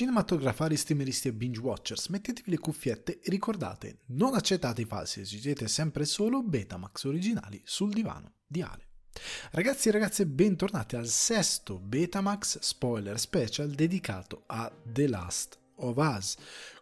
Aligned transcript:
Cinematografari, 0.00 0.78
streameristi 0.78 1.28
e 1.28 1.34
binge 1.34 1.60
watchers, 1.60 2.06
mettetevi 2.06 2.52
le 2.52 2.56
cuffiette 2.56 3.20
e 3.20 3.28
ricordate, 3.28 3.98
non 4.06 4.34
accettate 4.34 4.80
i 4.80 4.86
falsi, 4.86 5.20
esigete 5.20 5.68
sempre 5.68 6.06
solo 6.06 6.42
Betamax 6.42 7.04
originali 7.04 7.60
sul 7.66 7.92
divano 7.92 8.36
di 8.46 8.62
Ale. 8.62 8.88
Ragazzi 9.50 9.88
e 9.90 9.92
ragazze, 9.92 10.24
bentornati 10.24 10.96
al 10.96 11.06
sesto 11.06 11.78
Betamax 11.78 12.60
spoiler 12.60 13.20
special 13.20 13.72
dedicato 13.72 14.44
a 14.46 14.72
The 14.90 15.06
Last 15.06 15.58
of 15.74 15.98
Us. 15.98 16.36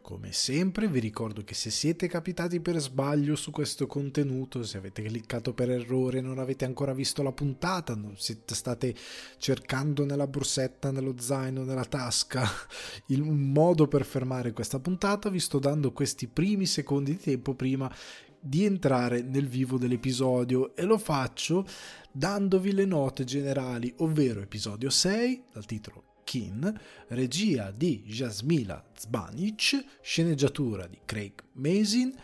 Come 0.08 0.32
sempre 0.32 0.88
vi 0.88 1.00
ricordo 1.00 1.44
che 1.44 1.52
se 1.52 1.68
siete 1.68 2.08
capitati 2.08 2.60
per 2.60 2.78
sbaglio 2.78 3.36
su 3.36 3.50
questo 3.50 3.86
contenuto, 3.86 4.62
se 4.62 4.78
avete 4.78 5.02
cliccato 5.02 5.52
per 5.52 5.68
errore, 5.68 6.22
non 6.22 6.38
avete 6.38 6.64
ancora 6.64 6.94
visto 6.94 7.22
la 7.22 7.30
puntata, 7.30 7.94
non 7.94 8.14
siete 8.16 8.54
state 8.54 8.94
cercando 9.36 10.06
nella 10.06 10.26
borsetta, 10.26 10.90
nello 10.90 11.16
zaino, 11.18 11.62
nella 11.62 11.84
tasca 11.84 12.48
il, 13.08 13.22
modo 13.22 13.86
per 13.86 14.06
fermare 14.06 14.54
questa 14.54 14.80
puntata, 14.80 15.28
vi 15.28 15.40
sto 15.40 15.58
dando 15.58 15.92
questi 15.92 16.26
primi 16.26 16.64
secondi 16.64 17.10
di 17.10 17.18
tempo 17.18 17.52
prima 17.52 17.94
di 18.40 18.64
entrare 18.64 19.20
nel 19.20 19.46
vivo 19.46 19.76
dell'episodio. 19.76 20.74
E 20.74 20.84
lo 20.84 20.96
faccio 20.96 21.66
dandovi 22.10 22.72
le 22.72 22.86
note 22.86 23.24
generali, 23.24 23.92
ovvero 23.98 24.40
episodio 24.40 24.88
6 24.88 25.42
dal 25.52 25.66
titolo 25.66 26.07
Kin, 26.28 26.78
regia 27.06 27.70
di 27.70 28.02
Jasmila 28.04 28.84
Zbanic, 28.94 29.82
sceneggiatura 30.02 30.86
di 30.86 30.98
Craig 31.06 31.42
Mazin. 31.52 32.14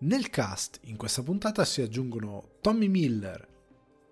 Nel 0.00 0.30
cast 0.30 0.80
in 0.86 0.96
questa 0.96 1.22
puntata 1.22 1.64
si 1.64 1.80
aggiungono 1.80 2.54
Tommy 2.60 2.88
Miller, 2.88 3.46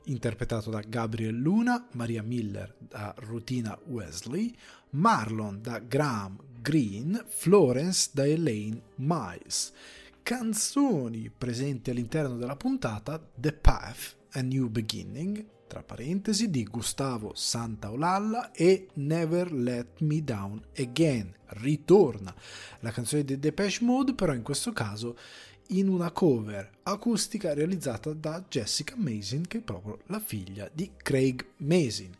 interpretato 0.04 0.70
da 0.70 0.78
Gabriel 0.82 1.36
Luna, 1.36 1.88
Maria 1.94 2.22
Miller 2.22 2.76
da 2.78 3.12
Rutina 3.18 3.76
Wesley, 3.86 4.54
Marlon 4.90 5.60
da 5.60 5.80
Graham 5.80 6.38
Green, 6.60 7.20
Florence 7.26 8.10
da 8.12 8.24
Elaine 8.24 8.80
Miles. 8.98 9.72
Canzoni 10.22 11.28
presenti 11.36 11.90
all'interno 11.90 12.36
della 12.36 12.54
puntata 12.54 13.20
The 13.34 13.52
Path, 13.52 14.14
A 14.30 14.42
New 14.42 14.68
Beginning, 14.68 15.44
tra 15.70 15.84
parentesi, 15.84 16.50
di 16.50 16.64
Gustavo 16.64 17.30
Santaolalla 17.32 18.50
e 18.50 18.88
Never 18.94 19.52
Let 19.52 20.00
Me 20.00 20.20
Down 20.24 20.60
Again. 20.76 21.32
Ritorna 21.46 22.34
la 22.80 22.90
canzone 22.90 23.22
di 23.22 23.38
Depeche 23.38 23.84
Mode, 23.84 24.14
però 24.14 24.34
in 24.34 24.42
questo 24.42 24.72
caso 24.72 25.16
in 25.68 25.86
una 25.86 26.10
cover 26.10 26.68
acustica 26.82 27.54
realizzata 27.54 28.12
da 28.12 28.44
Jessica 28.48 28.94
Mason, 28.96 29.42
che 29.42 29.58
è 29.58 29.60
proprio 29.60 30.00
la 30.06 30.18
figlia 30.18 30.68
di 30.72 30.90
Craig 30.96 31.46
Mason. 31.58 32.10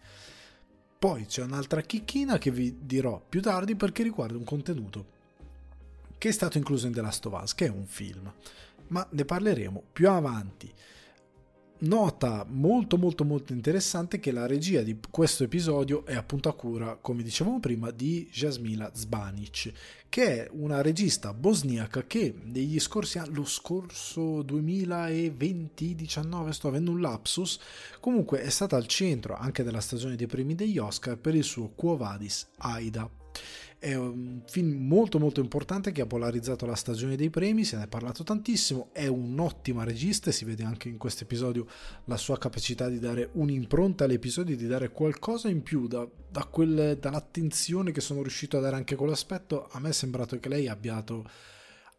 Poi 0.96 1.26
c'è 1.26 1.42
un'altra 1.42 1.80
chicchina 1.80 2.38
che 2.38 2.52
vi 2.52 2.76
dirò 2.82 3.20
più 3.28 3.42
tardi 3.42 3.74
perché 3.74 4.04
riguarda 4.04 4.38
un 4.38 4.44
contenuto 4.44 5.18
che 6.18 6.28
è 6.28 6.32
stato 6.32 6.56
incluso 6.56 6.86
in 6.86 6.92
The 6.92 7.00
Last 7.00 7.26
of 7.26 7.42
Us, 7.42 7.54
che 7.56 7.66
è 7.66 7.70
un 7.70 7.86
film, 7.86 8.32
ma 8.88 9.04
ne 9.10 9.24
parleremo 9.24 9.82
più 9.92 10.08
avanti 10.08 10.72
nota 11.80 12.46
molto 12.48 12.96
molto 12.98 13.24
molto 13.24 13.52
interessante 13.52 14.20
che 14.20 14.30
la 14.32 14.46
regia 14.46 14.82
di 14.82 14.98
questo 15.10 15.44
episodio 15.44 16.04
è 16.04 16.14
appunto 16.14 16.48
a 16.48 16.54
cura, 16.54 16.98
come 17.00 17.22
dicevamo 17.22 17.60
prima, 17.60 17.90
di 17.90 18.28
Jasmila 18.30 18.90
Zbanic, 18.94 19.72
che 20.08 20.44
è 20.44 20.48
una 20.52 20.82
regista 20.82 21.32
bosniaca 21.32 22.04
che 22.06 22.34
negli 22.42 22.78
scorsi 22.80 23.18
anni, 23.18 23.34
lo 23.34 23.44
scorso 23.44 24.40
2020-19, 24.40 26.50
sto 26.50 26.68
avendo 26.68 26.90
un 26.90 27.00
lapsus, 27.00 27.58
comunque 28.00 28.42
è 28.42 28.50
stata 28.50 28.76
al 28.76 28.86
centro 28.86 29.36
anche 29.36 29.62
della 29.62 29.80
stagione 29.80 30.16
dei 30.16 30.26
premi 30.26 30.54
degli 30.54 30.76
Oscar 30.78 31.16
per 31.16 31.34
il 31.34 31.44
suo 31.44 31.70
Quo 31.74 31.96
Vadis 31.96 32.46
Aida 32.58 33.08
è 33.80 33.94
un 33.94 34.42
film 34.46 34.86
molto 34.86 35.18
molto 35.18 35.40
importante 35.40 35.90
che 35.90 36.02
ha 36.02 36.06
polarizzato 36.06 36.66
la 36.66 36.74
stagione 36.74 37.16
dei 37.16 37.30
premi, 37.30 37.64
se 37.64 37.78
ne 37.78 37.84
è 37.84 37.88
parlato 37.88 38.22
tantissimo, 38.22 38.90
è 38.92 39.06
un'ottima 39.06 39.84
regista 39.84 40.28
e 40.28 40.34
si 40.34 40.44
vede 40.44 40.64
anche 40.64 40.90
in 40.90 40.98
questo 40.98 41.24
episodio 41.24 41.66
la 42.04 42.18
sua 42.18 42.36
capacità 42.36 42.90
di 42.90 42.98
dare 42.98 43.30
un'impronta 43.32 44.04
all'episodio, 44.04 44.54
di 44.54 44.66
dare 44.66 44.90
qualcosa 44.90 45.48
in 45.48 45.62
più 45.62 45.88
da, 45.88 46.06
da 46.30 46.44
quel, 46.44 46.98
dall'attenzione 47.00 47.90
che 47.90 48.02
sono 48.02 48.20
riuscito 48.20 48.58
a 48.58 48.60
dare 48.60 48.76
anche 48.76 48.96
con 48.96 49.08
l'aspetto. 49.08 49.66
A 49.70 49.80
me 49.80 49.88
è 49.88 49.92
sembrato 49.92 50.38
che 50.38 50.50
lei 50.50 50.68
abbia 50.68 50.92
dato 50.92 51.24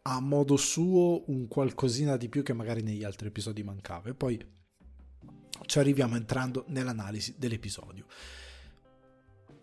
a 0.02 0.20
modo 0.20 0.56
suo 0.56 1.24
un 1.32 1.48
qualcosina 1.48 2.16
di 2.16 2.28
più 2.28 2.44
che 2.44 2.52
magari 2.52 2.82
negli 2.82 3.02
altri 3.02 3.26
episodi 3.26 3.64
mancava. 3.64 4.08
E 4.08 4.14
poi 4.14 4.40
ci 5.66 5.78
arriviamo 5.80 6.14
entrando 6.14 6.64
nell'analisi 6.68 7.34
dell'episodio. 7.36 8.06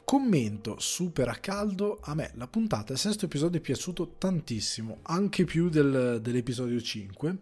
Commento 0.10 0.80
super 0.80 1.28
a 1.28 1.36
caldo, 1.36 2.00
a 2.02 2.16
me 2.16 2.32
la 2.34 2.48
puntata, 2.48 2.94
il 2.94 2.98
sesto 2.98 3.26
episodio 3.26 3.60
è 3.60 3.62
piaciuto 3.62 4.16
tantissimo, 4.18 5.02
anche 5.04 5.44
più 5.46 5.70
del, 5.70 6.18
dell'episodio 6.20 6.82
5. 6.82 7.38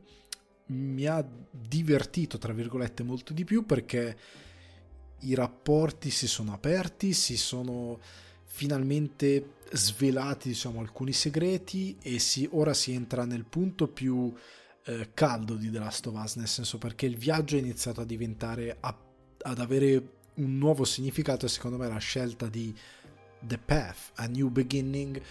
Mi 0.66 1.06
ha 1.06 1.26
divertito, 1.50 2.38
tra 2.38 2.52
virgolette, 2.52 3.04
molto 3.04 3.32
di 3.32 3.46
più 3.46 3.66
perché 3.66 4.18
i 5.20 5.34
rapporti 5.34 6.10
si 6.10 6.28
sono 6.28 6.52
aperti, 6.52 7.14
si 7.14 7.38
sono 7.38 8.02
finalmente 8.44 9.54
svelati 9.72 10.50
diciamo, 10.50 10.82
alcuni 10.82 11.14
segreti 11.14 11.96
e 12.02 12.20
si, 12.20 12.50
ora 12.52 12.74
si 12.74 12.92
entra 12.92 13.24
nel 13.24 13.46
punto 13.46 13.88
più 13.88 14.34
eh, 14.84 15.12
caldo 15.14 15.56
di 15.56 15.72
The 15.72 15.80
Last 15.80 16.06
of 16.08 16.22
Us, 16.22 16.36
nel 16.36 16.50
senso 16.50 16.78
perché 16.78 17.06
il 17.06 17.16
viaggio 17.16 17.56
è 17.56 17.60
iniziato 17.60 18.02
a 18.02 18.06
diventare, 18.06 18.76
a, 18.78 18.94
ad 19.44 19.60
avere 19.60 20.16
un 20.38 20.58
nuovo 20.58 20.84
significato 20.84 21.46
e 21.46 21.50
secondo 21.50 21.78
me 21.78 21.88
la 21.88 21.98
scelta 21.98 22.48
di 22.48 22.76
The 23.40 23.58
Path, 23.58 24.12
A 24.16 24.26
New 24.26 24.50
Beginning, 24.50 25.22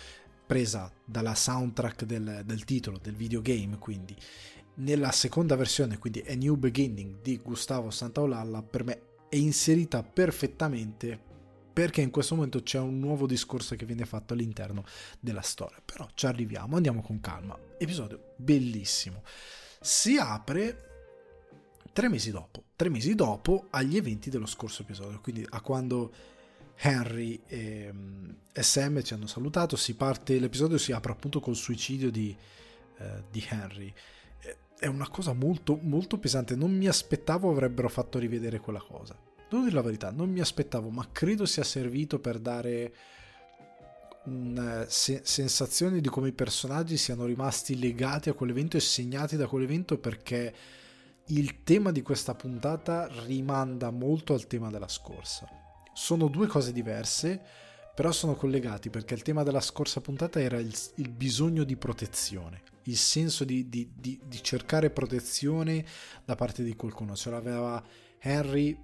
presa 0.47 0.91
dalla 1.05 1.35
soundtrack 1.35 2.05
del, 2.05 2.43
del 2.45 2.65
titolo, 2.65 2.99
del 2.99 3.17
videogame, 3.17 3.79
quindi 3.79 4.17
nella 4.75 5.11
seconda 5.11 5.57
versione, 5.57 5.99
quindi 5.99 6.23
A 6.29 6.35
New 6.35 6.55
Beginning 6.57 7.21
di 7.23 7.39
Gustavo 7.39 7.91
Santaolalla, 7.91 8.63
per 8.63 8.85
me 8.85 9.01
è 9.29 9.37
inserita 9.37 10.03
perfettamente 10.03 11.35
perché 11.73 12.01
in 12.01 12.11
questo 12.11 12.35
momento 12.35 12.63
c'è 12.63 12.79
un 12.79 12.99
nuovo 12.99 13.27
discorso 13.27 13.77
che 13.77 13.85
viene 13.85 14.07
fatto 14.07 14.33
all'interno 14.33 14.85
della 15.21 15.43
storia. 15.43 15.77
Però 15.85 16.09
ci 16.15 16.25
arriviamo, 16.25 16.77
andiamo 16.77 17.03
con 17.03 17.21
calma. 17.21 17.59
Episodio 17.77 18.33
bellissimo. 18.37 19.23
Si 19.81 20.17
apre 20.17 20.86
tre 21.97 22.11
mesi 22.11 22.31
dopo, 22.31 22.65
tre 22.77 22.91
mesi 22.91 23.15
dopo 23.15 23.69
agli 23.71 23.97
eventi 23.97 24.29
dello 24.29 24.45
scorso 24.45 24.83
episodio, 24.83 25.19
quindi 25.23 25.47
a 25.49 25.63
quando 25.63 26.13
Henry 26.77 27.41
e, 27.47 27.91
Sam 28.53 29.03
ci 29.03 29.15
hanno 29.15 29.27
salutato, 29.27 29.77
si 29.77 29.95
parte, 29.95 30.39
l'episodio 30.39 30.77
si 30.77 30.93
apre 30.93 31.13
appunto 31.13 31.41
col 31.41 31.57
suicidio 31.57 32.11
di, 32.11 32.37
eh, 32.99 33.25
di 33.31 33.43
Henry. 33.49 33.91
È 34.79 34.85
una 34.85 35.09
cosa 35.09 35.33
molto, 35.33 35.79
molto 35.81 36.19
pesante, 36.19 36.55
non 36.55 36.71
mi 36.77 36.87
aspettavo 36.87 37.51
avrebbero 37.51 37.89
fatto 37.89 38.19
rivedere 38.19 38.61
quella 38.61 38.83
cosa. 38.87 39.19
Devo 39.49 39.63
dire 39.63 39.75
la 39.75 39.81
verità, 39.81 40.11
non 40.11 40.29
mi 40.29 40.41
aspettavo, 40.41 40.91
ma 40.91 41.09
credo 41.11 41.47
sia 41.47 41.65
servito 41.65 42.19
per 42.19 42.39
dare 42.39 42.95
una 44.25 44.85
se- 44.87 45.23
sensazione 45.25 46.03
di 46.03 46.11
come 46.11 46.29
i 46.29 46.33
personaggi 46.33 46.99
siano 46.99 47.25
rimasti 47.25 47.79
legati 47.79 48.29
a 48.29 48.35
quell'evento 48.35 48.77
e 48.77 48.81
segnati 48.81 49.37
da 49.37 49.47
quell'evento 49.47 49.97
perché 49.97 50.53
il 51.29 51.65
tema 51.65 51.91
di 51.91 52.03
questa 52.03 52.35
puntata 52.35 53.09
rimanda 53.25 53.91
molto 53.91 54.33
al 54.35 54.47
tema 54.47 54.71
della 54.71 54.89
scorsa. 54.89 55.49
Sono 55.93 56.29
due 56.29 56.47
cose 56.47 56.73
diverse, 56.73 57.41
però 57.95 58.13
sono 58.13 58.35
collegati 58.35 58.91
perché 58.91 59.15
il 59.15 59.23
tema 59.23 59.43
della 59.43 59.61
scorsa 59.61 60.01
puntata 60.01 60.41
era 60.41 60.59
il, 60.59 60.73
il 60.97 61.09
bisogno 61.09 61.65
di 61.65 61.77
protezione, 61.77 62.63
il 62.85 62.97
senso 62.97 63.45
di, 63.45 63.69
di, 63.69 63.91
di, 63.95 64.21
di, 64.23 64.43
cercare 64.43 64.91
protezione 64.91 65.85
da 66.25 66.35
parte 66.35 66.63
di 66.63 66.77
qualcuno. 66.77 67.17
Ce 67.17 67.31
l'aveva 67.31 67.83
Harry, 68.21 68.79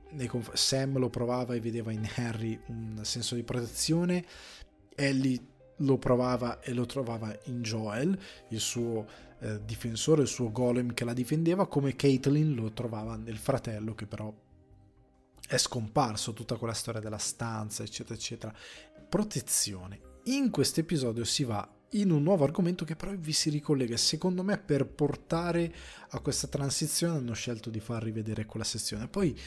Sam 0.55 0.99
lo 0.99 1.11
provava 1.11 1.55
e 1.55 1.61
vedeva 1.61 1.93
in 1.93 2.09
Harry 2.17 2.59
un 2.69 3.01
senso 3.03 3.35
di 3.35 3.43
protezione, 3.43 4.25
Ellie 4.95 5.52
lo 5.77 5.99
provava 5.99 6.61
e 6.61 6.73
lo 6.73 6.87
trovava 6.87 7.37
in 7.45 7.63
Joel, 7.63 8.19
il 8.49 8.61
suo 8.61 9.07
eh, 9.41 9.61
difensore, 9.65 10.23
il 10.23 10.29
suo 10.29 10.53
golem 10.53 10.95
che 10.95 11.05
la 11.05 11.13
difendeva, 11.13 11.67
come 11.67 11.97
Caitlyn 11.97 12.55
lo 12.55 12.73
trovava 12.73 13.17
nel 13.17 13.39
fratello 13.39 13.95
che 13.95 14.07
però 14.07 14.33
è 15.47 15.59
scomparso, 15.59 16.33
tutta 16.33 16.57
quella 16.57 16.73
storia 16.73 17.01
della 17.01 17.19
stanza, 17.19 17.83
eccetera, 17.83 18.15
eccetera. 18.15 18.55
Protezione. 19.09 20.01
In 20.25 20.51
questo 20.51 20.81
episodio 20.81 21.25
si 21.25 21.45
va 21.45 21.69
in 21.95 22.11
un 22.11 22.23
nuovo 22.23 22.45
argomento 22.45 22.85
che 22.85 22.97
però 22.97 23.13
vi 23.15 23.33
si 23.33 23.51
ricollega. 23.51 23.97
Secondo 23.97 24.43
me, 24.43 24.59
per 24.59 24.87
portare 24.87 25.75
a 26.11 26.21
questa 26.21 26.47
transizione, 26.47 27.19
hanno 27.19 27.35
scelto 27.35 27.69
di 27.69 27.81
far 27.81 28.03
rivedere 28.03 28.47
quella 28.47 28.65
sezione. 28.65 29.09
Poi 29.09 29.39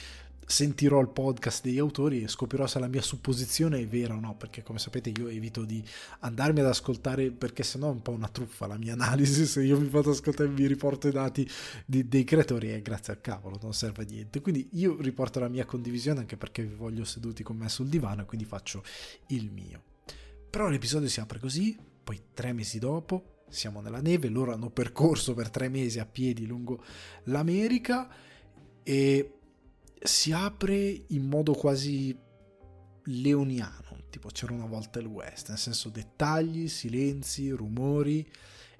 sentirò 0.45 0.99
il 0.99 1.09
podcast 1.09 1.63
degli 1.63 1.79
autori 1.79 2.21
e 2.21 2.27
scoprirò 2.27 2.67
se 2.67 2.79
la 2.79 2.87
mia 2.87 3.01
supposizione 3.01 3.79
è 3.79 3.87
vera 3.87 4.15
o 4.15 4.19
no, 4.19 4.35
perché 4.35 4.63
come 4.63 4.79
sapete 4.79 5.09
io 5.09 5.27
evito 5.27 5.65
di 5.65 5.83
andarmi 6.19 6.59
ad 6.59 6.67
ascoltare 6.67 7.31
perché 7.31 7.63
sennò 7.63 7.89
è 7.89 7.91
un 7.91 8.01
po' 8.01 8.11
una 8.11 8.27
truffa 8.27 8.67
la 8.67 8.77
mia 8.77 8.93
analisi, 8.93 9.45
se 9.45 9.63
io 9.63 9.79
mi 9.79 9.87
vado 9.89 10.09
ad 10.09 10.15
ascoltare 10.15 10.49
e 10.49 10.53
vi 10.53 10.67
riporto 10.67 11.07
i 11.07 11.11
dati 11.11 11.49
di, 11.85 12.07
dei 12.07 12.23
creatori 12.23 12.69
è 12.69 12.81
grazie 12.81 13.13
al 13.13 13.21
cavolo, 13.21 13.57
non 13.61 13.73
serve 13.73 14.03
a 14.03 14.05
niente. 14.05 14.41
Quindi 14.41 14.69
io 14.73 15.01
riporto 15.01 15.39
la 15.39 15.49
mia 15.49 15.65
condivisione 15.65 16.19
anche 16.19 16.37
perché 16.37 16.63
vi 16.63 16.75
voglio 16.75 17.03
seduti 17.03 17.43
con 17.43 17.57
me 17.57 17.69
sul 17.69 17.87
divano 17.87 18.21
e 18.21 18.25
quindi 18.25 18.45
faccio 18.45 18.83
il 19.27 19.49
mio. 19.51 19.81
Però 20.49 20.69
l'episodio 20.69 21.09
si 21.09 21.19
apre 21.19 21.39
così, 21.39 21.77
poi 22.03 22.21
tre 22.33 22.53
mesi 22.53 22.79
dopo 22.79 23.31
siamo 23.49 23.79
nella 23.81 24.01
neve, 24.01 24.27
loro 24.27 24.53
hanno 24.53 24.69
percorso 24.69 25.33
per 25.33 25.49
tre 25.49 25.69
mesi 25.69 25.99
a 25.99 26.05
piedi 26.05 26.45
lungo 26.45 26.83
l'America 27.25 28.09
e 28.83 29.31
si 30.01 30.31
apre 30.31 31.03
in 31.07 31.27
modo 31.27 31.53
quasi 31.53 32.17
leoniano, 33.05 34.03
tipo 34.09 34.29
c'era 34.29 34.53
una 34.53 34.65
volta 34.65 34.99
il 34.99 35.05
West, 35.05 35.49
nel 35.49 35.57
senso 35.57 35.89
dettagli, 35.89 36.67
silenzi, 36.67 37.49
rumori 37.49 38.27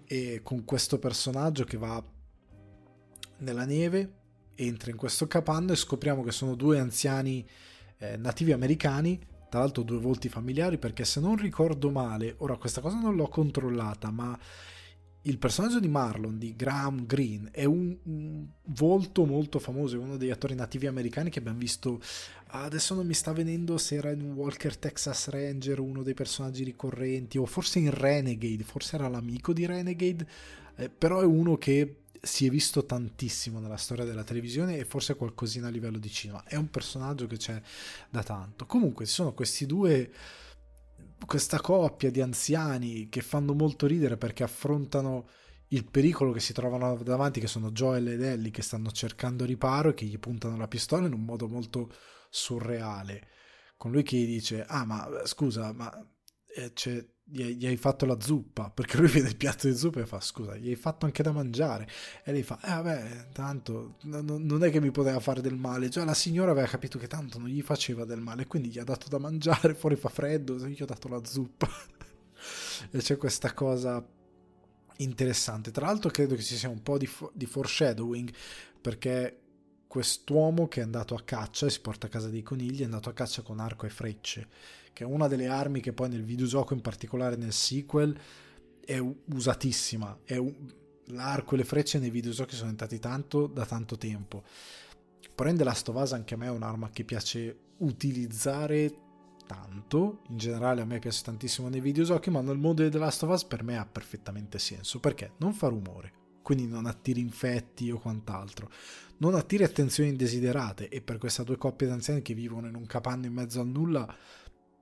e 0.08 0.42
con 0.44 0.64
questo 0.66 1.00
personaggio 1.00 1.64
che 1.64 1.78
va 1.78 2.04
nella 3.38 3.66
neve, 3.66 4.14
entra 4.56 4.92
in 4.92 4.98
questo 4.98 5.28
capanno 5.28 5.74
e 5.74 5.76
scopriamo 5.76 6.24
che 6.24 6.32
sono 6.32 6.56
due 6.56 6.80
anziani 6.80 7.46
eh, 7.98 8.18
nativi 8.18 8.52
americani, 8.52 9.20
tra 9.50 9.60
l'altro 9.60 9.84
due 9.84 10.00
volti 10.00 10.30
familiari 10.30 10.78
perché 10.78 11.06
se 11.06 11.20
non 11.20 11.36
ricordo 11.36 11.90
male, 11.90 12.36
ora 12.40 12.58
questa 12.58 12.82
cosa 12.82 13.00
non 13.00 13.16
l'ho 13.16 13.28
controllata, 13.28 14.12
ma 14.12 14.38
il 15.28 15.38
personaggio 15.40 15.80
di 15.80 15.88
Marlon, 15.88 16.38
di 16.38 16.56
Graham 16.56 17.06
Greene, 17.06 17.50
è 17.52 17.66
un, 17.66 17.96
un, 18.04 18.46
volto 18.66 19.26
molto 19.26 19.58
famoso, 19.58 19.96
è 19.96 20.00
uno 20.00 20.18
degli 20.18 20.30
attori 20.30 20.54
nativi 20.54 20.88
americani 20.88 21.30
che 21.30 21.40
abbiamo 21.40 21.58
visto. 21.58 22.00
Adesso 22.48 22.94
non 22.94 23.08
mi 23.08 23.14
sta 23.14 23.34
venendo 23.34 23.78
se 23.78 23.96
era 23.96 24.12
in 24.12 24.34
Walker 24.34 24.78
Texas 24.78 25.30
Ranger, 25.30 25.80
uno 25.80 26.04
dei 26.04 26.14
personaggi 26.14 26.64
ricorrenti, 26.64 27.38
o 27.40 27.46
forse 27.46 27.80
in 27.80 27.92
Renegade, 27.92 28.64
forse 28.64 28.96
era 28.96 29.08
l'amico 29.08 29.52
di 29.52 29.66
Renegade, 29.66 30.28
eh, 30.76 30.90
però 30.90 31.22
è 31.22 31.26
uno 31.26 31.58
che 31.58 32.02
si 32.22 32.46
è 32.46 32.50
visto 32.50 32.86
tantissimo 32.86 33.60
nella 33.60 33.78
storia 33.78 34.04
della 34.04 34.24
televisione 34.24 34.78
e 34.78 34.86
forse 34.86 35.16
qualcosina 35.16 35.68
a 35.68 35.72
livello 35.72 35.98
di 35.98 36.10
cinema. 36.10 36.44
È 36.44 36.56
un 36.56 36.70
personaggio 36.70 37.26
che 37.26 37.38
c'è 37.38 37.60
da 38.10 38.22
tanto. 38.22 38.66
Comunque 38.68 39.06
ci 39.06 39.14
sono 39.14 39.34
questi 39.34 39.66
due 39.66 40.12
questa 41.26 41.60
coppia 41.60 42.12
di 42.12 42.22
anziani 42.22 43.10
che 43.10 43.22
fanno 43.22 43.54
molto 43.54 43.88
ridere 43.88 44.18
perché 44.18 44.44
affrontano 44.44 45.28
il 45.70 45.86
pericolo 45.90 46.32
che 46.32 46.40
si 46.40 46.54
trovano 46.54 46.96
davanti, 47.04 47.40
che 47.40 47.48
sono 47.48 47.72
Joel 47.72 48.08
ed 48.08 48.22
Ellie 48.22 48.52
che 48.52 48.62
stanno 48.62 48.92
cercando 48.92 49.46
riparo 49.46 49.90
e 49.90 49.94
che 49.94 50.06
gli 50.06 50.20
puntano 50.20 50.58
la 50.58 50.68
pistola 50.68 51.08
in 51.08 51.14
un 51.14 51.24
modo 51.24 51.48
molto 51.48 51.92
surreale. 52.30 53.28
Con 53.78 53.92
lui 53.92 54.04
che 54.04 54.18
gli 54.18 54.26
dice: 54.26 54.64
Ah, 54.68 54.86
ma 54.86 55.08
scusa, 55.26 55.74
ma 55.74 55.92
eh, 56.56 56.72
c'è 56.74 57.06
gli, 57.28 57.66
hai 57.66 57.78
fatto 57.78 58.06
la 58.06 58.20
zuppa, 58.20 58.70
perché 58.70 58.98
lui 58.98 59.08
vede 59.12 59.30
il 59.30 59.36
piatto 59.36 59.68
di 59.68 59.76
zuppa 59.76 60.00
e 60.00 60.06
fa 60.06 60.20
scusa, 60.20 60.56
gli 60.56 60.70
hai 60.70 60.76
fatto 60.76 61.06
anche 61.06 61.24
da 61.24 61.32
mangiare. 61.32 61.88
E 62.24 62.32
lei 62.32 62.44
fa, 62.44 62.60
eh 62.62 62.70
vabbè, 62.70 63.28
tanto 63.32 63.96
n- 64.04 64.44
non 64.46 64.64
è 64.64 64.70
che 64.70 64.80
mi 64.80 64.92
poteva 64.92 65.20
fare 65.20 65.42
del 65.42 65.56
male, 65.56 65.90
già 65.90 66.04
la 66.06 66.14
signora 66.14 66.52
aveva 66.52 66.68
capito 66.68 67.00
che 67.00 67.08
tanto 67.08 67.40
non 67.40 67.48
gli 67.48 67.62
faceva 67.62 68.06
del 68.06 68.22
male, 68.22 68.46
quindi 68.46 68.70
gli 68.70 68.80
ha 68.80 68.84
dato 68.84 69.10
da 69.10 69.18
mangiare, 69.18 69.74
fuori 69.76 69.96
fa 69.96 70.10
freddo, 70.10 70.56
gli 70.56 70.82
ho 70.82 70.86
dato 70.86 71.08
la 71.08 71.24
zuppa. 71.26 71.68
e 72.92 72.98
c'è 73.00 73.18
questa 73.18 73.54
cosa 73.54 74.06
interessante. 74.98 75.72
Tra 75.72 75.88
l'altro 75.88 76.12
credo 76.12 76.36
che 76.36 76.44
ci 76.44 76.56
sia 76.56 76.70
un 76.70 76.84
po' 76.84 76.98
di, 76.98 77.08
fo- 77.08 77.32
di 77.34 77.48
foreshadowing, 77.48 78.32
perché 78.80 79.40
quest'uomo 79.88 80.68
che 80.68 80.82
è 80.82 80.84
andato 80.84 81.16
a 81.16 81.22
caccia 81.24 81.66
e 81.66 81.70
si 81.70 81.80
porta 81.80 82.08
a 82.08 82.10
casa 82.10 82.28
dei 82.28 82.44
conigli 82.44 82.82
è 82.82 82.84
andato 82.84 83.10
a 83.10 83.14
caccia 83.14 83.42
con 83.42 83.60
arco 83.60 83.86
e 83.86 83.90
frecce 83.90 84.48
che 84.96 85.04
è 85.04 85.06
una 85.06 85.28
delle 85.28 85.48
armi 85.48 85.82
che 85.82 85.92
poi 85.92 86.08
nel 86.08 86.24
videogioco, 86.24 86.74
in 86.74 86.80
particolare 86.80 87.36
nel 87.36 87.52
sequel, 87.52 88.18
è 88.80 88.98
usatissima. 88.98 90.20
È 90.24 90.38
un... 90.38 90.54
L'arco 91.08 91.54
e 91.54 91.58
le 91.58 91.66
frecce 91.66 92.00
nei 92.00 92.10
videogiochi 92.10 92.56
sono 92.56 92.70
entrati 92.70 92.98
tanto 92.98 93.46
da 93.46 93.66
tanto 93.66 93.98
tempo. 93.98 94.44
Last 95.36 95.90
of 95.90 96.02
Us 96.02 96.14
anche 96.14 96.36
a 96.36 96.38
me 96.38 96.46
è 96.46 96.50
un'arma 96.50 96.90
che 96.92 97.04
piace 97.04 97.58
utilizzare 97.80 99.02
tanto, 99.46 100.22
in 100.30 100.38
generale 100.38 100.80
a 100.82 100.86
me 100.86 101.00
piace 101.00 101.24
tantissimo 101.24 101.68
nei 101.68 101.82
videogiochi, 101.82 102.30
ma 102.30 102.40
nel 102.40 102.58
mondo 102.58 102.82
di 102.82 102.90
The 102.90 103.46
per 103.50 103.64
me 103.64 103.78
ha 103.78 103.86
perfettamente 103.86 104.60
senso, 104.60 105.02
perché 105.02 105.34
non 105.40 105.54
fa 105.54 105.68
rumore, 105.68 106.14
quindi 106.42 106.68
non 106.68 106.86
attiri 106.86 107.20
infetti 107.20 107.92
o 107.92 108.00
quant'altro, 108.00 108.72
non 109.18 109.36
attiri 109.36 109.66
attenzioni 109.66 110.10
indesiderate 110.10 110.88
e 110.88 111.02
per 111.02 111.18
queste 111.18 111.44
due 111.44 111.58
coppie 111.58 111.86
di 111.86 111.94
anziani 111.94 112.22
che 112.22 112.34
vivono 112.34 112.68
in 112.68 112.76
un 112.76 112.86
capanno 112.86 113.26
in 113.26 113.34
mezzo 113.34 113.60
al 113.60 113.68
nulla 113.68 114.16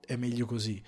è 0.06 0.16
meglio 0.16 0.46
così. 0.46 0.82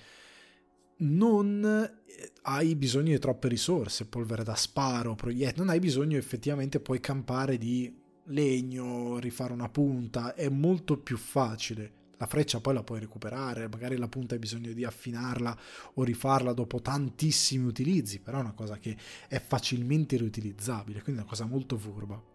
Non 0.98 1.64
eh, 1.64 2.32
hai 2.42 2.74
bisogno 2.74 3.12
di 3.12 3.18
troppe 3.18 3.48
risorse, 3.48 4.06
polvere 4.06 4.44
da 4.44 4.54
sparo, 4.54 5.14
proiettili, 5.14 5.58
non 5.58 5.68
hai 5.68 5.78
bisogno 5.78 6.16
effettivamente 6.16 6.80
poi 6.80 7.00
campare 7.00 7.58
di 7.58 7.94
legno, 8.28 9.18
rifare 9.18 9.52
una 9.52 9.68
punta, 9.68 10.34
è 10.34 10.48
molto 10.48 10.98
più 10.98 11.16
facile. 11.16 12.04
La 12.18 12.26
freccia 12.26 12.60
poi 12.60 12.72
la 12.72 12.82
puoi 12.82 13.00
recuperare, 13.00 13.68
magari 13.68 13.96
la 13.96 14.08
punta 14.08 14.34
hai 14.34 14.40
bisogno 14.40 14.72
di 14.72 14.84
affinarla 14.84 15.58
o 15.94 16.02
rifarla 16.02 16.54
dopo 16.54 16.80
tantissimi 16.80 17.66
utilizzi, 17.66 18.20
però 18.20 18.38
è 18.38 18.40
una 18.40 18.54
cosa 18.54 18.78
che 18.78 18.96
è 19.28 19.38
facilmente 19.38 20.16
riutilizzabile, 20.16 21.02
quindi 21.02 21.20
è 21.20 21.24
una 21.24 21.30
cosa 21.30 21.44
molto 21.44 21.76
furba. 21.76 22.34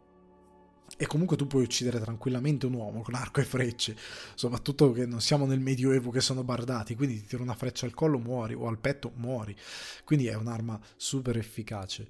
E 0.98 1.08
comunque 1.08 1.38
tu 1.38 1.48
puoi 1.48 1.64
uccidere 1.64 2.00
tranquillamente 2.00 2.66
un 2.66 2.74
uomo 2.74 3.02
con 3.02 3.16
arco 3.16 3.40
e 3.40 3.44
frecce, 3.44 3.96
soprattutto 4.36 4.92
che 4.92 5.06
non 5.06 5.22
siamo 5.22 5.46
nel 5.46 5.60
medioevo 5.60 6.12
che 6.12 6.22
sono 6.22 6.44
bardati, 6.44 6.96
quindi 6.96 7.22
ti 7.22 7.28
tiro 7.28 7.44
una 7.44 7.56
freccia 7.56 7.86
al 7.86 7.94
collo, 7.94 8.20
muori, 8.20 8.54
o 8.54 8.68
al 8.68 8.78
petto, 8.78 9.12
muori. 9.16 9.56
Quindi 10.04 10.28
è 10.28 10.36
un'arma 10.36 10.80
super 10.96 11.38
efficace. 11.38 12.08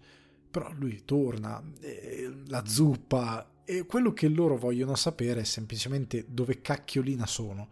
Però 0.51 0.71
lui 0.73 1.03
torna, 1.05 1.63
eh, 1.79 2.29
la 2.47 2.65
zuppa, 2.65 3.49
e 3.63 3.85
quello 3.85 4.11
che 4.11 4.27
loro 4.27 4.57
vogliono 4.57 4.95
sapere 4.95 5.41
è 5.41 5.45
semplicemente 5.45 6.25
dove 6.27 6.61
cacchiolina 6.61 7.25
sono, 7.25 7.69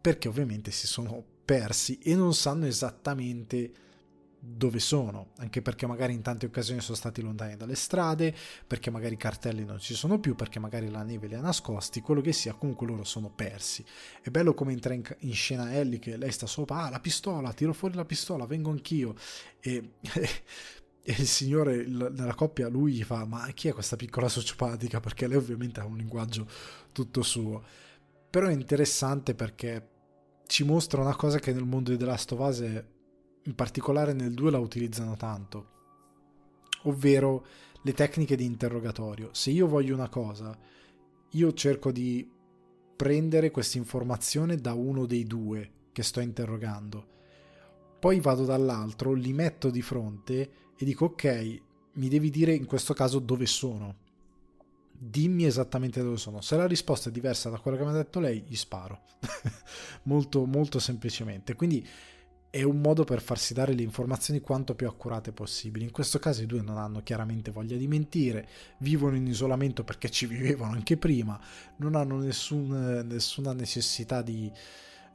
perché 0.00 0.28
ovviamente 0.28 0.70
si 0.70 0.86
sono 0.86 1.22
persi 1.44 1.98
e 1.98 2.14
non 2.14 2.32
sanno 2.32 2.64
esattamente 2.64 3.72
dove 4.46 4.78
sono, 4.78 5.30
anche 5.38 5.62
perché 5.62 5.86
magari 5.86 6.12
in 6.12 6.20
tante 6.20 6.44
occasioni 6.46 6.80
sono 6.80 6.96
stati 6.96 7.22
lontani 7.22 7.56
dalle 7.56 7.74
strade, 7.74 8.34
perché 8.66 8.90
magari 8.90 9.14
i 9.14 9.16
cartelli 9.16 9.64
non 9.64 9.78
ci 9.78 9.94
sono 9.94 10.20
più, 10.20 10.34
perché 10.34 10.58
magari 10.58 10.90
la 10.90 11.02
neve 11.02 11.28
li 11.28 11.34
ha 11.34 11.40
nascosti, 11.40 12.02
quello 12.02 12.20
che 12.20 12.32
sia, 12.32 12.52
comunque 12.52 12.86
loro 12.86 13.04
sono 13.04 13.30
persi. 13.30 13.84
È 14.20 14.28
bello 14.28 14.52
come 14.52 14.72
entra 14.72 14.92
in, 14.92 15.02
in 15.20 15.32
scena 15.32 15.74
Ellie 15.74 15.98
che 15.98 16.18
lei 16.18 16.30
sta 16.30 16.46
sopra, 16.46 16.82
ah 16.82 16.90
la 16.90 17.00
pistola, 17.00 17.52
tiro 17.54 17.72
fuori 17.72 17.94
la 17.94 18.04
pistola, 18.04 18.44
vengo 18.44 18.70
anch'io. 18.70 19.14
E, 19.60 19.92
e 21.06 21.12
il 21.12 21.26
signore 21.26 21.86
nella 21.86 22.34
coppia, 22.34 22.68
lui 22.68 22.92
gli 22.92 23.02
fa, 23.02 23.24
ma 23.24 23.46
chi 23.54 23.68
è 23.68 23.72
questa 23.72 23.96
piccola 23.96 24.28
sociopatica? 24.28 25.00
Perché 25.00 25.26
lei 25.26 25.38
ovviamente 25.38 25.80
ha 25.80 25.86
un 25.86 25.96
linguaggio 25.96 26.46
tutto 26.92 27.22
suo. 27.22 27.62
Però 28.28 28.46
è 28.46 28.52
interessante 28.52 29.34
perché 29.34 29.88
ci 30.46 30.64
mostra 30.64 31.00
una 31.00 31.16
cosa 31.16 31.38
che 31.38 31.52
nel 31.52 31.64
mondo 31.64 31.90
di 31.90 31.96
The 31.96 32.04
Last 32.04 32.32
of 32.32 32.40
Us 32.40 32.60
è 32.60 32.84
in 33.44 33.54
particolare 33.54 34.12
nel 34.12 34.32
2 34.32 34.50
la 34.50 34.58
utilizzano 34.58 35.16
tanto, 35.16 35.66
ovvero 36.82 37.44
le 37.82 37.92
tecniche 37.92 38.36
di 38.36 38.44
interrogatorio. 38.44 39.28
Se 39.32 39.50
io 39.50 39.66
voglio 39.66 39.94
una 39.94 40.08
cosa, 40.08 40.56
io 41.30 41.52
cerco 41.52 41.92
di 41.92 42.28
prendere 42.96 43.50
questa 43.50 43.78
informazione 43.78 44.56
da 44.56 44.72
uno 44.72 45.04
dei 45.06 45.24
due 45.24 45.70
che 45.92 46.02
sto 46.02 46.20
interrogando. 46.20 47.12
Poi 47.98 48.20
vado 48.20 48.44
dall'altro, 48.44 49.12
li 49.12 49.32
metto 49.32 49.70
di 49.70 49.82
fronte 49.82 50.50
e 50.76 50.84
dico 50.84 51.06
ok, 51.06 51.60
mi 51.94 52.08
devi 52.08 52.30
dire 52.30 52.54
in 52.54 52.66
questo 52.66 52.94
caso 52.94 53.18
dove 53.18 53.46
sono. 53.46 54.02
Dimmi 54.96 55.44
esattamente 55.44 56.02
dove 56.02 56.16
sono. 56.16 56.40
Se 56.40 56.56
la 56.56 56.66
risposta 56.66 57.08
è 57.08 57.12
diversa 57.12 57.50
da 57.50 57.58
quella 57.58 57.76
che 57.76 57.84
mi 57.84 57.90
ha 57.90 57.94
detto 57.94 58.20
lei, 58.20 58.44
gli 58.46 58.56
sparo. 58.56 59.02
molto, 60.04 60.44
molto 60.46 60.78
semplicemente. 60.78 61.54
Quindi 61.54 61.86
è 62.54 62.62
un 62.62 62.80
modo 62.80 63.02
per 63.02 63.20
farsi 63.20 63.52
dare 63.52 63.72
le 63.72 63.82
informazioni 63.82 64.38
quanto 64.40 64.76
più 64.76 64.86
accurate 64.86 65.32
possibili. 65.32 65.86
In 65.86 65.90
questo 65.90 66.20
caso 66.20 66.40
i 66.40 66.46
due 66.46 66.62
non 66.62 66.78
hanno 66.78 67.02
chiaramente 67.02 67.50
voglia 67.50 67.76
di 67.76 67.88
mentire, 67.88 68.48
vivono 68.78 69.16
in 69.16 69.26
isolamento 69.26 69.82
perché 69.82 70.08
ci 70.08 70.26
vivevano 70.26 70.70
anche 70.70 70.96
prima, 70.96 71.36
non 71.78 71.96
hanno 71.96 72.16
nessun, 72.18 73.02
nessuna 73.08 73.52
necessità 73.54 74.22
di 74.22 74.48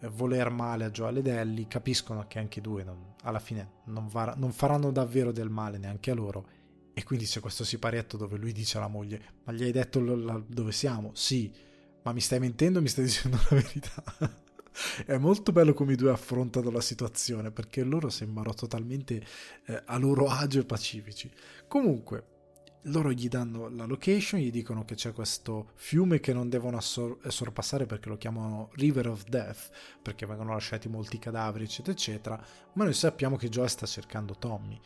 eh, 0.02 0.08
voler 0.10 0.50
male 0.50 0.84
a 0.84 0.90
Joel 0.92 1.20
ed 1.20 1.28
Ellie, 1.28 1.66
capiscono 1.70 2.26
che 2.28 2.40
anche 2.40 2.60
i 2.60 2.62
due 2.62 2.84
non, 2.84 3.14
alla 3.24 3.40
fine 3.40 3.70
non, 3.86 4.10
var- 4.10 4.36
non 4.36 4.52
faranno 4.52 4.92
davvero 4.92 5.32
del 5.32 5.50
male 5.50 5.78
neanche 5.78 6.12
a 6.12 6.16
loro. 6.16 6.46
E 6.94 7.06
quindi 7.06 7.24
c'è 7.24 7.40
questo 7.40 7.64
siparietto 7.64 8.18
dove 8.18 8.36
lui 8.36 8.52
dice 8.52 8.80
alla 8.80 8.90
moglie: 8.90 9.22
Ma 9.46 9.54
gli 9.54 9.64
hai 9.64 9.72
detto 9.72 10.02
l- 10.02 10.26
l- 10.26 10.46
dove 10.46 10.74
siamo? 10.74 11.12
Sì, 11.14 11.50
ma 12.04 12.12
mi 12.12 12.20
stai 12.20 12.40
mentendo 12.40 12.80
o 12.80 12.82
mi 12.82 12.90
stai 12.90 13.06
dicendo 13.06 13.38
la 13.38 13.56
verità? 13.56 14.04
È 15.06 15.18
molto 15.18 15.52
bello 15.52 15.74
come 15.74 15.94
i 15.94 15.96
due 15.96 16.12
affrontano 16.12 16.70
la 16.70 16.82
situazione 16.82 17.52
perché 17.52 17.84
loro 17.84 18.10
sembrano 18.10 18.54
totalmente 18.54 19.26
eh, 19.66 19.82
a 19.86 19.98
loro 19.98 20.28
agio 20.28 20.60
e 20.60 20.66
pacifici. 20.66 21.32
Comunque, 21.68 22.38
loro 22.84 23.12
gli 23.12 23.28
danno 23.28 23.68
la 23.68 23.86
location, 23.86 24.40
gli 24.40 24.52
dicono 24.52 24.86
che 24.86 24.96
c'è 24.96 25.12
questo 25.12 25.72
fiume 25.76 26.20
che 26.20 26.32
non 26.32 26.48
devono 26.48 26.78
assor- 26.78 27.28
sorpassare 27.28 27.86
perché 27.86 28.10
lo 28.10 28.18
chiamano 28.18 28.70
River 28.74 29.10
of 29.10 29.26
Death, 29.26 29.70
perché 30.02 30.26
vengono 30.26 30.54
lasciati 30.54 30.88
molti 30.88 31.20
cadaveri, 31.20 31.66
eccetera, 31.66 31.92
eccetera. 31.92 32.46
Ma 32.74 32.84
noi 32.86 32.94
sappiamo 32.94 33.36
che 33.36 33.50
Joe 33.50 33.68
sta 33.68 33.86
cercando 33.86 34.36
Tommy 34.38 34.80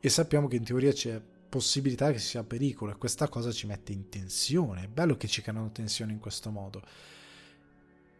e 0.00 0.08
sappiamo 0.08 0.48
che 0.48 0.56
in 0.56 0.64
teoria 0.64 0.92
c'è 0.92 1.20
possibilità 1.48 2.10
che 2.10 2.18
sia 2.18 2.42
pericolo 2.42 2.92
e 2.92 2.96
questa 2.96 3.28
cosa 3.28 3.52
ci 3.52 3.66
mette 3.66 3.92
in 3.92 4.08
tensione. 4.08 4.84
È 4.84 4.88
bello 4.88 5.16
che 5.16 5.28
ci 5.28 5.42
creano 5.42 5.70
tensione 5.70 6.12
in 6.12 6.18
questo 6.18 6.50
modo 6.50 6.82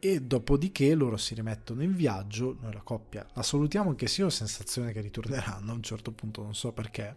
e 0.06 0.20
dopodiché 0.20 0.94
loro 0.94 1.16
si 1.16 1.34
rimettono 1.34 1.82
in 1.82 1.96
viaggio, 1.96 2.58
noi 2.60 2.74
la 2.74 2.82
coppia 2.82 3.26
la 3.32 3.42
salutiamo 3.42 3.88
anche 3.88 4.06
se 4.06 4.20
io 4.20 4.26
ho 4.26 4.30
sensazione 4.30 4.92
che 4.92 5.00
ritorneranno 5.00 5.72
a 5.72 5.74
un 5.74 5.82
certo 5.82 6.12
punto, 6.12 6.42
non 6.42 6.54
so 6.54 6.72
perché. 6.72 7.16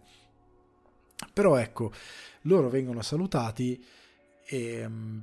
Però 1.33 1.57
ecco, 1.57 1.91
loro 2.43 2.69
vengono 2.69 3.01
salutati 3.01 3.83
e 4.45 4.87
mm, 4.87 5.19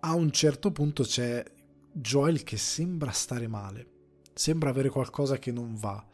a 0.00 0.12
un 0.12 0.30
certo 0.30 0.70
punto 0.72 1.04
c'è 1.04 1.42
Joel 1.90 2.42
che 2.42 2.58
sembra 2.58 3.12
stare 3.12 3.48
male, 3.48 3.86
sembra 4.34 4.68
avere 4.68 4.90
qualcosa 4.90 5.38
che 5.38 5.52
non 5.52 5.74
va, 5.74 6.06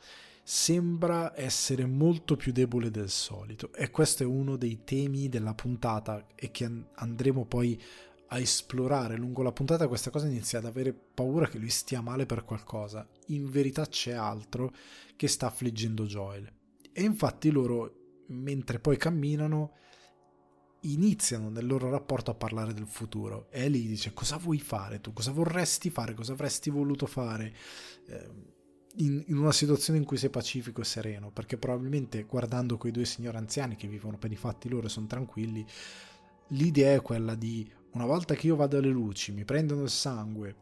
sembra 0.45 1.33
essere 1.35 1.85
molto 1.85 2.37
più 2.37 2.52
debole 2.52 2.92
del 2.92 3.11
solito 3.11 3.73
e 3.73 3.90
questo 3.90 4.23
è 4.23 4.26
uno 4.26 4.54
dei 4.54 4.85
temi 4.85 5.28
della 5.28 5.54
puntata 5.54 6.28
e 6.37 6.52
che 6.52 6.71
andremo 6.95 7.45
poi 7.45 7.76
a 7.76 8.07
esplorare 8.37 9.16
lungo 9.16 9.42
la 9.42 9.52
puntata 9.52 9.88
questa 9.88 10.11
cosa 10.11 10.26
inizia 10.26 10.58
ad 10.58 10.66
avere 10.66 10.92
paura 10.92 11.49
che 11.49 11.58
lui 11.58 11.70
stia 11.70 12.02
male 12.02 12.26
per 12.26 12.44
qualcosa. 12.44 13.08
In 13.28 13.50
verità 13.50 13.87
c'è 13.87 14.12
altro 14.12 14.75
che 15.16 15.28
sta 15.28 15.47
affliggendo 15.47 16.04
Joel. 16.04 16.52
E 16.92 17.02
infatti 17.02 17.50
loro, 17.50 18.25
mentre 18.26 18.78
poi 18.78 18.99
camminano, 18.99 19.73
iniziano 20.82 21.49
nel 21.49 21.66
loro 21.66 21.90
rapporto 21.90 22.30
a 22.30 22.35
parlare 22.35 22.75
del 22.75 22.87
futuro. 22.87 23.49
E 23.50 23.64
Ellie 23.64 23.88
dice 23.88 24.12
cosa 24.12 24.37
vuoi 24.37 24.58
fare 24.58 25.00
tu? 25.00 25.12
Cosa 25.12 25.32
vorresti 25.32 25.90
fare? 25.90 26.14
Cosa 26.14 26.32
avresti 26.32 26.70
voluto 26.70 27.06
fare? 27.06 27.54
Eh, 28.06 28.56
in, 28.97 29.25
in, 29.26 29.37
una 29.37 29.52
situazione 29.52 29.99
in 29.99 30.04
cui 30.04 30.16
sei 30.16 30.30
pacifico 30.30 30.80
e 30.80 30.85
sereno, 30.85 31.30
perché 31.30 31.56
probabilmente 31.56 32.25
guardando 32.25 32.76
quei 32.76 32.92
due 32.92 33.04
signori 33.04 33.37
anziani 33.37 33.76
che 33.76 33.87
vivono 33.87 34.18
per 34.18 34.32
i 34.32 34.37
fatti 34.37 34.68
loro 34.68 34.87
e 34.87 34.90
sono 34.90 35.06
tranquilli, 35.06 35.64
l'idea 36.49 36.94
è 36.94 37.02
quella 37.02 37.35
di 37.35 37.70
una 37.99 38.07
volta 38.07 38.35
che 38.35 38.47
io 38.47 38.57
vado 38.57 38.78
alle 38.78 38.88
luci, 38.88 39.33
mi 39.33 39.45
prendono 39.45 39.83
il 39.83 39.90
sangue, 39.90 40.55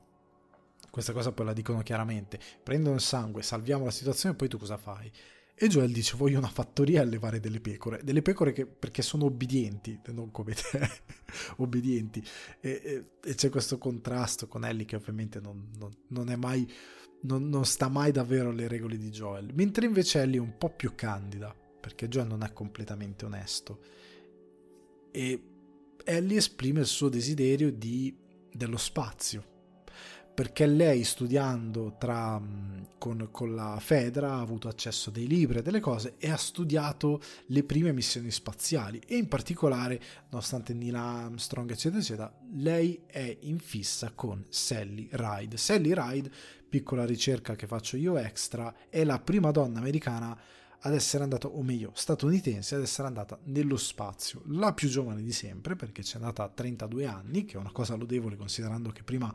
questa 0.91 1.13
cosa 1.13 1.33
poi 1.33 1.45
la 1.45 1.53
dicono 1.53 1.83
chiaramente, 1.83 2.41
prendono 2.63 2.95
il 2.95 3.03
sangue, 3.03 3.43
salviamo 3.43 3.85
la 3.85 3.91
situazione 3.91 4.35
e 4.35 4.39
poi 4.39 4.49
tu 4.49 4.57
cosa 4.57 4.79
fai? 4.79 5.13
E 5.59 5.69
Joel 5.69 5.93
dice 5.93 6.17
voglio 6.17 6.39
una 6.39 6.49
fattoria 6.49 7.01
a 7.01 7.03
allevare 7.03 7.39
delle 7.39 7.61
pecore, 7.61 8.01
delle 8.03 8.23
pecore 8.23 8.53
che, 8.53 8.67
perché 8.67 9.03
sono 9.03 9.27
obbedienti, 9.27 10.01
non 10.07 10.31
come 10.31 10.55
te, 10.55 10.89
obbedienti. 11.57 12.25
E, 12.61 12.81
e, 12.85 13.05
e, 13.23 13.35
c'è 13.35 13.51
questo 13.51 13.79
contrasto 13.79 14.49
con 14.49 14.65
Ellie 14.65 14.85
che 14.87 14.97
ovviamente 14.97 15.41
non, 15.41 15.71
non, 15.79 15.91
non 16.09 16.31
è 16.31 16.37
mai, 16.37 16.71
non, 17.23 17.49
non, 17.49 17.65
sta 17.65 17.89
mai 17.89 18.13
davvero 18.13 18.51
alle 18.51 18.69
regole 18.69 18.97
di 18.97 19.11
Joel. 19.11 19.51
Mentre 19.55 19.87
invece 19.87 20.21
Ellie 20.21 20.39
è 20.39 20.43
un 20.43 20.57
po' 20.59 20.71
più 20.71 20.95
candida, 20.95 21.55
perché 21.81 22.09
Joel 22.09 22.27
non 22.27 22.43
è 22.43 22.53
completamente 22.53 23.25
onesto. 23.25 23.81
E 25.11 25.56
Ellie 26.09 26.37
esprime 26.37 26.79
il 26.79 26.87
suo 26.87 27.09
desiderio 27.09 27.73
di, 27.73 28.17
dello 28.53 28.77
spazio, 28.77 29.45
perché 30.33 30.65
lei 30.65 31.03
studiando 31.03 31.97
tra, 31.99 32.41
con, 32.97 33.29
con, 33.33 33.57
la 33.57 33.77
Fedra 33.81 34.35
ha 34.35 34.41
avuto 34.41 34.69
accesso 34.69 35.11
a 35.11 35.13
dei 35.13 35.27
libri 35.27 35.59
e 35.59 35.63
delle 35.63 35.81
cose 35.81 36.15
e 36.19 36.31
ha 36.31 36.37
studiato 36.37 37.21
le 37.47 37.65
prime 37.65 37.93
missioni 37.93 38.31
spaziali 38.31 39.01
e 39.05 39.17
in 39.17 39.27
particolare, 39.27 40.01
nonostante 40.31 40.75
Neil 40.75 40.95
Armstrong 40.95 41.69
eccetera 41.73 42.01
eccetera, 42.01 42.33
lei 42.53 43.03
è 43.07 43.39
in 43.41 43.59
fissa 43.59 44.13
con 44.15 44.45
Sally 44.49 45.09
Ride. 45.11 45.57
Sally 45.57 45.93
Ride, 45.93 46.31
piccola 46.69 47.05
ricerca 47.05 47.57
che 47.57 47.67
faccio 47.67 47.97
io 47.97 48.17
extra, 48.17 48.73
è 48.89 49.03
la 49.03 49.19
prima 49.19 49.51
donna 49.51 49.81
americana 49.81 50.39
ad 50.81 50.95
essere 50.95 51.23
andata, 51.23 51.49
o 51.49 51.63
meglio, 51.63 51.91
statunitense 51.95 52.75
ad 52.75 52.83
essere 52.83 53.09
andata 53.09 53.39
nello 53.45 53.77
spazio, 53.77 54.43
la 54.47 54.73
più 54.73 54.89
giovane 54.89 55.23
di 55.23 55.33
sempre, 55.33 55.77
perché 55.77 56.03
c'è 56.03 56.17
andata 56.17 56.45
a 56.45 56.49
32 56.49 57.07
anni, 57.07 57.45
che 57.45 57.57
è 57.57 57.61
una 57.61 57.73
cosa 57.73 57.95
lodevole 57.95 58.37
considerando 58.37 58.91
che 58.91 59.03
prima 59.03 59.35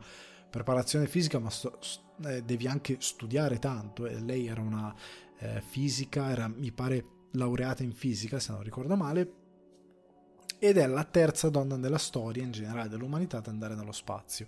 preparazione 0.50 1.06
fisica, 1.06 1.38
ma 1.38 1.50
sto, 1.50 1.78
eh, 2.24 2.42
devi 2.42 2.66
anche 2.66 2.96
studiare 3.00 3.58
tanto. 3.58 4.06
E 4.06 4.20
lei 4.20 4.46
era 4.46 4.60
una 4.60 4.94
eh, 5.38 5.60
fisica, 5.60 6.30
era 6.30 6.48
mi 6.48 6.70
pare 6.72 7.04
laureata 7.32 7.82
in 7.82 7.92
fisica, 7.92 8.38
se 8.38 8.52
non 8.52 8.62
ricordo 8.62 8.96
male, 8.96 9.32
ed 10.58 10.76
è 10.76 10.86
la 10.86 11.04
terza 11.04 11.48
donna 11.48 11.76
della 11.76 11.98
storia 11.98 12.42
in 12.42 12.52
generale 12.52 12.88
dell'umanità 12.88 13.38
ad 13.38 13.48
andare 13.48 13.74
nello 13.74 13.92
spazio. 13.92 14.46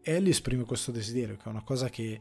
Ellie 0.00 0.30
esprime 0.30 0.64
questo 0.64 0.90
desiderio, 0.90 1.36
che 1.36 1.44
è 1.44 1.48
una 1.48 1.62
cosa 1.62 1.88
che 1.88 2.20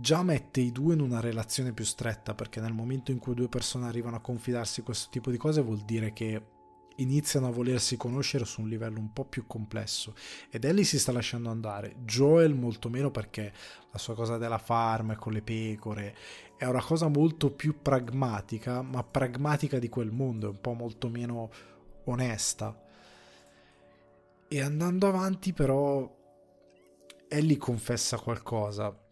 già 0.00 0.22
mette 0.22 0.60
i 0.60 0.72
due 0.72 0.94
in 0.94 1.00
una 1.00 1.20
relazione 1.20 1.72
più 1.72 1.84
stretta, 1.84 2.34
perché 2.34 2.60
nel 2.60 2.72
momento 2.72 3.10
in 3.10 3.18
cui 3.18 3.34
due 3.34 3.48
persone 3.48 3.86
arrivano 3.86 4.16
a 4.16 4.20
confidarsi 4.20 4.82
questo 4.82 5.08
tipo 5.10 5.30
di 5.30 5.36
cose 5.36 5.62
vuol 5.62 5.80
dire 5.80 6.12
che 6.12 6.42
iniziano 6.96 7.46
a 7.46 7.50
volersi 7.50 7.96
conoscere 7.96 8.44
su 8.44 8.60
un 8.60 8.68
livello 8.68 8.98
un 8.98 9.12
po' 9.12 9.24
più 9.24 9.46
complesso. 9.46 10.14
Ed 10.50 10.64
Ellie 10.64 10.84
si 10.84 10.98
sta 10.98 11.12
lasciando 11.12 11.50
andare, 11.50 11.96
Joel 12.04 12.54
molto 12.54 12.88
meno 12.88 13.10
perché 13.10 13.52
la 13.90 13.98
sua 13.98 14.14
cosa 14.14 14.36
della 14.36 14.58
farm 14.58 15.16
con 15.16 15.32
le 15.32 15.42
pecore 15.42 16.16
è 16.56 16.64
una 16.64 16.82
cosa 16.82 17.08
molto 17.08 17.52
più 17.52 17.82
pragmatica, 17.82 18.82
ma 18.82 19.02
pragmatica 19.04 19.78
di 19.78 19.88
quel 19.88 20.10
mondo, 20.10 20.46
è 20.46 20.50
un 20.50 20.60
po' 20.60 20.72
molto 20.72 21.08
meno 21.08 21.50
onesta. 22.04 22.84
E 24.48 24.60
andando 24.60 25.06
avanti 25.06 25.52
però 25.52 26.16
Ellie 27.28 27.56
confessa 27.58 28.18
qualcosa 28.18 29.06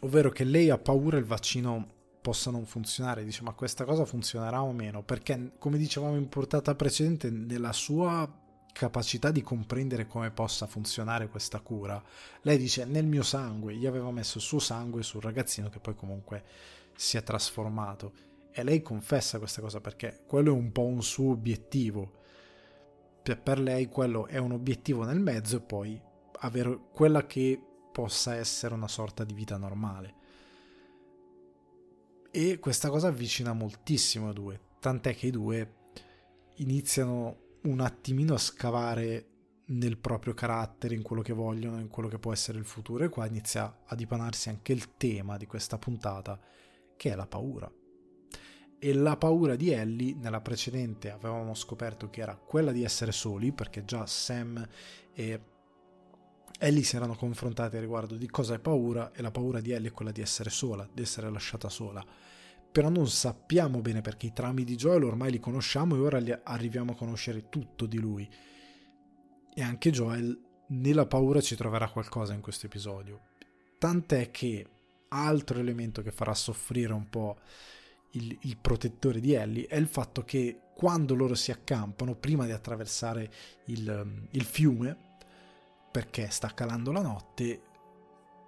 ovvero 0.00 0.30
che 0.30 0.44
lei 0.44 0.70
ha 0.70 0.78
paura 0.78 1.18
il 1.18 1.24
vaccino 1.24 1.96
possa 2.20 2.50
non 2.50 2.66
funzionare, 2.66 3.24
dice 3.24 3.42
ma 3.42 3.52
questa 3.52 3.84
cosa 3.84 4.04
funzionerà 4.04 4.62
o 4.62 4.72
meno, 4.72 5.02
perché 5.02 5.52
come 5.58 5.78
dicevamo 5.78 6.16
in 6.16 6.28
portata 6.28 6.74
precedente, 6.74 7.30
nella 7.30 7.72
sua 7.72 8.30
capacità 8.72 9.30
di 9.30 9.42
comprendere 9.42 10.06
come 10.06 10.30
possa 10.30 10.66
funzionare 10.66 11.28
questa 11.28 11.60
cura, 11.60 12.02
lei 12.42 12.58
dice 12.58 12.84
nel 12.84 13.06
mio 13.06 13.22
sangue, 13.22 13.74
gli 13.74 13.86
aveva 13.86 14.10
messo 14.10 14.38
il 14.38 14.44
suo 14.44 14.58
sangue 14.58 15.02
sul 15.02 15.22
ragazzino 15.22 15.68
che 15.68 15.80
poi 15.80 15.94
comunque 15.94 16.44
si 16.94 17.16
è 17.16 17.22
trasformato. 17.22 18.12
E 18.50 18.62
lei 18.62 18.82
confessa 18.82 19.38
questa 19.38 19.60
cosa 19.60 19.80
perché 19.80 20.22
quello 20.26 20.52
è 20.52 20.56
un 20.56 20.72
po' 20.72 20.84
un 20.84 21.02
suo 21.02 21.32
obiettivo. 21.32 22.16
Per 23.22 23.58
lei 23.58 23.88
quello 23.88 24.26
è 24.26 24.38
un 24.38 24.52
obiettivo 24.52 25.04
nel 25.04 25.20
mezzo 25.20 25.56
e 25.56 25.60
poi 25.60 26.00
avere 26.40 26.78
quella 26.92 27.26
che 27.26 27.60
possa 27.98 28.36
essere 28.36 28.74
una 28.74 28.86
sorta 28.86 29.24
di 29.24 29.34
vita 29.34 29.56
normale. 29.56 30.14
E 32.30 32.60
questa 32.60 32.90
cosa 32.90 33.08
avvicina 33.08 33.52
moltissimo 33.52 34.30
i 34.30 34.34
due, 34.34 34.60
tant'è 34.78 35.16
che 35.16 35.26
i 35.26 35.30
due 35.32 35.74
iniziano 36.58 37.56
un 37.62 37.80
attimino 37.80 38.34
a 38.34 38.38
scavare 38.38 39.26
nel 39.70 39.98
proprio 39.98 40.32
carattere, 40.32 40.94
in 40.94 41.02
quello 41.02 41.22
che 41.22 41.32
vogliono, 41.32 41.80
in 41.80 41.88
quello 41.88 42.08
che 42.08 42.20
può 42.20 42.32
essere 42.32 42.58
il 42.58 42.64
futuro 42.64 43.02
e 43.02 43.08
qua 43.08 43.26
inizia 43.26 43.80
a 43.84 43.96
dipanarsi 43.96 44.48
anche 44.48 44.72
il 44.72 44.96
tema 44.96 45.36
di 45.36 45.46
questa 45.46 45.76
puntata, 45.76 46.38
che 46.96 47.10
è 47.10 47.16
la 47.16 47.26
paura. 47.26 47.68
E 48.78 48.92
la 48.92 49.16
paura 49.16 49.56
di 49.56 49.72
Ellie, 49.72 50.14
nella 50.14 50.40
precedente 50.40 51.10
avevamo 51.10 51.52
scoperto 51.52 52.10
che 52.10 52.20
era 52.20 52.36
quella 52.36 52.70
di 52.70 52.84
essere 52.84 53.10
soli, 53.10 53.50
perché 53.50 53.84
già 53.84 54.06
Sam 54.06 54.64
e 55.12 55.56
Ellie 56.58 56.82
si 56.82 56.96
erano 56.96 57.14
confrontate 57.14 57.78
riguardo 57.78 58.16
di 58.16 58.28
cosa 58.28 58.54
è 58.54 58.58
paura 58.58 59.12
e 59.12 59.22
la 59.22 59.30
paura 59.30 59.60
di 59.60 59.70
Ellie 59.70 59.88
è 59.88 59.92
quella 59.92 60.10
di 60.10 60.20
essere 60.20 60.50
sola, 60.50 60.88
di 60.92 61.02
essere 61.02 61.30
lasciata 61.30 61.68
sola. 61.68 62.04
Però 62.70 62.88
non 62.88 63.08
sappiamo 63.08 63.80
bene 63.80 64.00
perché 64.00 64.26
i 64.26 64.32
trami 64.32 64.64
di 64.64 64.74
Joel 64.74 65.04
ormai 65.04 65.30
li 65.30 65.40
conosciamo 65.40 65.94
e 65.94 66.00
ora 66.00 66.20
arriviamo 66.42 66.92
a 66.92 66.96
conoscere 66.96 67.48
tutto 67.48 67.86
di 67.86 67.98
lui. 67.98 68.28
E 69.54 69.62
anche 69.62 69.90
Joel 69.90 70.38
nella 70.68 71.06
paura 71.06 71.40
ci 71.40 71.56
troverà 71.56 71.88
qualcosa 71.88 72.34
in 72.34 72.40
questo 72.40 72.66
episodio. 72.66 73.28
Tant'è 73.78 74.30
che 74.30 74.66
altro 75.08 75.60
elemento 75.60 76.02
che 76.02 76.10
farà 76.10 76.34
soffrire 76.34 76.92
un 76.92 77.08
po' 77.08 77.38
il, 78.12 78.36
il, 78.42 78.56
protettore 78.58 79.20
di 79.20 79.32
Ellie 79.32 79.66
è 79.66 79.76
il 79.76 79.86
fatto 79.86 80.24
che 80.24 80.60
quando 80.74 81.14
loro 81.14 81.34
si 81.34 81.50
accampano, 81.50 82.14
prima 82.14 82.44
di 82.46 82.52
attraversare 82.52 83.30
il, 83.66 84.28
il 84.30 84.44
fiume, 84.44 85.07
perché 85.90 86.30
sta 86.30 86.52
calando 86.54 86.92
la 86.92 87.02
notte, 87.02 87.62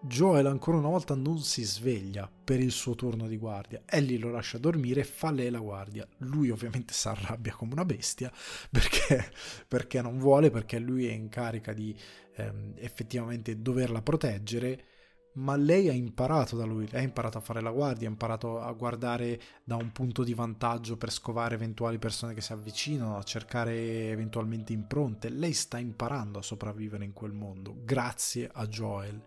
Joel 0.02 0.46
ancora 0.46 0.78
una 0.78 0.88
volta 0.88 1.14
non 1.14 1.40
si 1.40 1.62
sveglia 1.62 2.30
per 2.42 2.58
il 2.58 2.70
suo 2.70 2.94
turno 2.94 3.28
di 3.28 3.36
guardia. 3.36 3.82
Ellie 3.84 4.18
lo 4.18 4.30
lascia 4.30 4.56
dormire 4.56 5.00
e 5.00 5.04
fa 5.04 5.30
lei 5.30 5.50
la 5.50 5.58
guardia. 5.58 6.08
Lui 6.18 6.48
ovviamente 6.50 6.94
si 6.94 7.06
arrabbia 7.08 7.52
come 7.52 7.72
una 7.72 7.84
bestia 7.84 8.32
perché, 8.70 9.30
perché 9.68 10.00
non 10.00 10.18
vuole, 10.18 10.50
perché 10.50 10.78
lui 10.78 11.06
è 11.06 11.12
in 11.12 11.28
carica 11.28 11.74
di 11.74 11.94
ehm, 12.36 12.74
effettivamente 12.76 13.60
doverla 13.60 14.00
proteggere 14.00 14.84
ma 15.34 15.54
lei 15.56 15.88
ha 15.88 15.92
imparato 15.92 16.56
da 16.56 16.64
lui, 16.64 16.88
ha 16.92 17.00
imparato 17.00 17.38
a 17.38 17.40
fare 17.40 17.60
la 17.60 17.70
guardia, 17.70 18.08
ha 18.08 18.10
imparato 18.10 18.60
a 18.60 18.72
guardare 18.72 19.40
da 19.62 19.76
un 19.76 19.92
punto 19.92 20.24
di 20.24 20.34
vantaggio 20.34 20.96
per 20.96 21.12
scovare 21.12 21.54
eventuali 21.54 21.98
persone 21.98 22.34
che 22.34 22.40
si 22.40 22.52
avvicinano, 22.52 23.16
a 23.16 23.22
cercare 23.22 24.10
eventualmente 24.10 24.72
impronte. 24.72 25.28
Lei 25.28 25.52
sta 25.52 25.78
imparando 25.78 26.38
a 26.40 26.42
sopravvivere 26.42 27.04
in 27.04 27.12
quel 27.12 27.32
mondo, 27.32 27.76
grazie 27.84 28.50
a 28.52 28.66
Joel. 28.66 29.22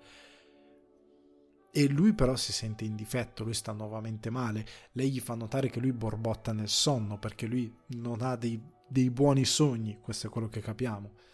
E 1.76 1.88
lui 1.88 2.14
però 2.14 2.36
si 2.36 2.52
sente 2.52 2.84
in 2.84 2.96
difetto, 2.96 3.44
lui 3.44 3.56
sta 3.56 3.72
nuovamente 3.72 4.30
male. 4.30 4.66
Lei 4.92 5.10
gli 5.10 5.20
fa 5.20 5.34
notare 5.34 5.70
che 5.70 5.80
lui 5.80 5.94
borbotta 5.94 6.52
nel 6.52 6.70
sonno 6.70 7.18
perché 7.18 7.48
lui 7.48 7.74
non 7.88 8.22
ha 8.22 8.36
dei, 8.36 8.62
dei 8.88 9.10
buoni 9.10 9.46
sogni, 9.46 9.98
questo 10.00 10.28
è 10.28 10.30
quello 10.30 10.50
che 10.50 10.60
capiamo 10.60 11.32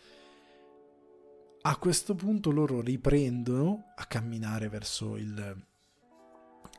a 1.62 1.78
questo 1.78 2.16
punto 2.16 2.52
loro 2.52 2.82
riprendono 2.82 3.92
a 3.96 4.06
camminare 4.06 4.70
verso 4.70 5.18
il, 5.18 5.66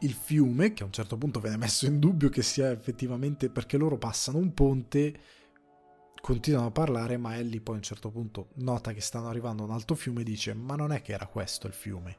il 0.01 0.13
fiume, 0.13 0.73
che 0.73 0.83
a 0.83 0.87
un 0.87 0.93
certo 0.93 1.19
punto 1.19 1.41
viene 1.41 1.59
messo 1.59 1.87
in 1.87 1.99
dubbio 1.99 2.31
che 2.31 2.43
sia 2.43 2.71
effettivamente 2.71 3.51
perché 3.51 3.77
loro 3.77 3.99
passano 3.99 4.39
un 4.39 4.55
ponte, 4.55 5.21
continuano 6.21 6.69
a 6.69 6.73
parlare, 6.73 7.19
ma 7.19 7.37
Ellie 7.37 7.61
poi 7.61 7.75
a 7.75 7.79
un 7.79 7.85
certo 7.85 8.11
punto 8.11 8.49
nota 8.55 8.93
che 8.93 9.01
stanno 9.01 9.29
arrivando 9.29 9.63
a 9.63 9.67
un 9.67 9.73
alto 9.73 9.95
fiume 9.95 10.23
e 10.23 10.25
dice 10.25 10.55
ma 10.55 10.77
non 10.77 10.93
è 10.93 11.03
che 11.03 11.13
era 11.13 11.27
questo 11.27 11.67
il 11.67 11.75
fiume, 11.75 12.19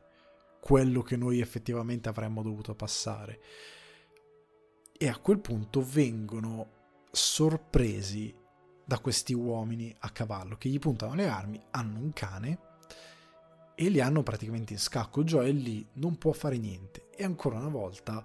quello 0.60 1.02
che 1.02 1.16
noi 1.16 1.40
effettivamente 1.40 2.10
avremmo 2.10 2.44
dovuto 2.44 2.76
passare. 2.76 3.42
E 4.96 5.08
a 5.08 5.18
quel 5.18 5.40
punto 5.40 5.84
vengono 5.84 6.80
sorpresi 7.12 8.41
da 8.92 9.00
questi 9.00 9.34
uomini 9.34 9.96
a 10.00 10.10
cavallo 10.10 10.58
che 10.58 10.68
gli 10.68 10.78
puntano 10.78 11.14
le 11.14 11.26
armi, 11.26 11.58
hanno 11.72 12.00
un 12.00 12.12
cane 12.12 12.60
e 13.74 13.88
li 13.88 14.02
hanno 14.02 14.22
praticamente 14.22 14.74
in 14.74 14.80
scacco. 14.80 15.24
Joel 15.24 15.56
lì 15.56 15.88
non 15.94 16.18
può 16.18 16.34
fare 16.34 16.58
niente 16.58 17.08
e 17.16 17.24
ancora 17.24 17.56
una 17.56 17.70
volta 17.70 18.22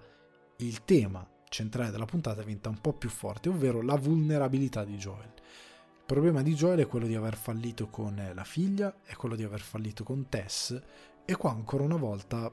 il 0.56 0.82
tema 0.82 1.24
centrale 1.48 1.92
della 1.92 2.04
puntata 2.04 2.40
diventa 2.40 2.68
un 2.68 2.80
po' 2.80 2.94
più 2.94 3.08
forte, 3.08 3.48
ovvero 3.48 3.80
la 3.80 3.94
vulnerabilità 3.94 4.82
di 4.82 4.96
Joel. 4.96 5.34
Il 5.36 6.04
problema 6.04 6.42
di 6.42 6.54
Joel 6.54 6.80
è 6.80 6.88
quello 6.88 7.06
di 7.06 7.14
aver 7.14 7.36
fallito 7.36 7.86
con 7.86 8.32
la 8.34 8.44
figlia, 8.44 9.02
è 9.04 9.14
quello 9.14 9.36
di 9.36 9.44
aver 9.44 9.60
fallito 9.60 10.02
con 10.02 10.28
Tess 10.28 10.76
e 11.24 11.36
qua 11.36 11.52
ancora 11.52 11.84
una 11.84 11.94
volta 11.94 12.52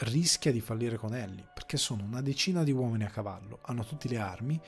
rischia 0.00 0.52
di 0.52 0.60
fallire 0.60 0.98
con 0.98 1.14
Ellie, 1.14 1.48
perché 1.54 1.78
sono 1.78 2.04
una 2.04 2.20
decina 2.20 2.62
di 2.62 2.72
uomini 2.72 3.04
a 3.04 3.10
cavallo, 3.10 3.60
hanno 3.62 3.86
tutte 3.86 4.06
le 4.08 4.18
armi 4.18 4.60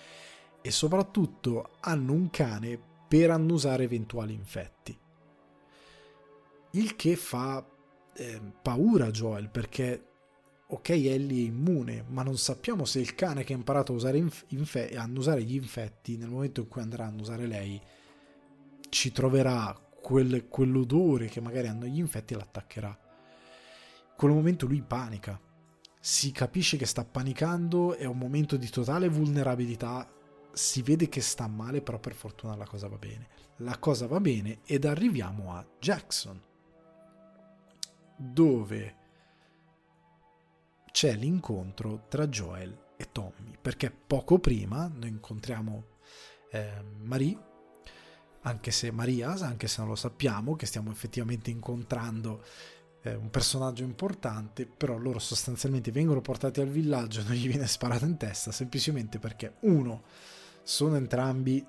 e 0.66 0.72
soprattutto 0.72 1.76
hanno 1.78 2.12
un 2.12 2.28
cane 2.28 2.76
per 3.06 3.30
annusare 3.30 3.84
eventuali 3.84 4.32
infetti. 4.32 4.98
Il 6.72 6.96
che 6.96 7.14
fa 7.14 7.64
eh, 8.14 8.40
paura 8.62 9.06
a 9.06 9.10
Joel 9.12 9.48
perché 9.48 10.06
ok 10.66 10.88
Ellie 10.88 11.44
è 11.44 11.46
immune 11.46 12.04
ma 12.08 12.24
non 12.24 12.36
sappiamo 12.36 12.84
se 12.84 12.98
il 12.98 13.14
cane 13.14 13.44
che 13.44 13.52
ha 13.52 13.56
imparato 13.56 13.92
a 13.92 13.94
usare, 13.94 14.18
inf- 14.18 14.44
infe- 14.48 14.96
annusare 14.96 15.44
gli 15.44 15.54
infetti 15.54 16.16
nel 16.16 16.30
momento 16.30 16.62
in 16.62 16.68
cui 16.68 16.82
andrà 16.82 17.04
a 17.04 17.08
annusare 17.08 17.46
lei 17.46 17.80
ci 18.88 19.12
troverà 19.12 19.72
quel, 20.02 20.48
quell'odore 20.48 21.26
che 21.26 21.40
magari 21.40 21.68
hanno 21.68 21.86
gli 21.86 21.98
infetti 21.98 22.34
e 22.34 22.38
l'attaccherà 22.38 22.88
in 22.88 24.16
quel 24.16 24.32
momento 24.32 24.66
lui 24.66 24.82
panica 24.82 25.40
si 26.00 26.32
capisce 26.32 26.76
che 26.76 26.86
sta 26.86 27.04
panicando 27.04 27.94
è 27.94 28.04
un 28.04 28.18
momento 28.18 28.56
di 28.56 28.68
totale 28.68 29.08
vulnerabilità 29.08 30.10
si 30.56 30.80
vede 30.80 31.10
che 31.10 31.20
sta 31.20 31.46
male 31.46 31.82
però 31.82 31.98
per 31.98 32.14
fortuna 32.14 32.56
la 32.56 32.64
cosa 32.64 32.88
va 32.88 32.96
bene. 32.96 33.28
La 33.56 33.78
cosa 33.78 34.06
va 34.06 34.20
bene 34.20 34.60
ed 34.64 34.86
arriviamo 34.86 35.52
a 35.54 35.66
Jackson 35.78 36.40
dove 38.16 38.96
c'è 40.90 41.14
l'incontro 41.14 42.06
tra 42.08 42.26
Joel 42.26 42.84
e 42.96 43.08
Tommy, 43.12 43.58
perché 43.60 43.90
poco 43.90 44.38
prima 44.38 44.90
noi 44.92 45.10
incontriamo 45.10 45.84
eh, 46.50 46.82
Marie, 47.02 47.38
anche 48.40 48.70
se 48.70 48.90
Maria, 48.90 49.32
anche 49.32 49.68
se 49.68 49.80
non 49.80 49.90
lo 49.90 49.96
sappiamo, 49.96 50.56
che 50.56 50.64
stiamo 50.64 50.90
effettivamente 50.90 51.50
incontrando 51.50 52.42
eh, 53.02 53.14
un 53.14 53.28
personaggio 53.28 53.84
importante, 53.84 54.66
però 54.66 54.96
loro 54.96 55.18
sostanzialmente 55.18 55.90
vengono 55.90 56.20
portati 56.22 56.60
al 56.60 56.68
villaggio 56.68 57.22
non 57.28 57.34
gli 57.34 57.48
viene 57.48 57.66
sparato 57.66 58.06
in 58.06 58.16
testa, 58.16 58.50
semplicemente 58.50 59.18
perché 59.18 59.56
uno, 59.60 60.04
sono 60.66 60.96
entrambi 60.96 61.64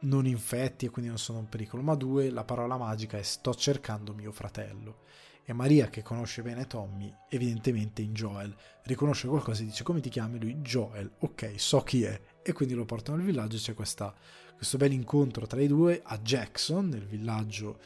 non 0.00 0.26
infetti 0.26 0.84
e 0.84 0.90
quindi 0.90 1.08
non 1.08 1.18
sono 1.18 1.38
un 1.38 1.48
pericolo, 1.48 1.82
ma 1.82 1.94
due, 1.94 2.28
la 2.28 2.44
parola 2.44 2.76
magica 2.76 3.16
è 3.16 3.22
sto 3.22 3.54
cercando 3.54 4.12
mio 4.12 4.30
fratello 4.30 4.98
e 5.44 5.54
Maria, 5.54 5.88
che 5.88 6.02
conosce 6.02 6.42
bene 6.42 6.66
Tommy, 6.66 7.12
evidentemente 7.28 8.02
in 8.02 8.12
Joel, 8.12 8.54
riconosce 8.82 9.26
qualcosa 9.26 9.62
e 9.62 9.64
dice 9.64 9.82
come 9.82 10.00
ti 10.00 10.08
chiami 10.08 10.38
lui? 10.38 10.56
Joel, 10.56 11.10
ok, 11.18 11.54
so 11.56 11.80
chi 11.80 12.04
è. 12.04 12.20
E 12.42 12.52
quindi 12.52 12.74
lo 12.74 12.84
portano 12.84 13.16
al 13.16 13.24
villaggio, 13.24 13.56
c'è 13.56 13.74
questa, 13.74 14.14
questo 14.54 14.76
bel 14.76 14.92
incontro 14.92 15.46
tra 15.46 15.60
i 15.60 15.66
due 15.66 16.00
a 16.04 16.18
Jackson, 16.18 16.88
nel 16.88 17.06
villaggio 17.06 17.80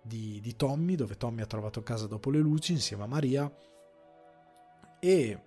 di, 0.00 0.40
di 0.40 0.56
Tommy, 0.56 0.94
dove 0.94 1.16
Tommy 1.16 1.42
ha 1.42 1.46
trovato 1.46 1.82
casa 1.82 2.06
dopo 2.06 2.30
le 2.30 2.38
luci 2.38 2.72
insieme 2.72 3.02
a 3.02 3.08
Maria. 3.08 3.54
E 4.98 5.40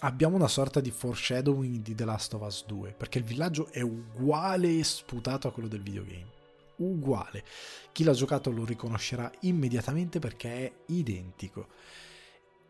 abbiamo 0.00 0.36
una 0.36 0.48
sorta 0.48 0.80
di 0.80 0.90
foreshadowing 0.90 1.82
di 1.82 1.94
The 1.94 2.04
Last 2.04 2.34
of 2.34 2.42
Us 2.42 2.64
2, 2.66 2.92
perché 2.92 3.18
il 3.18 3.24
villaggio 3.24 3.68
è 3.70 3.80
uguale 3.80 4.78
e 4.78 4.84
sputato 4.84 5.48
a 5.48 5.52
quello 5.52 5.68
del 5.68 5.82
videogame 5.82 6.42
uguale. 6.76 7.44
Chi 7.92 8.04
l'ha 8.04 8.12
giocato 8.12 8.50
lo 8.50 8.64
riconoscerà 8.64 9.30
immediatamente 9.40 10.18
perché 10.18 10.54
è 10.54 10.72
identico. 10.86 11.68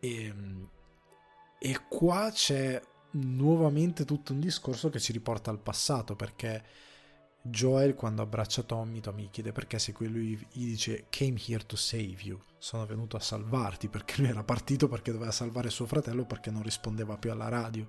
E, 0.00 0.24
ehm, 0.24 0.68
e 1.58 1.80
qua 1.88 2.30
c'è 2.30 2.80
nuovamente 3.12 4.04
tutto 4.04 4.32
un 4.32 4.40
discorso 4.40 4.90
che 4.90 5.00
ci 5.00 5.12
riporta 5.12 5.50
al 5.50 5.60
passato 5.60 6.16
perché 6.16 6.62
Joel 7.46 7.94
quando 7.94 8.22
abbraccia 8.22 8.62
Tommy, 8.62 9.00
Tommy 9.00 9.28
chiede 9.28 9.52
perché 9.52 9.78
se 9.78 9.94
lui 9.98 10.34
gli 10.52 10.64
dice 10.64 11.08
came 11.10 11.38
here 11.46 11.62
to 11.66 11.76
save 11.76 12.16
you, 12.22 12.40
sono 12.56 12.86
venuto 12.86 13.18
a 13.18 13.20
salvarti 13.20 13.88
perché 13.88 14.22
lui 14.22 14.30
era 14.30 14.42
partito 14.42 14.88
perché 14.88 15.12
doveva 15.12 15.30
salvare 15.30 15.68
suo 15.68 15.84
fratello 15.84 16.24
perché 16.24 16.50
non 16.50 16.62
rispondeva 16.62 17.18
più 17.18 17.30
alla 17.30 17.50
radio. 17.50 17.86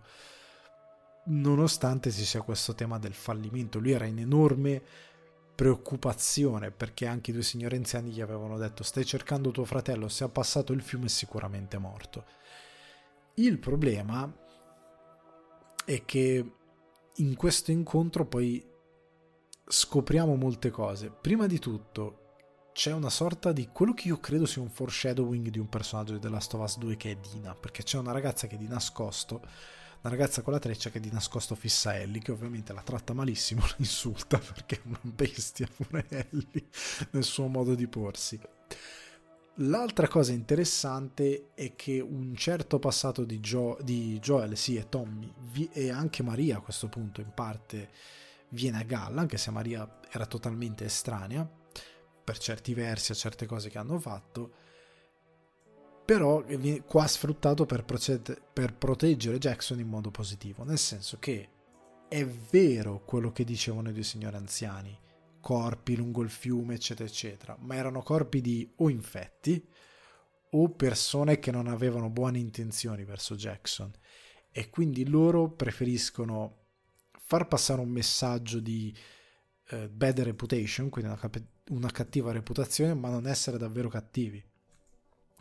Nonostante 1.27 2.11
ci 2.11 2.25
sia 2.25 2.41
questo 2.41 2.75
tema 2.75 2.99
del 2.99 3.13
fallimento, 3.13 3.79
lui 3.79 3.93
era 3.93 4.03
in 4.03 4.19
enorme 4.19 4.81
preoccupazione 5.55 6.71
perché 6.71 7.07
anche 7.07 7.31
i 7.31 7.33
due 7.33 7.41
signori 7.41 7.77
anziani 7.77 8.11
gli 8.11 8.19
avevano 8.19 8.57
detto 8.57 8.83
stai 8.83 9.05
cercando 9.05 9.51
tuo 9.51 9.63
fratello, 9.63 10.09
se 10.09 10.25
ha 10.25 10.29
passato 10.29 10.73
il 10.73 10.81
fiume 10.81 11.05
è 11.05 11.09
sicuramente 11.09 11.77
morto. 11.77 12.25
Il 13.35 13.57
problema 13.57 14.29
è 15.85 16.03
che 16.03 16.51
in 17.15 17.35
questo 17.37 17.71
incontro 17.71 18.25
poi 18.25 18.73
scopriamo 19.67 20.35
molte 20.35 20.69
cose. 20.69 21.09
Prima 21.09 21.47
di 21.47 21.59
tutto 21.59 22.21
c'è 22.73 22.91
una 22.91 23.09
sorta 23.09 23.51
di 23.51 23.69
quello 23.71 23.93
che 23.93 24.09
io 24.09 24.19
credo 24.19 24.45
sia 24.45 24.61
un 24.61 24.69
foreshadowing 24.69 25.49
di 25.49 25.59
un 25.59 25.69
personaggio 25.69 26.13
di 26.13 26.19
The 26.19 26.29
Last 26.29 26.53
of 26.53 26.61
Us 26.61 26.77
2 26.77 26.97
che 26.97 27.11
è 27.11 27.15
Dina, 27.15 27.55
perché 27.55 27.83
c'è 27.83 27.97
una 27.97 28.11
ragazza 28.11 28.47
che 28.47 28.57
di 28.57 28.67
nascosto 28.67 29.41
una 30.05 30.13
ragazza 30.13 30.43
con 30.43 30.53
la 30.53 30.59
treccia 30.59 30.91
che 30.91 30.99
di 30.99 31.09
nascosto 31.11 31.55
fissa 31.55 31.97
Ellie, 31.97 32.21
che 32.21 32.31
ovviamente 32.31 32.73
la 32.73 32.83
tratta 32.83 33.13
malissimo, 33.13 33.61
la 33.65 33.75
insulta 33.77 34.37
perché 34.37 34.75
è 34.75 34.81
una 34.83 34.99
bestia 35.01 35.67
pure 35.75 36.05
Ellie 36.09 36.67
nel 37.11 37.23
suo 37.23 37.47
modo 37.47 37.73
di 37.73 37.87
porsi. 37.87 38.39
L'altra 39.59 40.07
cosa 40.07 40.31
interessante 40.31 41.51
è 41.55 41.75
che 41.75 42.01
un 42.01 42.35
certo 42.35 42.77
passato 42.77 43.23
di, 43.23 43.39
jo- 43.39 43.79
di 43.81 44.19
Joel, 44.19 44.55
sì, 44.57 44.75
e 44.75 44.89
Tommy, 44.89 45.33
e 45.71 45.89
anche 45.89 46.21
Maria 46.21 46.57
a 46.57 46.61
questo 46.61 46.87
punto 46.87 47.21
in 47.21 47.31
parte 47.33 47.89
viene 48.49 48.79
a 48.79 48.83
galla, 48.83 49.21
anche 49.21 49.37
se 49.37 49.51
Maria 49.51 49.99
era 50.11 50.25
totalmente 50.25 50.85
estranea 50.85 51.49
per 52.23 52.37
certi 52.37 52.73
versi 52.73 53.11
a 53.11 53.15
certe 53.15 53.45
cose 53.45 53.69
che 53.69 53.77
hanno 53.77 53.99
fatto 53.99 54.63
però 56.05 56.45
qua 56.85 57.07
sfruttato 57.07 57.65
per, 57.65 57.83
proced- 57.83 58.39
per 58.53 58.75
proteggere 58.75 59.39
Jackson 59.39 59.79
in 59.79 59.87
modo 59.87 60.11
positivo, 60.11 60.63
nel 60.63 60.77
senso 60.77 61.17
che 61.17 61.49
è 62.07 62.23
vero 62.23 63.03
quello 63.03 63.31
che 63.31 63.43
dicevano 63.43 63.89
i 63.89 63.93
due 63.93 64.03
signori 64.03 64.35
anziani, 64.35 64.97
corpi 65.41 65.95
lungo 65.95 66.21
il 66.21 66.29
fiume, 66.29 66.75
eccetera, 66.75 67.09
eccetera, 67.09 67.57
ma 67.59 67.75
erano 67.75 68.03
corpi 68.03 68.39
di 68.39 68.71
o 68.77 68.89
infetti 68.89 69.67
o 70.51 70.69
persone 70.69 71.39
che 71.39 71.49
non 71.49 71.67
avevano 71.67 72.11
buone 72.11 72.37
intenzioni 72.37 73.03
verso 73.03 73.35
Jackson 73.35 73.91
e 74.51 74.69
quindi 74.69 75.09
loro 75.09 75.49
preferiscono 75.49 76.64
far 77.25 77.47
passare 77.47 77.81
un 77.81 77.89
messaggio 77.89 78.59
di 78.59 78.95
uh, 79.71 79.89
bad 79.89 80.19
reputation, 80.21 80.89
quindi 80.89 81.09
una, 81.09 81.19
cap- 81.19 81.43
una 81.69 81.89
cattiva 81.89 82.31
reputazione, 82.31 82.93
ma 82.93 83.09
non 83.09 83.27
essere 83.27 83.57
davvero 83.57 83.89
cattivi. 83.89 84.43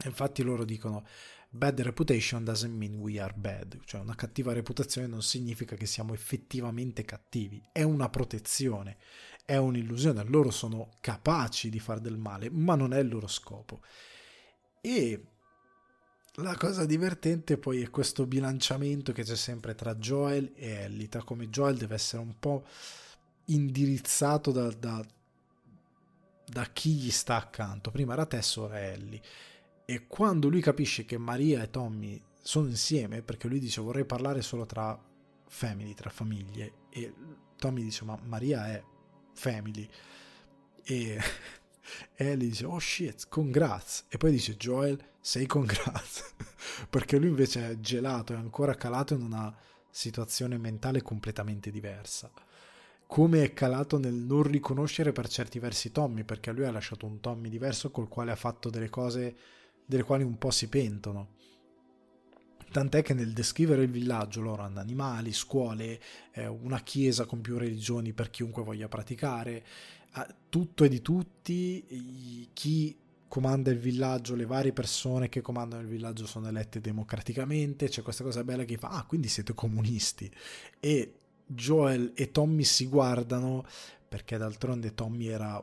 Infatti 0.04 0.42
loro 0.42 0.64
dicono 0.64 1.06
bad 1.50 1.80
reputation 1.82 2.42
doesn't 2.42 2.74
mean 2.74 2.94
we 2.94 3.20
are 3.20 3.34
bad, 3.36 3.80
cioè 3.84 4.00
una 4.00 4.16
cattiva 4.16 4.52
reputazione 4.52 5.06
non 5.06 5.22
significa 5.22 5.76
che 5.76 5.86
siamo 5.86 6.14
effettivamente 6.14 7.04
cattivi, 7.04 7.62
è 7.70 7.82
una 7.82 8.08
protezione, 8.08 8.96
è 9.44 9.56
un'illusione, 9.56 10.24
loro 10.24 10.50
sono 10.50 10.88
capaci 11.00 11.68
di 11.68 11.78
fare 11.78 12.00
del 12.00 12.16
male, 12.16 12.50
ma 12.50 12.74
non 12.74 12.92
è 12.92 12.98
il 12.98 13.08
loro 13.08 13.28
scopo. 13.28 13.82
E 14.80 15.24
la 16.38 16.56
cosa 16.56 16.84
divertente 16.84 17.58
poi 17.58 17.82
è 17.82 17.90
questo 17.90 18.26
bilanciamento 18.26 19.12
che 19.12 19.22
c'è 19.22 19.36
sempre 19.36 19.74
tra 19.74 19.94
Joel 19.94 20.52
e 20.56 20.68
Ellie, 20.68 21.08
tra 21.08 21.22
come 21.22 21.48
Joel 21.48 21.76
deve 21.76 21.94
essere 21.94 22.22
un 22.22 22.34
po' 22.38 22.64
indirizzato 23.46 24.50
da, 24.50 24.68
da, 24.70 25.04
da 26.44 26.64
chi 26.72 26.94
gli 26.94 27.10
sta 27.10 27.36
accanto, 27.36 27.90
prima 27.90 28.14
era 28.14 28.26
Tess, 28.26 28.56
ora 28.56 28.80
Ellie. 28.80 29.22
E 29.84 30.06
quando 30.06 30.48
lui 30.48 30.60
capisce 30.60 31.04
che 31.04 31.18
Maria 31.18 31.62
e 31.62 31.70
Tommy 31.70 32.20
sono 32.40 32.66
insieme, 32.66 33.22
perché 33.22 33.46
lui 33.46 33.60
dice 33.60 33.80
vorrei 33.80 34.04
parlare 34.04 34.42
solo 34.42 34.66
tra 34.66 34.98
family, 35.46 35.94
tra 35.94 36.10
famiglie, 36.10 36.72
e 36.90 37.14
Tommy 37.56 37.82
dice 37.82 38.04
ma 38.04 38.18
Maria 38.24 38.66
è 38.66 38.82
family. 39.34 39.88
E 40.82 41.20
Ellie 42.16 42.48
dice 42.48 42.64
oh 42.64 42.78
shit 42.80 43.28
congrats 43.28 44.06
e 44.08 44.16
poi 44.16 44.30
dice 44.32 44.56
Joel 44.56 45.12
sei 45.26 45.46
congrats 45.46 46.34
perché 46.90 47.16
lui 47.16 47.28
invece 47.28 47.70
è 47.70 47.80
gelato 47.80 48.34
è 48.34 48.36
ancora 48.36 48.74
calato 48.74 49.14
in 49.14 49.22
una 49.22 49.56
situazione 49.88 50.58
mentale 50.58 51.00
completamente 51.00 51.70
diversa. 51.70 52.30
Come 53.06 53.42
è 53.42 53.54
calato 53.54 53.98
nel 53.98 54.12
non 54.12 54.42
riconoscere 54.42 55.12
per 55.12 55.26
certi 55.28 55.58
versi 55.58 55.92
Tommy 55.92 56.24
perché 56.24 56.52
lui 56.52 56.66
ha 56.66 56.70
lasciato 56.70 57.06
un 57.06 57.20
Tommy 57.20 57.48
diverso 57.48 57.90
col 57.90 58.08
quale 58.08 58.32
ha 58.32 58.36
fatto 58.36 58.68
delle 58.68 58.90
cose 58.90 59.36
delle 59.86 60.02
quali 60.02 60.24
un 60.24 60.36
po' 60.36 60.50
si 60.50 60.68
pentono. 60.68 61.36
Tant'è 62.70 63.00
che 63.00 63.14
nel 63.14 63.32
descrivere 63.32 63.84
il 63.84 63.90
villaggio 63.90 64.42
loro 64.42 64.60
hanno 64.60 64.80
animali, 64.80 65.32
scuole, 65.32 66.02
eh, 66.32 66.46
una 66.46 66.82
chiesa 66.82 67.24
con 67.24 67.40
più 67.40 67.56
religioni 67.56 68.12
per 68.12 68.28
chiunque 68.28 68.62
voglia 68.62 68.88
praticare, 68.88 69.64
eh, 70.16 70.26
tutto 70.50 70.84
e 70.84 70.88
di 70.90 71.00
tutti, 71.00 72.50
chi 72.52 73.03
comanda 73.34 73.72
il 73.72 73.80
villaggio, 73.80 74.36
le 74.36 74.46
varie 74.46 74.72
persone 74.72 75.28
che 75.28 75.40
comandano 75.40 75.82
il 75.82 75.88
villaggio 75.88 76.24
sono 76.24 76.46
elette 76.46 76.80
democraticamente, 76.80 77.88
c'è 77.88 78.00
questa 78.00 78.22
cosa 78.22 78.44
bella 78.44 78.62
che 78.62 78.76
fa, 78.76 78.90
ah 78.90 79.04
quindi 79.06 79.26
siete 79.26 79.54
comunisti. 79.54 80.30
E 80.78 81.14
Joel 81.44 82.12
e 82.14 82.30
Tommy 82.30 82.62
si 82.62 82.86
guardano 82.86 83.66
perché 84.08 84.36
d'altronde 84.36 84.94
Tommy 84.94 85.26
era 85.26 85.60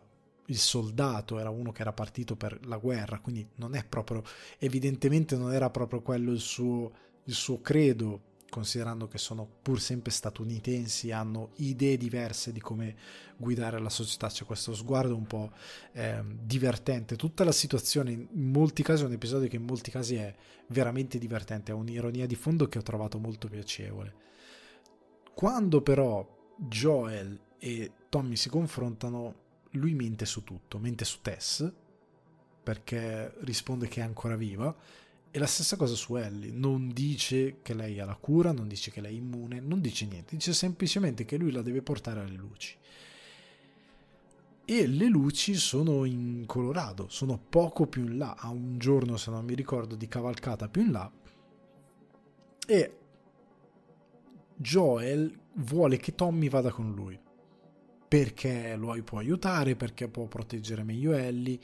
il 0.47 0.57
soldato, 0.57 1.39
era 1.39 1.49
uno 1.49 1.71
che 1.71 1.79
era 1.79 1.93
partito 1.93 2.36
per 2.36 2.60
la 2.65 2.75
guerra, 2.75 3.21
quindi 3.21 3.47
non 3.55 3.73
è 3.73 3.86
proprio, 3.86 4.21
evidentemente 4.57 5.38
non 5.38 5.53
era 5.53 5.69
proprio 5.69 6.01
quello 6.01 6.34
il 6.34 6.41
suo, 6.41 6.91
il 7.23 7.34
suo 7.34 7.62
credo, 7.62 8.31
considerando 8.51 9.07
che 9.07 9.17
sono 9.17 9.47
pur 9.61 9.79
sempre 9.79 10.11
statunitensi, 10.11 11.11
hanno 11.11 11.51
idee 11.55 11.95
diverse 11.95 12.51
di 12.51 12.59
come 12.59 12.95
guidare 13.37 13.79
la 13.79 13.89
società, 13.89 14.27
c'è 14.27 14.43
questo 14.43 14.75
sguardo 14.75 15.15
un 15.15 15.25
po' 15.25 15.51
eh, 15.93 16.21
divertente. 16.43 17.15
Tutta 17.15 17.45
la 17.45 17.53
situazione, 17.53 18.11
in 18.11 18.51
molti 18.51 18.83
casi 18.83 19.03
è 19.03 19.05
un 19.05 19.13
episodio 19.13 19.47
che 19.47 19.55
in 19.55 19.63
molti 19.63 19.89
casi 19.89 20.15
è 20.15 20.35
veramente 20.67 21.17
divertente, 21.17 21.71
ha 21.71 21.75
un'ironia 21.75 22.27
di 22.27 22.35
fondo 22.35 22.67
che 22.67 22.77
ho 22.77 22.81
trovato 22.81 23.17
molto 23.19 23.47
piacevole. 23.47 24.13
Quando 25.33 25.81
però 25.81 26.53
Joel 26.57 27.39
e 27.57 27.91
Tommy 28.09 28.35
si 28.35 28.49
confrontano, 28.49 29.35
lui 29.71 29.93
mente 29.93 30.25
su 30.25 30.43
tutto, 30.43 30.77
mente 30.77 31.05
su 31.05 31.19
Tess, 31.21 31.71
perché 32.61 33.33
risponde 33.39 33.87
che 33.87 34.01
è 34.01 34.03
ancora 34.03 34.35
viva, 34.35 34.75
e 35.32 35.39
la 35.39 35.48
stessa 35.48 35.78
cosa 35.78 35.96
su 35.96 36.15
Ellie, 36.15 36.52
non 36.52 36.89
dice 36.89 37.60
che 37.62 37.74
lei 37.74 38.00
ha 38.00 38.06
la 38.06 38.15
cura, 38.15 38.52
non 38.52 38.67
dice 38.67 38.91
che 38.91 39.00
lei 39.00 39.15
è 39.15 39.17
immune, 39.17 39.62
non 39.62 39.80
dice 39.80 40.06
niente, 40.06 40.36
dice 40.36 40.54
semplicemente 40.54 41.24
che 41.24 41.38
lui 41.38 41.52
la 41.52 41.62
deve 41.62 41.82
portare 41.82 42.20
alle 42.20 42.36
luci. 42.36 42.78
E 44.65 44.88
le 44.88 45.08
luci 45.08 45.56
sono 45.56 46.06
in 46.06 46.44
Colorado, 46.46 47.08
sono 47.10 47.38
poco 47.38 47.88
più 47.88 48.04
in 48.04 48.17
là, 48.17 48.36
a 48.38 48.50
un 48.50 48.78
giorno 48.78 49.17
se 49.17 49.32
non 49.32 49.46
mi 49.46 49.56
ricordo 49.56 49.96
di 49.96 50.08
cavalcata 50.08 50.67
più 50.67 50.82
in 50.82 50.91
là, 50.91 51.12
e 52.67 52.98
Joel 54.56 55.38
vuole 55.56 55.98
che 55.98 56.13
Tommy 56.13 56.50
vada 56.50 56.72
con 56.72 56.94
lui. 56.94 57.20
Perché 58.08 58.76
lo 58.76 58.96
può 59.04 59.20
aiutare, 59.20 59.76
perché 59.76 60.08
può 60.10 60.26
proteggere 60.28 60.84
meglio 60.84 61.13
Ellie, 61.13 61.60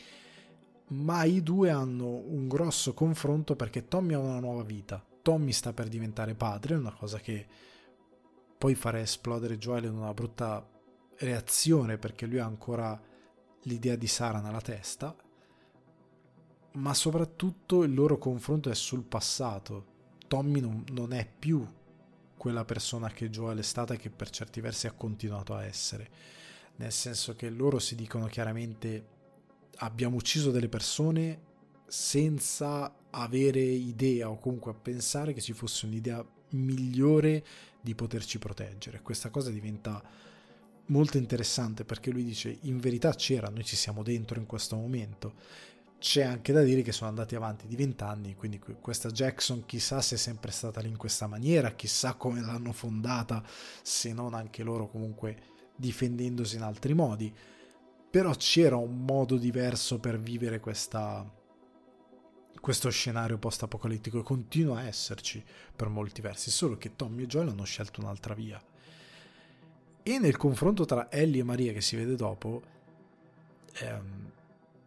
ma 0.89 1.23
i 1.23 1.43
due 1.43 1.69
hanno 1.69 2.08
un 2.08 2.47
grosso 2.47 2.93
confronto 2.93 3.56
perché 3.56 3.88
Tommy 3.88 4.13
ha 4.13 4.19
una 4.19 4.39
nuova 4.39 4.63
vita. 4.63 5.04
Tommy 5.21 5.52
sta 5.52 5.73
per 5.73 5.88
diventare 5.88 6.36
padre, 6.36 6.76
una 6.76 6.93
cosa 6.93 7.19
che 7.19 7.45
poi 8.58 8.76
farà 8.76 9.00
esplodere 9.00 9.58
Joel 9.58 9.86
in 9.86 9.95
una 9.95 10.13
brutta 10.13 10.65
reazione 11.17 11.97
perché 11.97 12.26
lui 12.26 12.39
ha 12.39 12.45
ancora 12.45 13.00
l'idea 13.63 13.95
di 13.95 14.08
Sara 14.08 14.39
nella 14.39 14.62
testa, 14.62 15.15
ma 16.73 16.93
soprattutto 16.93 17.84
il 17.84 17.93
loro 17.93 18.17
confronto 18.17 18.69
è 18.69 18.76
sul 18.76 19.04
passato. 19.04 19.95
Tommy 20.28 20.60
non, 20.60 20.84
non 20.91 21.12
è 21.13 21.28
più 21.28 21.65
quella 22.38 22.65
persona 22.65 23.10
che 23.10 23.30
Joel 23.30 23.60
è 23.60 23.63
stata 23.63 23.93
e 23.93 23.97
che 23.97 24.10
per 24.10 24.30
certi 24.30 24.62
versi 24.62 24.88
ha 24.88 24.91
continuato 24.91 25.54
a 25.54 25.65
essere 25.65 26.10
nel 26.78 26.91
senso 26.91 27.36
che 27.36 27.50
loro 27.50 27.80
si 27.80 27.95
dicono 27.95 28.28
chiaramente 28.28 29.15
abbiamo 29.78 30.16
ucciso 30.16 30.52
delle 30.52 30.70
persone 30.70 31.46
senza 31.88 32.94
avere 33.10 33.62
idea 33.62 34.30
o 34.30 34.38
comunque 34.38 34.74
pensare 34.74 35.34
che 35.34 35.42
ci 35.42 35.54
fosse 35.54 35.86
un'idea 35.86 36.26
migliore 36.50 37.44
di 37.82 37.96
poterci 37.96 38.40
proteggere. 38.40 39.02
Questa 39.02 39.30
cosa 39.30 39.50
diventa 39.50 40.02
molto 40.88 41.18
interessante 41.18 41.84
perché 41.84 42.12
lui 42.12 42.24
dice 42.24 42.58
in 42.62 42.80
verità 42.80 43.13
c'era, 43.13 43.50
noi 43.50 43.63
ci 43.63 43.76
siamo 43.76 44.04
dentro 44.04 44.40
in 44.40 44.46
questo 44.46 44.76
momento. 44.76 45.34
C'è 46.00 46.22
anche 46.22 46.54
da 46.54 46.62
dire 46.62 46.84
che 46.84 46.92
sono 46.92 47.10
andati 47.10 47.36
avanti 47.36 47.66
di 47.66 47.76
vent'anni, 47.76 48.36
quindi 48.36 48.60
questa 48.60 49.10
Jackson 49.10 49.66
chissà 49.66 50.00
se 50.00 50.13
è 50.13 50.18
sempre 50.18 50.52
stata 50.52 50.80
lì 50.80 50.90
in 50.90 50.98
questa 50.98 51.26
maniera, 51.26 51.72
chissà 51.72 52.13
come 52.13 52.40
l'hanno 52.40 52.72
fondata, 52.72 53.44
se 53.82 54.13
non 54.13 54.36
anche 54.36 54.62
loro 54.62 54.88
comunque 54.88 55.56
difendendosi 55.76 56.58
in 56.58 56.62
altri 56.62 56.94
modi. 56.94 57.34
Però 58.10 58.34
c'era 58.36 58.78
un 58.78 59.04
modo 59.04 59.38
diverso 59.38 60.00
per 60.00 60.20
vivere 60.20 60.60
questa, 60.60 61.30
questo 62.60 62.89
scenario 62.89 63.38
post-apocalittico 63.38 64.20
e 64.20 64.24
continua 64.24 64.80
a 64.80 64.84
esserci 64.84 65.43
per 65.76 65.89
molti 65.89 66.22
versi, 66.22 66.50
solo 66.50 66.78
che 66.78 66.96
Tommy 66.96 67.24
e 67.24 67.28
Joel 67.28 67.50
hanno 67.50 67.65
scelto 67.65 68.02
un'altra 68.02 68.34
via. 68.34 68.62
E 70.04 70.20
nel 70.20 70.38
confronto 70.38 70.86
tra 70.86 71.12
Ellie 71.12 71.41
e 71.41 71.43
Maria 71.43 71.74
che 71.74 71.82
si 71.82 71.98
vede 71.98 72.15
dopo, 72.15 72.62
ehm, 73.74 74.32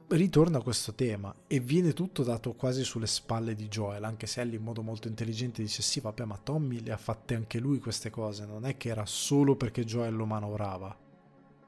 ritorna 0.09 0.61
questo 0.61 0.95
tema 0.95 1.33
e 1.47 1.61
viene 1.61 1.93
tutto 1.93 2.25
dato 2.25 2.55
quasi 2.55 2.83
sulle 2.85 3.07
spalle 3.07 3.55
di 3.55 3.69
Joel, 3.69 4.03
anche 4.05 4.27
se 4.27 4.41
Ellie 4.41 4.57
in 4.57 4.65
modo 4.65 4.83
molto 4.83 5.09
intelligente 5.09 5.63
dice 5.63 5.83
sì 5.83 6.01
vabbè 6.01 6.25
ma 6.25 6.37
Tommy 6.37 6.81
le 6.81 6.91
ha 6.93 6.97
fatte 6.97 7.35
anche 7.35 7.59
lui 7.61 7.79
queste 7.79 8.11
cose, 8.11 8.45
non 8.45 8.65
è 8.67 8.77
che 8.77 8.89
era 8.89 9.07
solo 9.07 9.55
perché 9.57 9.85
Joel 9.85 10.17
lo 10.17 10.27
manovrava, 10.27 10.97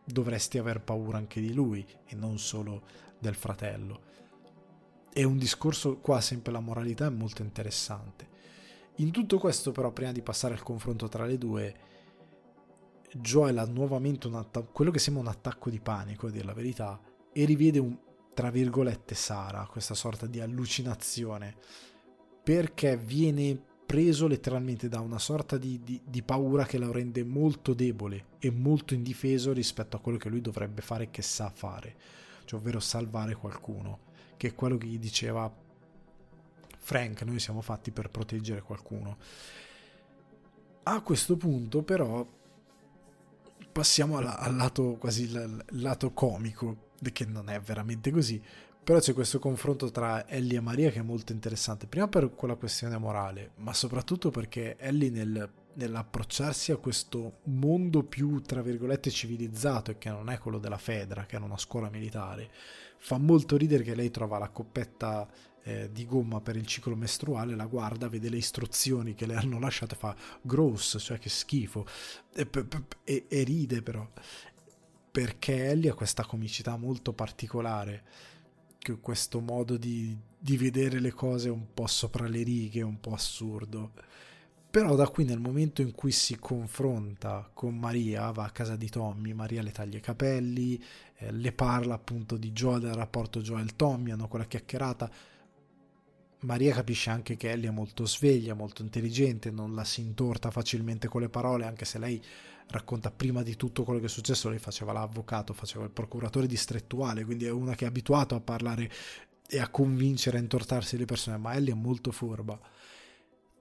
dovresti 0.04 0.58
aver 0.58 0.80
paura 0.80 1.18
anche 1.18 1.40
di 1.40 1.52
lui 1.52 1.86
e 2.06 2.14
non 2.14 2.38
solo 2.38 2.82
del 3.18 3.34
fratello. 3.34 4.10
È 5.12 5.22
un 5.22 5.38
discorso 5.38 5.98
qua 5.98 6.20
sempre 6.20 6.52
la 6.52 6.60
moralità 6.60 7.06
è 7.06 7.10
molto 7.10 7.42
interessante. 7.42 8.28
In 8.96 9.10
tutto 9.10 9.38
questo 9.38 9.72
però 9.72 9.90
prima 9.90 10.12
di 10.12 10.22
passare 10.22 10.54
al 10.54 10.62
confronto 10.62 11.08
tra 11.08 11.24
le 11.24 11.38
due 11.38 11.74
Joel 13.14 13.58
ha 13.58 13.64
nuovamente 13.64 14.28
atta- 14.28 14.62
quello 14.62 14.90
che 14.90 14.98
sembra 14.98 15.22
un 15.22 15.28
attacco 15.28 15.70
di 15.70 15.80
panico, 15.80 16.26
a 16.26 16.30
dire 16.30 16.44
la 16.44 16.54
verità, 16.54 16.98
e 17.32 17.44
rivede 17.44 17.78
un, 17.78 17.96
tra 18.34 18.50
virgolette, 18.50 19.14
Sara, 19.14 19.66
questa 19.66 19.94
sorta 19.94 20.26
di 20.26 20.40
allucinazione, 20.40 21.56
perché 22.42 22.96
viene 22.96 23.70
preso 23.92 24.26
letteralmente 24.26 24.88
da 24.88 25.00
una 25.00 25.18
sorta 25.18 25.58
di, 25.58 25.78
di, 25.84 26.00
di, 26.02 26.22
paura 26.22 26.64
che 26.64 26.78
lo 26.78 26.90
rende 26.90 27.24
molto 27.24 27.74
debole 27.74 28.24
e 28.38 28.50
molto 28.50 28.94
indifeso 28.94 29.52
rispetto 29.52 29.98
a 29.98 30.00
quello 30.00 30.16
che 30.16 30.30
lui 30.30 30.40
dovrebbe 30.40 30.80
fare 30.80 31.04
e 31.04 31.10
che 31.10 31.20
sa 31.20 31.50
fare, 31.50 31.94
cioè 32.46 32.58
ovvero 32.58 32.80
salvare 32.80 33.34
qualcuno, 33.34 33.98
che 34.38 34.48
è 34.48 34.54
quello 34.54 34.78
che 34.78 34.86
gli 34.86 34.98
diceva 34.98 35.54
Frank, 36.78 37.20
noi 37.20 37.38
siamo 37.38 37.60
fatti 37.60 37.90
per 37.90 38.08
proteggere 38.08 38.62
qualcuno. 38.62 39.18
A 40.84 40.98
questo 41.02 41.36
punto 41.36 41.82
però 41.82 42.26
passiamo 43.72 44.16
al, 44.16 44.26
al 44.26 44.56
lato 44.56 44.96
quasi 44.98 45.24
il 45.24 45.64
lato 45.72 46.12
comico 46.12 46.92
che 47.12 47.26
non 47.26 47.50
è 47.50 47.60
veramente 47.60 48.10
così, 48.10 48.42
però 48.84 48.98
c'è 48.98 49.12
questo 49.12 49.38
confronto 49.38 49.90
tra 49.90 50.28
Ellie 50.28 50.58
e 50.58 50.60
Maria 50.60 50.90
che 50.90 50.98
è 50.98 51.02
molto 51.02 51.32
interessante, 51.32 51.86
prima 51.86 52.08
per 52.08 52.34
quella 52.34 52.56
questione 52.56 52.98
morale, 52.98 53.52
ma 53.56 53.72
soprattutto 53.72 54.30
perché 54.30 54.76
Ellie 54.78 55.10
nel, 55.10 55.48
nell'approcciarsi 55.74 56.72
a 56.72 56.76
questo 56.76 57.38
mondo 57.44 58.02
più, 58.02 58.40
tra 58.40 58.60
virgolette, 58.60 59.10
civilizzato 59.10 59.92
e 59.92 59.98
che 59.98 60.10
non 60.10 60.30
è 60.30 60.38
quello 60.38 60.58
della 60.58 60.78
Fedra, 60.78 61.26
che 61.26 61.36
era 61.36 61.44
una 61.44 61.58
scuola 61.58 61.90
militare, 61.90 62.50
fa 62.98 63.18
molto 63.18 63.56
ridere 63.56 63.84
che 63.84 63.94
lei 63.94 64.10
trova 64.10 64.38
la 64.38 64.48
coppetta 64.48 65.28
eh, 65.62 65.90
di 65.92 66.04
gomma 66.04 66.40
per 66.40 66.56
il 66.56 66.66
ciclo 66.66 66.96
mestruale, 66.96 67.54
la 67.54 67.66
guarda, 67.66 68.08
vede 68.08 68.28
le 68.28 68.36
istruzioni 68.36 69.14
che 69.14 69.26
le 69.26 69.36
hanno 69.36 69.60
lasciato 69.60 69.94
e 69.94 69.98
fa 69.98 70.16
gross, 70.40 70.96
cioè 70.98 71.18
che 71.18 71.28
schifo, 71.28 71.86
e, 72.34 72.48
e, 73.04 73.26
e 73.28 73.42
ride 73.44 73.80
però 73.80 74.08
perché 75.12 75.66
Ellie 75.66 75.90
ha 75.90 75.94
questa 75.94 76.24
comicità 76.24 76.76
molto 76.78 77.12
particolare, 77.12 78.02
questo 79.00 79.40
modo 79.40 79.76
di, 79.76 80.16
di 80.38 80.56
vedere 80.56 80.98
le 80.98 81.12
cose 81.12 81.48
un 81.48 81.72
po' 81.72 81.86
sopra 81.86 82.26
le 82.26 82.42
righe, 82.42 82.82
un 82.82 83.00
po' 83.00 83.12
assurdo. 83.12 83.92
Però 84.70 84.94
da 84.94 85.06
qui 85.08 85.24
nel 85.24 85.38
momento 85.38 85.82
in 85.82 85.92
cui 85.92 86.12
si 86.12 86.38
confronta 86.38 87.48
con 87.52 87.76
Maria, 87.76 88.30
va 88.30 88.44
a 88.44 88.50
casa 88.50 88.74
di 88.74 88.88
Tommy, 88.88 89.34
Maria 89.34 89.62
le 89.62 89.70
taglia 89.70 89.98
i 89.98 90.00
capelli, 90.00 90.82
eh, 91.18 91.30
le 91.30 91.52
parla 91.52 91.94
appunto 91.94 92.36
di 92.36 92.52
Joel, 92.52 92.80
del 92.80 92.94
rapporto 92.94 93.40
Joel-Tommy, 93.40 94.12
hanno 94.12 94.28
quella 94.28 94.46
chiacchierata. 94.46 95.10
Maria 96.42 96.74
capisce 96.74 97.10
anche 97.10 97.36
che 97.36 97.50
Ellie 97.50 97.68
è 97.68 97.72
molto 97.72 98.06
sveglia, 98.06 98.54
molto 98.54 98.82
intelligente, 98.82 99.50
non 99.50 99.74
la 99.74 99.84
si 99.84 100.00
intorta 100.00 100.50
facilmente 100.50 101.08
con 101.08 101.20
le 101.20 101.28
parole, 101.28 101.66
anche 101.66 101.84
se 101.84 101.98
lei 101.98 102.22
racconta 102.68 103.10
prima 103.10 103.42
di 103.42 103.56
tutto 103.56 103.84
quello 103.84 104.00
che 104.00 104.06
è 104.06 104.08
successo, 104.08 104.48
lei 104.48 104.58
faceva 104.58 104.92
l'avvocato, 104.92 105.52
faceva 105.52 105.84
il 105.84 105.90
procuratore 105.90 106.46
distrettuale, 106.46 107.24
quindi 107.24 107.44
è 107.44 107.50
una 107.50 107.74
che 107.74 107.84
è 107.84 107.88
abituata 107.88 108.34
a 108.34 108.40
parlare 108.40 108.90
e 109.46 109.60
a 109.60 109.68
convincere, 109.68 110.38
a 110.38 110.40
intortarsi 110.40 110.96
le 110.96 111.04
persone, 111.04 111.36
ma 111.36 111.54
Ellie 111.54 111.72
è 111.72 111.76
molto 111.76 112.10
furba. 112.10 112.58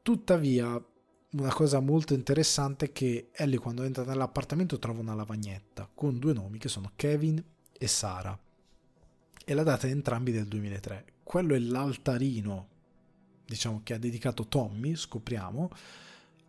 Tuttavia, 0.02 0.84
una 1.32 1.54
cosa 1.54 1.80
molto 1.80 2.14
interessante 2.14 2.86
è 2.86 2.92
che 2.92 3.30
Ellie 3.32 3.60
quando 3.60 3.84
entra 3.84 4.04
nell'appartamento 4.04 4.80
trova 4.80 5.02
una 5.02 5.14
lavagnetta 5.14 5.90
con 5.94 6.18
due 6.18 6.34
nomi 6.34 6.58
che 6.58 6.70
sono 6.70 6.92
Kevin 6.96 7.44
e 7.78 7.88
Sara 7.88 8.38
e 9.44 9.54
la 9.54 9.64
data 9.64 9.88
è 9.88 9.92
entrambi 9.92 10.32
del 10.32 10.48
2003. 10.48 11.06
Quello 11.24 11.56
è 11.56 11.60
l'altarino, 11.60 12.68
diciamo, 13.52 13.82
che 13.84 13.94
ha 13.94 13.98
dedicato 13.98 14.48
Tommy, 14.48 14.96
scopriamo, 14.96 15.70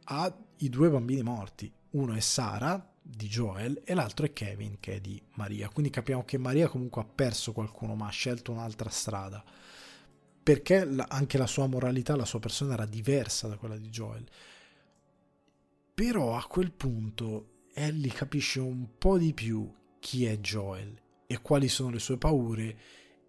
ai 0.05 0.33
due 0.69 0.89
bambini 0.89 1.23
morti. 1.23 1.73
Uno 1.91 2.15
è 2.15 2.21
Sara 2.21 2.91
di 3.03 3.27
Joel 3.27 3.83
e 3.85 3.95
l'altro 3.95 4.25
è 4.25 4.33
Kevin 4.33 4.79
che 4.79 4.95
è 4.95 5.01
di 5.01 5.21
Maria. 5.35 5.69
Quindi 5.69 5.91
capiamo 5.91 6.25
che 6.25 6.39
Maria 6.39 6.69
comunque 6.69 7.03
ha 7.03 7.07
perso 7.07 7.53
qualcuno, 7.53 7.95
ma 7.95 8.07
ha 8.07 8.11
scelto 8.11 8.53
un'altra 8.53 8.89
strada. 8.89 9.45
Perché 10.43 10.89
anche 11.09 11.39
la 11.39 11.47
sua 11.47 11.67
moralità, 11.67 12.17
la 12.17 12.25
sua 12.25 12.41
persona 12.41 12.75
era 12.75 12.87
diversa 12.87 13.49
da 13.49 13.57
quella 13.57 13.77
di 13.77 13.89
Joel. 13.89 14.27
Però 15.95 16.37
a 16.37 16.45
quel 16.47 16.73
punto 16.73 17.67
Ellie 17.75 18.13
capisce 18.13 18.61
un 18.61 18.97
po' 18.97 19.19
di 19.19 19.35
più 19.35 19.73
chi 19.99 20.25
è 20.25 20.39
Joel 20.39 20.99
e 21.27 21.41
quali 21.41 21.69
sono 21.69 21.91
le 21.91 21.99
sue 21.99 22.19
paure 22.19 22.79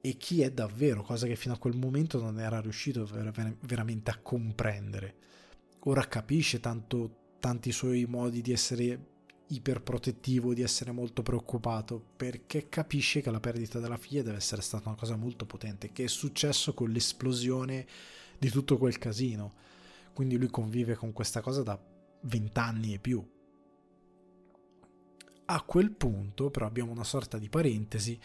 e 0.06 0.18
chi 0.18 0.42
è 0.42 0.52
davvero, 0.52 1.02
cosa 1.02 1.28
che 1.28 1.38
fino 1.38 1.54
a 1.54 1.58
quel 1.58 1.78
momento 1.78 2.20
non 2.20 2.38
era 2.38 2.60
riuscito 2.60 3.06
ver- 3.06 3.56
veramente 3.62 4.12
a 4.12 4.18
comprendere. 4.18 5.16
Ora 5.86 6.06
capisce 6.10 6.60
tanto, 6.60 7.36
tanti 7.39 7.72
suoi 7.72 8.04
modi 8.06 8.42
di 8.42 8.52
essere 8.52 9.12
iperprotettivo, 9.48 10.54
di 10.54 10.62
essere 10.62 10.92
molto 10.92 11.22
preoccupato, 11.22 12.04
perché 12.18 12.68
capisce 12.68 13.22
che 13.22 13.32
la 13.32 13.39
perdita 13.39 13.80
della 13.80 13.96
figlia 13.96 14.24
deve 14.24 14.36
essere 14.36 14.62
stata 14.62 14.89
una 14.89 14.98
cosa 14.98 15.16
molto 15.16 15.46
potente, 15.46 15.94
che 15.94 16.04
è 16.04 16.08
successo 16.08 16.74
con 16.74 16.89
l'esplosione 16.89 17.88
di 18.38 18.50
tutto 18.50 18.78
quel 18.78 18.98
casino. 18.98 19.54
Quindi 20.12 20.36
lui 20.36 20.50
convive 20.50 20.96
con 20.96 21.13
questa 21.13 21.39
cosa 21.39 21.63
da 21.63 21.82
vent'anni 22.24 22.96
e 22.96 23.00
più. 23.00 23.26
A 25.46 25.62
quel 25.62 25.92
punto 25.92 26.50
però 26.50 26.66
abbiamo 26.66 26.92
una 26.92 27.06
sorta 27.06 27.38
di 27.38 27.48
parentesi 27.48 28.20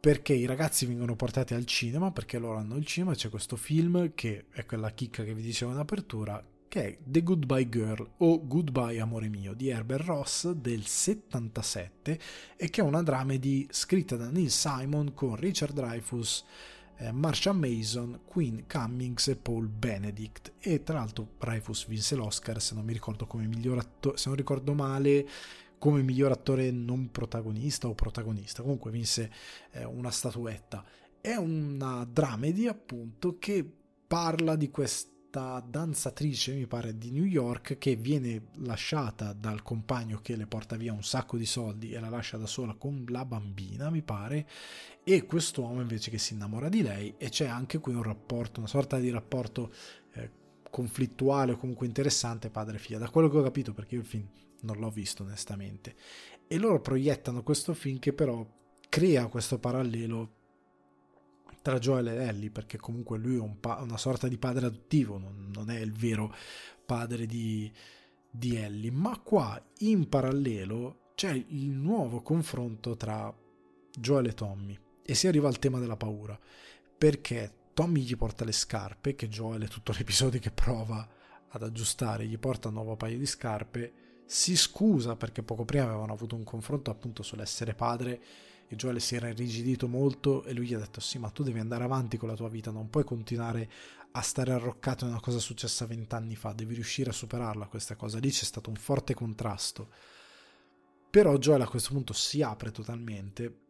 perché 0.00 0.32
i 0.32 0.46
ragazzi 0.46 0.86
vengono 0.86 1.16
portati 1.16 1.54
al 1.54 1.64
cinema 1.64 2.12
perché 2.12 2.38
loro 2.38 2.58
hanno 2.58 2.76
il 2.76 2.86
cinema 2.86 3.14
c'è 3.14 3.28
questo 3.28 3.56
film 3.56 4.12
che 4.14 4.46
è 4.50 4.64
quella 4.64 4.90
chicca 4.90 5.24
che 5.24 5.34
vi 5.34 5.42
dicevo 5.42 5.72
in 5.72 5.78
apertura 5.78 6.42
che 6.68 6.84
è 6.84 6.98
The 7.02 7.22
Goodbye 7.22 7.68
Girl 7.68 8.08
o 8.18 8.46
Goodbye 8.46 9.00
Amore 9.00 9.28
Mio 9.28 9.54
di 9.54 9.68
Herbert 9.68 10.04
Ross 10.04 10.50
del 10.50 10.86
77 10.86 12.18
e 12.56 12.70
che 12.70 12.80
è 12.80 12.84
una 12.84 13.02
dramedy 13.02 13.66
scritta 13.70 14.16
da 14.16 14.30
Neil 14.30 14.50
Simon 14.50 15.14
con 15.14 15.34
Richard 15.36 15.74
Dreyfuss 15.74 16.44
eh, 16.98 17.12
Marsha 17.12 17.52
Mason, 17.52 18.20
Queen 18.24 18.64
Cummings 18.66 19.28
e 19.28 19.36
Paul 19.36 19.68
Benedict. 19.68 20.52
E 20.58 20.82
tra 20.82 20.98
l'altro 20.98 21.28
Dreyfuss 21.38 21.86
vinse 21.86 22.16
l'Oscar 22.16 22.60
se 22.60 22.74
non 22.74 22.84
mi 22.84 22.92
ricordo 22.92 23.26
come 23.26 23.46
miglior 23.46 23.78
attore 23.78 24.16
se 24.16 24.28
non 24.28 24.36
ricordo 24.36 24.74
male 24.74 25.26
come 25.78 26.02
miglior 26.02 26.32
attore 26.32 26.70
non 26.70 27.10
protagonista 27.10 27.88
o 27.88 27.94
protagonista, 27.94 28.62
comunque 28.62 28.90
vinse 28.90 29.30
eh, 29.70 29.84
una 29.84 30.10
statuetta. 30.10 30.84
È 31.20 31.34
una 31.34 32.04
dramedy 32.04 32.66
appunto 32.66 33.38
che 33.38 33.68
parla 34.06 34.56
di 34.56 34.70
questa 34.70 35.60
danzatrice, 35.60 36.54
mi 36.54 36.66
pare, 36.66 36.96
di 36.96 37.10
New 37.10 37.24
York 37.24 37.76
che 37.76 37.96
viene 37.96 38.48
lasciata 38.60 39.34
dal 39.34 39.62
compagno 39.62 40.20
che 40.22 40.36
le 40.36 40.46
porta 40.46 40.76
via 40.76 40.92
un 40.92 41.04
sacco 41.04 41.36
di 41.36 41.44
soldi 41.44 41.92
e 41.92 42.00
la 42.00 42.08
lascia 42.08 42.38
da 42.38 42.46
sola 42.46 42.74
con 42.74 43.04
la 43.08 43.24
bambina, 43.24 43.90
mi 43.90 44.02
pare, 44.02 44.48
e 45.04 45.26
quest'uomo 45.26 45.80
invece 45.80 46.10
che 46.10 46.18
si 46.18 46.32
innamora 46.32 46.68
di 46.68 46.82
lei 46.82 47.14
e 47.18 47.28
c'è 47.28 47.46
anche 47.46 47.78
qui 47.78 47.94
un 47.94 48.02
rapporto, 48.02 48.60
una 48.60 48.68
sorta 48.68 48.98
di 48.98 49.10
rapporto 49.10 49.72
eh, 50.14 50.30
conflittuale 50.70 51.52
o 51.52 51.56
comunque 51.58 51.86
interessante 51.86 52.48
padre-figlia, 52.48 52.98
da 52.98 53.10
quello 53.10 53.28
che 53.28 53.36
ho 53.36 53.42
capito 53.42 53.74
perché 53.74 53.96
io 53.96 54.00
il 54.00 54.06
film 54.06 54.28
non 54.62 54.78
l'ho 54.78 54.90
visto 54.90 55.22
onestamente. 55.22 55.94
E 56.46 56.58
loro 56.58 56.80
proiettano 56.80 57.42
questo 57.42 57.74
film 57.74 57.98
che 57.98 58.12
però 58.12 58.46
crea 58.88 59.26
questo 59.26 59.58
parallelo 59.58 60.36
tra 61.62 61.78
Joel 61.78 62.08
e 62.08 62.26
Ellie, 62.26 62.50
perché 62.50 62.78
comunque 62.78 63.18
lui 63.18 63.36
è 63.36 63.40
un 63.40 63.60
pa- 63.60 63.80
una 63.82 63.98
sorta 63.98 64.28
di 64.28 64.38
padre 64.38 64.66
adottivo, 64.66 65.18
non, 65.18 65.50
non 65.52 65.70
è 65.70 65.78
il 65.78 65.92
vero 65.92 66.34
padre 66.86 67.26
di, 67.26 67.70
di 68.30 68.56
Ellie, 68.56 68.90
ma 68.90 69.18
qua 69.18 69.62
in 69.78 70.08
parallelo 70.08 71.12
c'è 71.14 71.32
il 71.32 71.70
nuovo 71.70 72.22
confronto 72.22 72.96
tra 72.96 73.34
Joel 73.98 74.26
e 74.26 74.34
Tommy 74.34 74.78
e 75.02 75.14
si 75.14 75.26
arriva 75.26 75.48
al 75.48 75.58
tema 75.58 75.78
della 75.78 75.96
paura, 75.96 76.38
perché 76.96 77.52
Tommy 77.74 78.02
gli 78.02 78.16
porta 78.16 78.44
le 78.44 78.52
scarpe, 78.52 79.14
che 79.14 79.28
Joel 79.28 79.64
è 79.64 79.68
tutto 79.68 79.92
l'episodio 79.98 80.40
che 80.40 80.50
prova 80.50 81.06
ad 81.48 81.62
aggiustare, 81.62 82.26
gli 82.26 82.38
porta 82.38 82.68
un 82.68 82.74
nuovo 82.74 82.96
paio 82.96 83.18
di 83.18 83.26
scarpe 83.26 83.92
si 84.30 84.58
scusa 84.58 85.16
perché 85.16 85.42
poco 85.42 85.64
prima 85.64 85.84
avevano 85.84 86.12
avuto 86.12 86.36
un 86.36 86.44
confronto 86.44 86.90
appunto 86.90 87.22
sull'essere 87.22 87.72
padre 87.72 88.20
e 88.68 88.76
Joel 88.76 89.00
si 89.00 89.16
era 89.16 89.28
irrigidito 89.28 89.88
molto 89.88 90.44
e 90.44 90.52
lui 90.52 90.66
gli 90.66 90.74
ha 90.74 90.78
detto 90.78 91.00
sì 91.00 91.18
ma 91.18 91.30
tu 91.30 91.42
devi 91.42 91.58
andare 91.58 91.84
avanti 91.84 92.18
con 92.18 92.28
la 92.28 92.34
tua 92.34 92.50
vita 92.50 92.70
non 92.70 92.90
puoi 92.90 93.04
continuare 93.04 93.70
a 94.12 94.20
stare 94.20 94.52
arroccato 94.52 95.04
in 95.04 95.12
una 95.12 95.20
cosa 95.20 95.38
successa 95.38 95.86
vent'anni 95.86 96.36
fa 96.36 96.52
devi 96.52 96.74
riuscire 96.74 97.08
a 97.08 97.14
superarla 97.14 97.68
questa 97.68 97.96
cosa 97.96 98.18
lì 98.18 98.28
c'è 98.28 98.44
stato 98.44 98.68
un 98.68 98.76
forte 98.76 99.14
contrasto. 99.14 99.88
Però 101.08 101.34
Joel 101.38 101.62
a 101.62 101.68
questo 101.68 101.94
punto 101.94 102.12
si 102.12 102.42
apre 102.42 102.70
totalmente 102.70 103.60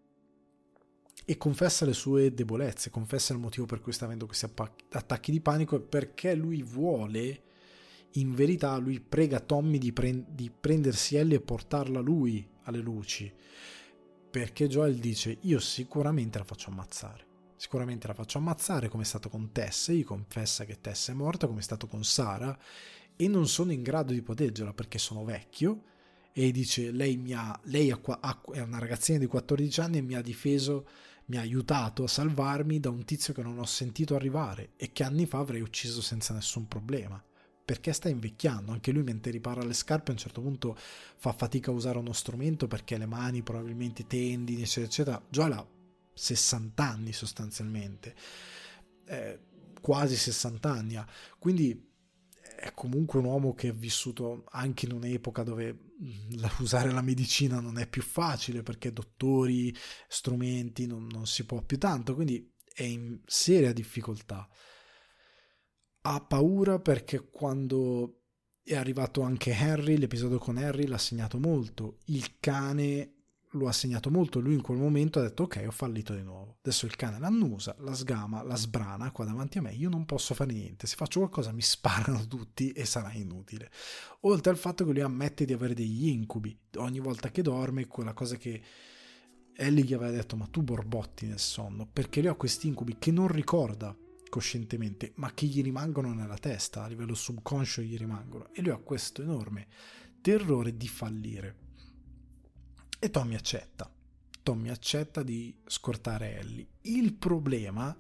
e 1.25 1.37
confessa 1.37 1.85
le 1.85 1.93
sue 1.93 2.35
debolezze 2.35 2.91
confessa 2.91 3.33
il 3.33 3.39
motivo 3.39 3.65
per 3.65 3.81
cui 3.81 3.93
sta 3.93 4.07
avendo 4.07 4.27
questi 4.27 4.51
attacchi 4.91 5.31
di 5.31 5.41
panico 5.41 5.77
e 5.77 5.81
perché 5.81 6.35
lui 6.35 6.65
vuole 6.65 7.43
in 8.13 8.35
verità 8.35 8.77
lui 8.79 9.01
prega 9.01 9.41
Tommy 9.41 9.79
di, 9.79 9.93
pre- 9.93 10.25
di 10.29 10.51
prendersi 10.51 11.17
Ellie 11.17 11.37
e 11.37 11.41
portarla 11.41 12.01
lui 12.01 12.47
alle 12.63 12.81
luci. 12.81 13.33
Perché 14.31 14.67
Joel 14.69 14.97
dice: 14.97 15.39
Io 15.43 15.59
sicuramente 15.59 16.39
la 16.39 16.45
faccio 16.45 16.71
ammazzare. 16.71 17.27
Sicuramente 17.57 18.07
la 18.07 18.15
faccio 18.15 18.39
ammazzare, 18.39 18.89
come 18.89 19.03
è 19.03 19.07
stato 19.07 19.29
con 19.29 19.53
Tess. 19.53 19.91
Gli 19.91 20.05
confessa 20.05 20.65
che 20.65 20.81
Tess 20.81 21.11
è 21.11 21.15
morta, 21.15 21.47
come 21.47 21.61
è 21.61 21.63
stato 21.63 21.87
con 21.87 22.05
Sara. 22.05 22.57
E 23.17 23.27
non 23.27 23.49
sono 23.49 23.73
in 23.73 23.83
grado 23.83 24.13
di 24.13 24.23
proteggerla 24.23 24.73
perché 24.73 24.99
sono 24.99 25.25
vecchio. 25.25 25.83
E 26.33 26.51
dice: 26.51 26.91
Lei, 26.91 27.17
mi 27.17 27.33
ha, 27.33 27.59
lei 27.65 27.89
è 27.89 28.61
una 28.61 28.79
ragazzina 28.79 29.19
di 29.19 29.27
14 29.27 29.81
anni 29.81 29.99
e 29.99 30.03
mi 30.03 30.15
ha 30.15 30.23
difeso, 30.23 30.87
mi 31.27 31.37
ha 31.37 31.41
aiutato 31.41 32.05
a 32.05 32.09
salvarmi 32.09 32.81
da 32.81 32.91
un 32.91 33.05
tizio 33.05 33.35
che 33.35 33.43
non 33.43 33.59
ho 33.59 33.67
sentito 33.67 34.15
arrivare 34.15 34.71
e 34.77 34.93
che 34.93 35.03
anni 35.03 35.27
fa 35.27 35.39
avrei 35.39 35.61
ucciso 35.61 36.01
senza 36.01 36.33
nessun 36.33 36.69
problema 36.69 37.23
perché 37.69 37.93
sta 37.93 38.09
invecchiando. 38.09 38.73
Anche 38.73 38.93
lui, 38.93 39.03
mentre 39.03 39.31
ripara 39.31 39.63
le 39.63 39.75
scarpe, 39.75 40.09
a 40.09 40.15
un 40.15 40.19
certo 40.19 40.41
punto 40.41 40.75
fa 40.75 41.35
fatica 41.35 41.71
a 41.71 41.75
usare 41.75 41.99
uno 41.99 42.15
strumento 42.15 42.67
perché 42.67 42.97
le 42.97 43.05
mani 43.05 43.43
probabilmente 43.43 44.07
tendini, 44.07 44.63
eccetera, 44.63 44.87
eccetera. 44.87 45.23
Joel 45.29 45.53
ha 45.53 45.69
60 46.15 46.83
anni 46.83 47.13
sostanzialmente, 47.13 48.15
eh, 49.05 49.41
quasi 49.83 50.17
60 50.17 50.71
anni 50.71 50.97
ha. 50.97 51.07
Quindi 51.39 51.87
è 52.57 52.73
comunque 52.73 53.19
un 53.19 53.27
uomo 53.27 53.53
che 53.53 53.69
è 53.69 53.75
vissuto 53.75 54.45
anche 54.53 54.87
in 54.87 54.93
un'epoca 54.93 55.43
dove 55.43 55.75
mm, 55.75 56.45
usare 56.61 56.91
la 56.91 57.03
medicina 57.03 57.61
non 57.61 57.77
è 57.77 57.87
più 57.87 58.01
facile 58.01 58.63
perché 58.63 58.95
dottori, 58.95 59.77
strumenti 60.09 60.87
non, 60.87 61.07
non 61.11 61.27
si 61.27 61.45
può 61.45 61.61
più 61.61 61.77
tanto, 61.77 62.15
quindi 62.15 62.51
è 62.65 62.85
in 62.85 63.21
seria 63.27 63.75
difficoltà 63.75 64.49
ha 66.11 66.21
paura 66.21 66.79
perché 66.79 67.29
quando 67.31 68.21
è 68.63 68.75
arrivato 68.75 69.21
anche 69.21 69.55
Harry, 69.55 69.97
l'episodio 69.99 70.39
con 70.39 70.57
Harry 70.57 70.87
l'ha 70.87 70.99
segnato 70.99 71.39
molto, 71.39 71.99
il 72.07 72.39
cane 72.41 73.13
lo 73.53 73.69
ha 73.69 73.73
segnato 73.73 74.11
molto, 74.11 74.41
lui 74.41 74.55
in 74.55 74.63
quel 74.63 74.79
momento 74.79 75.19
ha 75.19 75.23
detto 75.23 75.43
ok 75.45 75.65
ho 75.67 75.71
fallito 75.71 76.15
di 76.15 76.23
nuovo, 76.23 76.59
adesso 76.63 76.87
il 76.87 76.97
cane 76.97 77.19
l'annusa, 77.19 77.77
la 77.81 77.95
sgama, 77.95 78.43
la 78.43 78.57
sbrana 78.57 79.11
qua 79.11 79.27
davanti 79.27 79.59
a 79.59 79.63
me, 79.63 79.75
io 79.75 79.91
non 79.91 80.07
posso 80.07 80.33
fare 80.35 80.53
niente, 80.53 80.87
se 80.87 80.97
faccio 80.97 81.21
qualcosa 81.21 81.53
mi 81.53 81.63
sparano 81.63 82.27
tutti 82.27 82.73
e 82.73 82.87
sarà 82.87 83.13
inutile. 83.13 83.71
Oltre 84.21 84.51
al 84.51 84.59
fatto 84.59 84.87
che 84.87 84.93
lui 84.93 85.03
ammette 85.03 85.45
di 85.45 85.53
avere 85.53 85.75
degli 85.75 86.09
incubi, 86.09 86.59
ogni 86.77 87.01
volta 87.01 87.31
che 87.31 87.43
dorme, 87.43 87.87
quella 87.87 88.15
cosa 88.15 88.37
che 88.37 88.63
Ellie 89.55 89.85
gli 89.85 89.95
aveva 89.95 90.11
detto 90.11 90.37
ma 90.37 90.47
tu 90.47 90.63
borbotti 90.63 91.27
nel 91.27 91.39
sonno, 91.39 91.87
perché 91.91 92.21
lui 92.21 92.31
ha 92.31 92.35
questi 92.35 92.67
incubi 92.67 92.97
che 92.99 93.11
non 93.11 93.29
ricorda, 93.29 93.95
coscientemente, 94.29 95.13
ma 95.17 95.33
che 95.33 95.47
gli 95.47 95.63
rimangono 95.63 96.13
nella 96.13 96.39
testa, 96.39 96.85
a 96.85 96.89
livello 96.89 97.15
subconscio 97.15 97.83
gli 97.83 97.97
rimangono. 97.97 98.53
E 98.53 98.63
lui 98.63 98.73
ha 98.73 98.77
questo 98.77 99.23
enorme 99.23 99.67
terrore 100.21 100.77
di 100.77 100.89
fallire. 100.89 101.57
E 102.99 103.11
Tommy 103.11 103.35
accetta. 103.35 103.91
Tommy 104.43 104.69
accetta 104.71 105.23
di 105.23 105.55
scortare 105.67 106.39
Ellie. 106.39 106.67
Il 106.83 107.15
problema 107.15 107.95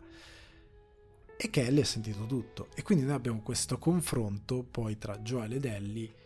e 1.36 1.50
che 1.50 1.66
Ellie 1.66 1.82
ha 1.82 1.86
sentito 1.86 2.26
tutto. 2.26 2.68
E 2.74 2.82
quindi 2.82 3.04
noi 3.04 3.14
abbiamo 3.14 3.42
questo 3.42 3.78
confronto 3.78 4.64
poi 4.64 4.98
tra 4.98 5.18
Joel 5.18 5.52
ed 5.52 5.64
Ellie 5.64 6.17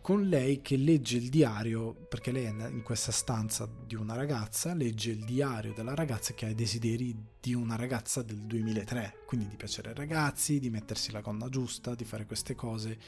con 0.00 0.28
lei 0.28 0.62
che 0.62 0.76
legge 0.76 1.18
il 1.18 1.28
diario, 1.28 1.94
perché 1.94 2.32
lei 2.32 2.44
è 2.44 2.68
in 2.68 2.82
questa 2.82 3.12
stanza 3.12 3.68
di 3.86 3.94
una 3.94 4.14
ragazza, 4.14 4.72
legge 4.72 5.10
il 5.10 5.24
diario 5.24 5.74
della 5.74 5.94
ragazza 5.94 6.32
che 6.32 6.46
ha 6.46 6.48
i 6.48 6.54
desideri 6.54 7.14
di 7.38 7.52
una 7.54 7.76
ragazza 7.76 8.22
del 8.22 8.38
2003, 8.38 9.24
quindi 9.26 9.46
di 9.46 9.56
piacere 9.56 9.90
ai 9.90 9.94
ragazzi, 9.94 10.58
di 10.58 10.70
mettersi 10.70 11.12
la 11.12 11.20
gonna 11.20 11.48
giusta, 11.48 11.94
di 11.94 12.04
fare 12.04 12.24
queste 12.24 12.54
cose, 12.54 12.98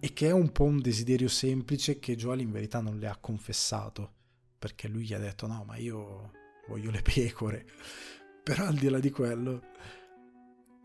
e 0.00 0.12
che 0.14 0.28
è 0.28 0.32
un 0.32 0.50
po' 0.52 0.64
un 0.64 0.80
desiderio 0.80 1.28
semplice 1.28 1.98
che 1.98 2.16
Joel 2.16 2.40
in 2.40 2.50
verità 2.50 2.80
non 2.80 2.98
le 2.98 3.08
ha 3.08 3.16
confessato, 3.16 4.10
perché 4.58 4.88
lui 4.88 5.04
gli 5.04 5.14
ha 5.14 5.18
detto 5.18 5.46
no, 5.46 5.64
ma 5.66 5.76
io 5.76 6.32
voglio 6.66 6.90
le 6.90 7.02
pecore, 7.02 7.66
però 8.42 8.66
al 8.66 8.76
di 8.76 8.88
là 8.88 8.98
di 8.98 9.10
quello, 9.10 9.62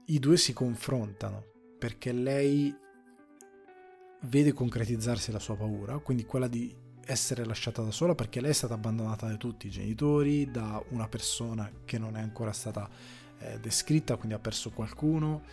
i 0.08 0.20
due 0.20 0.36
si 0.36 0.52
confrontano, 0.52 1.44
perché 1.80 2.12
lei 2.12 2.76
vede 4.22 4.54
concretizzarsi 4.54 5.32
la 5.32 5.40
sua 5.40 5.56
paura, 5.56 5.98
quindi 6.00 6.26
quella 6.26 6.48
di 6.48 6.74
essere 7.06 7.46
lasciata 7.46 7.82
da 7.82 7.92
sola 7.92 8.16
perché 8.16 8.42
lei 8.42 8.52
è 8.52 8.54
stata 8.54 8.74
abbandonata 8.74 9.28
da 9.28 9.38
tutti 9.38 9.68
i 9.68 9.70
genitori, 9.70 10.50
da 10.52 10.84
una 10.90 11.08
persona 11.08 11.72
che 11.86 11.98
non 11.98 12.18
è 12.18 12.22
ancora 12.22 12.52
stata 12.52 12.90
eh, 13.40 13.60
descritta, 13.60 14.18
quindi 14.18 14.36
ha 14.36 14.40
perso 14.40 14.72
qualcuno, 14.72 15.44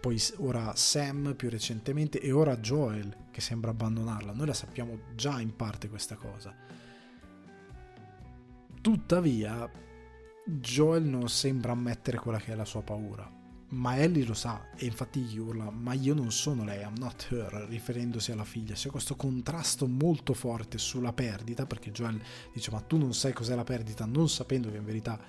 poi 0.00 0.20
ora 0.36 0.74
Sam 0.76 1.34
più 1.34 1.48
recentemente 1.48 2.20
e 2.20 2.30
ora 2.30 2.56
Joel 2.58 3.26
che 3.30 3.40
sembra 3.40 3.70
abbandonarla. 3.70 4.32
Noi 4.32 4.46
la 4.46 4.54
sappiamo 4.54 4.98
già 5.14 5.40
in 5.40 5.56
parte 5.56 5.88
questa 5.88 6.14
cosa. 6.16 6.54
Tuttavia, 8.80 9.68
Joel 10.44 11.04
non 11.04 11.28
sembra 11.28 11.72
ammettere 11.72 12.18
quella 12.18 12.38
che 12.38 12.52
è 12.52 12.54
la 12.54 12.66
sua 12.66 12.82
paura 12.82 13.33
ma 13.74 13.96
Ellie 13.96 14.24
lo 14.24 14.34
sa 14.34 14.70
e 14.76 14.86
infatti 14.86 15.20
gli 15.20 15.36
urla 15.36 15.70
ma 15.70 15.92
io 15.94 16.14
non 16.14 16.30
sono 16.30 16.64
lei, 16.64 16.82
I'm 16.82 16.96
not 16.98 17.26
her, 17.30 17.66
riferendosi 17.68 18.30
alla 18.32 18.44
figlia. 18.44 18.74
C'è 18.74 18.88
questo 18.88 19.16
contrasto 19.16 19.86
molto 19.86 20.32
forte 20.32 20.78
sulla 20.78 21.12
perdita 21.12 21.66
perché 21.66 21.90
Joel 21.90 22.20
dice 22.52 22.70
ma 22.70 22.80
tu 22.80 22.96
non 22.96 23.12
sai 23.12 23.32
cos'è 23.32 23.54
la 23.54 23.64
perdita 23.64 24.04
non 24.06 24.28
sapendo 24.28 24.70
che 24.70 24.76
in 24.76 24.84
verità 24.84 25.20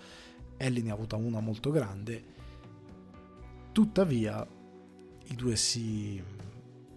Ellie 0.58 0.84
ne 0.84 0.91
ha 0.91 0.93
avuta 0.93 1.15
una 1.15 1.39
molto 1.39 1.71
grande. 1.71 2.34
Tuttavia 3.71 4.47
i 5.27 5.36
due 5.36 5.55
si, 5.55 6.21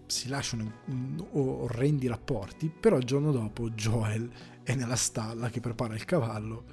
si 0.05 0.27
lasciano 0.29 0.71
in 0.85 1.25
orrendi 1.31 2.07
rapporti, 2.07 2.69
però 2.69 2.97
il 2.97 3.05
giorno 3.05 3.31
dopo 3.31 3.69
Joel 3.71 4.29
è 4.63 4.75
nella 4.75 4.95
stalla 4.95 5.49
che 5.49 5.59
prepara 5.59 5.95
il 5.95 6.05
cavallo 6.05 6.65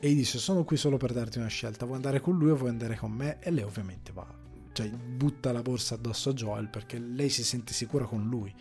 e 0.00 0.10
gli 0.10 0.16
dice 0.16 0.38
sono 0.38 0.64
qui 0.64 0.76
solo 0.76 0.96
per 0.96 1.12
darti 1.12 1.38
una 1.38 1.48
scelta, 1.48 1.84
vuoi 1.84 1.96
andare 1.96 2.20
con 2.20 2.36
lui 2.36 2.50
o 2.50 2.56
vuoi 2.56 2.70
andare 2.70 2.96
con 2.96 3.10
me? 3.10 3.38
E 3.40 3.50
lei 3.50 3.64
ovviamente 3.64 4.12
va, 4.12 4.26
cioè 4.72 4.88
butta 4.88 5.52
la 5.52 5.62
borsa 5.62 5.94
addosso 5.94 6.30
a 6.30 6.34
Joel 6.34 6.68
perché 6.68 6.98
lei 6.98 7.28
si 7.28 7.42
sente 7.42 7.72
sicura 7.72 8.04
con 8.04 8.28
lui, 8.28 8.54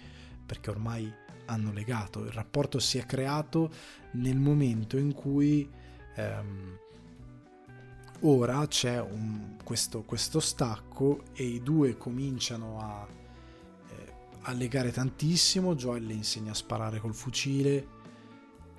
perché 0.45 0.69
ormai 0.69 1.12
hanno 1.45 1.71
legato, 1.71 2.23
il 2.23 2.32
rapporto 2.32 2.80
si 2.80 2.97
è 2.97 3.06
creato 3.06 3.71
nel 4.13 4.38
momento 4.38 4.97
in 4.97 5.13
cui 5.13 5.69
ehm, 6.15 6.78
ora 8.21 8.65
c'è 8.67 9.00
un, 9.00 9.58
questo, 9.63 10.04
questo, 10.04 10.39
stacco 10.39 11.23
e 11.34 11.43
i 11.43 11.62
due 11.62 11.97
cominciano 11.97 12.80
a, 12.80 13.08
eh, 13.89 14.13
a 14.41 14.52
legare 14.54 14.91
tantissimo, 14.91 15.76
Joel 15.76 16.06
le 16.06 16.13
insegna 16.13 16.52
a 16.52 16.56
sparare 16.56 17.00
col 17.00 17.13
fucile, 17.13 17.95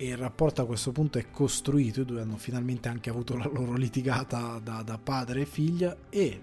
e 0.00 0.06
il 0.06 0.16
rapporto 0.16 0.62
a 0.62 0.66
questo 0.66 0.92
punto 0.92 1.18
è 1.18 1.28
costruito, 1.28 2.02
i 2.02 2.04
due 2.04 2.20
hanno 2.20 2.37
finalmente 2.37 2.88
anche 2.88 3.11
avuto 3.11 3.37
la 3.37 3.50
loro 3.52 3.74
litigata 3.74 4.61
da, 4.62 4.82
da 4.82 4.96
padre 4.96 5.40
e 5.40 5.44
figlia 5.44 5.96
e 6.08 6.40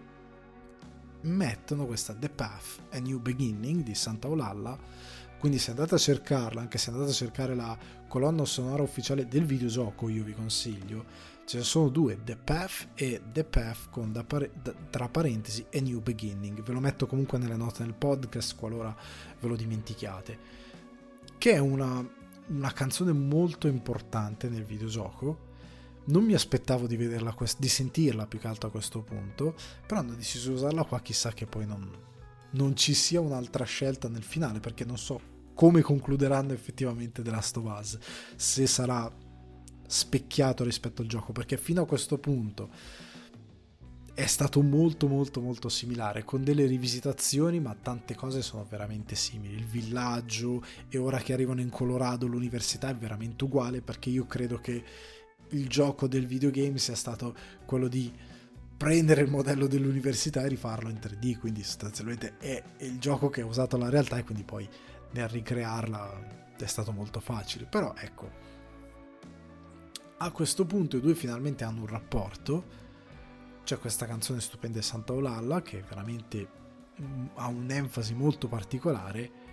mettono 1.22 1.86
questa 1.86 2.13
The 2.13 2.30
Path, 2.30 2.82
A 2.91 3.00
New 3.00 3.20
Beginning 3.20 3.82
di 3.82 3.96
Santa 3.96 4.28
Olalla, 4.28 4.78
quindi 5.39 5.58
se 5.58 5.72
andate 5.72 5.96
a 5.96 5.98
cercarla, 5.98 6.60
anche 6.60 6.78
se 6.78 6.89
andate 6.89 7.12
a 7.12 7.13
cercare 7.13 7.56
la 7.56 7.78
colonna 8.10 8.44
sonora 8.44 8.84
ufficiale 8.84 9.26
del 9.26 9.46
videogioco, 9.46 10.10
io 10.10 10.26
vi 10.26 10.34
consiglio, 10.34 11.06
ce 11.46 11.60
ne 11.60 11.63
sono 11.63 11.88
due, 11.88 12.20
The 12.26 12.36
Path 12.36 12.89
e 12.94 13.22
The 13.32 13.46
Path 13.46 13.89
con 13.89 14.12
da 14.12 14.26
pare- 14.26 14.52
da, 14.62 14.74
tra 14.89 15.08
parentesi 15.08 15.65
A 15.74 15.80
New 15.80 16.02
Beginning, 16.02 16.62
ve 16.62 16.74
lo 16.74 16.82
metto 16.82 17.08
comunque 17.08 17.38
nelle 17.38 17.56
note 17.56 17.84
del 17.84 17.94
podcast 17.94 18.58
qualora 18.58 18.94
ve 19.39 19.48
lo 19.48 19.56
dimentichiate, 19.56 20.38
che 21.38 21.54
è 21.54 21.60
una 21.60 22.24
una 22.48 22.72
canzone 22.72 23.12
molto 23.12 23.68
importante 23.68 24.50
nel 24.50 24.64
videogioco. 24.64 25.54
Non 26.06 26.24
mi 26.24 26.34
aspettavo 26.34 26.86
di 26.86 26.98
vederla, 26.98 27.36
di 27.58 27.68
sentirla 27.68 28.28
più 28.28 28.40
che 28.40 28.48
altro 28.48 28.68
a 28.68 28.72
questo 28.72 29.02
punto, 29.02 29.56
però 29.88 30.02
hanno 30.02 30.14
deciso 30.14 30.50
di 30.50 30.56
usarla 30.56 30.84
qua, 30.84 31.02
chissà 31.02 31.32
che 31.32 31.48
poi 31.48 31.66
non, 31.66 31.90
non 32.52 32.76
ci 32.76 32.94
sia 32.94 33.20
un'altra 33.20 33.66
scelta 33.66 34.08
nel 34.08 34.24
finale, 34.24 34.60
perché 34.60 34.86
non 34.86 34.98
so 34.98 35.34
come 35.56 35.82
concluderanno 35.82 36.54
effettivamente 36.54 37.24
The 37.24 37.32
Last 37.32 37.58
of 37.58 37.64
Us, 37.80 37.98
se 38.36 38.68
sarà 38.68 39.12
specchiato 39.88 40.64
rispetto 40.64 41.02
al 41.02 41.08
gioco, 41.08 41.32
perché 41.32 41.58
fino 41.58 41.82
a 41.82 41.88
questo 41.88 42.18
punto 42.20 42.70
è 44.15 44.28
stato 44.28 44.62
molto 44.62 45.10
molto 45.10 45.41
molto 45.41 45.67
similare 45.67 46.23
con 46.23 46.41
delle 46.41 46.65
rivisitazioni 46.65 47.60
ma 47.60 47.75
tante 47.75 48.15
cose 48.15 48.41
sono 48.41 48.65
veramente 48.67 49.13
simili. 49.13 49.56
Il 49.56 49.65
villaggio 49.65 50.63
e 50.88 50.97
ora 50.97 51.19
che 51.19 51.34
arrivano 51.34 51.60
in 51.60 51.69
Colorado 51.69 52.25
l'università 52.25 52.88
è 52.88 52.95
veramente 52.95 53.43
uguale 53.43 53.82
perché 53.82 54.10
io 54.10 54.25
credo 54.25 54.60
che 54.60 54.84
il 55.49 55.67
gioco 55.67 56.08
del 56.08 56.25
videogame 56.25 56.78
sia 56.78 56.95
stato 56.95 57.36
quello 57.65 57.89
di 57.89 58.10
prendere 58.78 59.21
il 59.21 59.30
modello 59.30 59.67
dell'università 59.67 60.43
e 60.43 60.47
rifarlo 60.47 60.89
in 60.89 60.97
3D 61.01 61.38
quindi 61.38 61.62
sostanzialmente 61.63 62.38
è 62.38 62.63
il 62.80 62.97
gioco 62.99 63.30
che 63.30 63.41
ha 63.41 63.45
usato 63.45 63.75
la 63.75 63.89
realtà 63.89 64.17
e 64.17 64.23
quindi 64.23 64.43
poi 64.43 64.67
nel 65.12 65.28
ricrearla 65.28 66.54
è 66.58 66.65
stato 66.65 66.93
molto 66.93 67.19
facile. 67.19 67.65
Però 67.65 67.93
ecco 67.97 68.54
a 70.17 70.32
questo 70.32 70.65
punto 70.65 70.95
i 70.95 71.01
due 71.01 71.15
finalmente 71.15 71.65
hanno 71.65 71.82
un 71.82 71.88
rapporto 71.88 72.85
c'è 73.65 73.80
questa 73.80 74.06
canzone 74.06 74.39
stupenda 74.39 74.78
di 74.78 74.86
Santa 74.86 75.12
Olalla 75.12 75.62
che 75.62 75.84
veramente 75.86 76.47
mm, 77.01 77.25
ha 77.34 77.47
un'enfasi 77.47 78.13
molto 78.13 78.47
particolare 78.47 79.43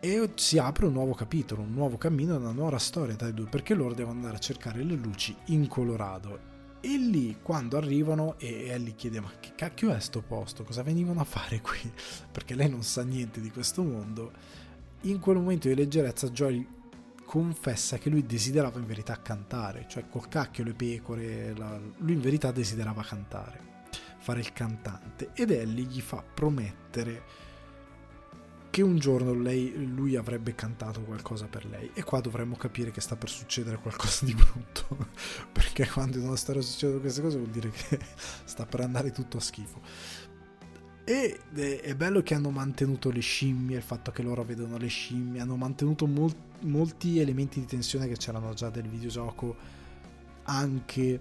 e 0.00 0.30
si 0.34 0.58
apre 0.58 0.86
un 0.86 0.94
nuovo 0.94 1.14
capitolo, 1.14 1.62
un 1.62 1.74
nuovo 1.74 1.96
cammino, 1.96 2.36
una 2.36 2.50
nuova 2.50 2.78
storia 2.78 3.14
tra 3.14 3.28
i 3.28 3.34
due 3.34 3.46
perché 3.46 3.74
loro 3.74 3.94
devono 3.94 4.16
andare 4.16 4.36
a 4.36 4.40
cercare 4.40 4.82
le 4.82 4.94
luci 4.94 5.36
in 5.46 5.68
Colorado 5.68 6.50
e 6.80 6.96
lì 6.96 7.36
quando 7.40 7.76
arrivano 7.76 8.36
e 8.38 8.66
Ellie 8.66 8.94
chiede 8.94 9.20
ma 9.20 9.30
che 9.38 9.52
cacchio 9.54 9.94
è 9.94 10.00
sto 10.00 10.22
posto, 10.22 10.64
cosa 10.64 10.82
venivano 10.82 11.20
a 11.20 11.24
fare 11.24 11.60
qui? 11.60 11.78
Perché 12.32 12.56
lei 12.56 12.68
non 12.68 12.82
sa 12.82 13.04
niente 13.04 13.40
di 13.40 13.50
questo 13.50 13.84
mondo. 13.84 14.32
In 15.02 15.20
quel 15.20 15.36
momento 15.36 15.68
di 15.68 15.74
leggerezza 15.74 16.28
Joy 16.30 16.66
confessa 17.32 17.96
che 17.96 18.10
lui 18.10 18.26
desiderava 18.26 18.78
in 18.78 18.84
verità 18.84 19.18
cantare, 19.22 19.86
cioè 19.88 20.06
col 20.06 20.28
cacchio 20.28 20.64
le 20.64 20.74
pecore, 20.74 21.56
la... 21.56 21.80
lui 21.96 22.12
in 22.12 22.20
verità 22.20 22.52
desiderava 22.52 23.02
cantare, 23.02 23.86
fare 24.18 24.40
il 24.40 24.52
cantante 24.52 25.30
ed 25.32 25.50
Ellie 25.50 25.86
gli 25.86 26.02
fa 26.02 26.22
promettere 26.22 27.22
che 28.68 28.82
un 28.82 28.98
giorno 28.98 29.32
lei, 29.32 29.72
lui 29.86 30.14
avrebbe 30.14 30.54
cantato 30.54 31.00
qualcosa 31.04 31.46
per 31.46 31.64
lei. 31.64 31.90
E 31.94 32.02
qua 32.02 32.20
dovremmo 32.20 32.54
capire 32.54 32.90
che 32.90 33.00
sta 33.00 33.16
per 33.16 33.30
succedere 33.30 33.78
qualcosa 33.78 34.26
di 34.26 34.34
brutto 34.34 35.08
perché 35.50 35.88
quando 35.88 36.18
in 36.18 36.24
una 36.24 36.36
storia 36.36 36.60
succedono 36.60 37.00
queste 37.00 37.22
cose 37.22 37.38
vuol 37.38 37.50
dire 37.50 37.70
che 37.70 37.98
sta 38.44 38.66
per 38.66 38.80
andare 38.80 39.10
tutto 39.10 39.38
a 39.38 39.40
schifo. 39.40 39.80
E 41.04 41.40
è 41.80 41.94
bello 41.94 42.22
che 42.22 42.34
hanno 42.34 42.50
mantenuto 42.50 43.10
le 43.10 43.20
scimmie, 43.20 43.78
il 43.78 43.82
fatto 43.82 44.10
che 44.10 44.22
loro 44.22 44.44
vedono 44.44 44.76
le 44.76 44.88
scimmie, 44.88 45.40
hanno 45.40 45.56
mantenuto 45.56 46.06
mol- 46.06 46.50
molti 46.62 47.18
elementi 47.18 47.60
di 47.60 47.66
tensione 47.66 48.08
che 48.08 48.16
c'erano 48.16 48.52
già 48.54 48.70
del 48.70 48.88
videogioco 48.88 49.56
anche 50.44 51.20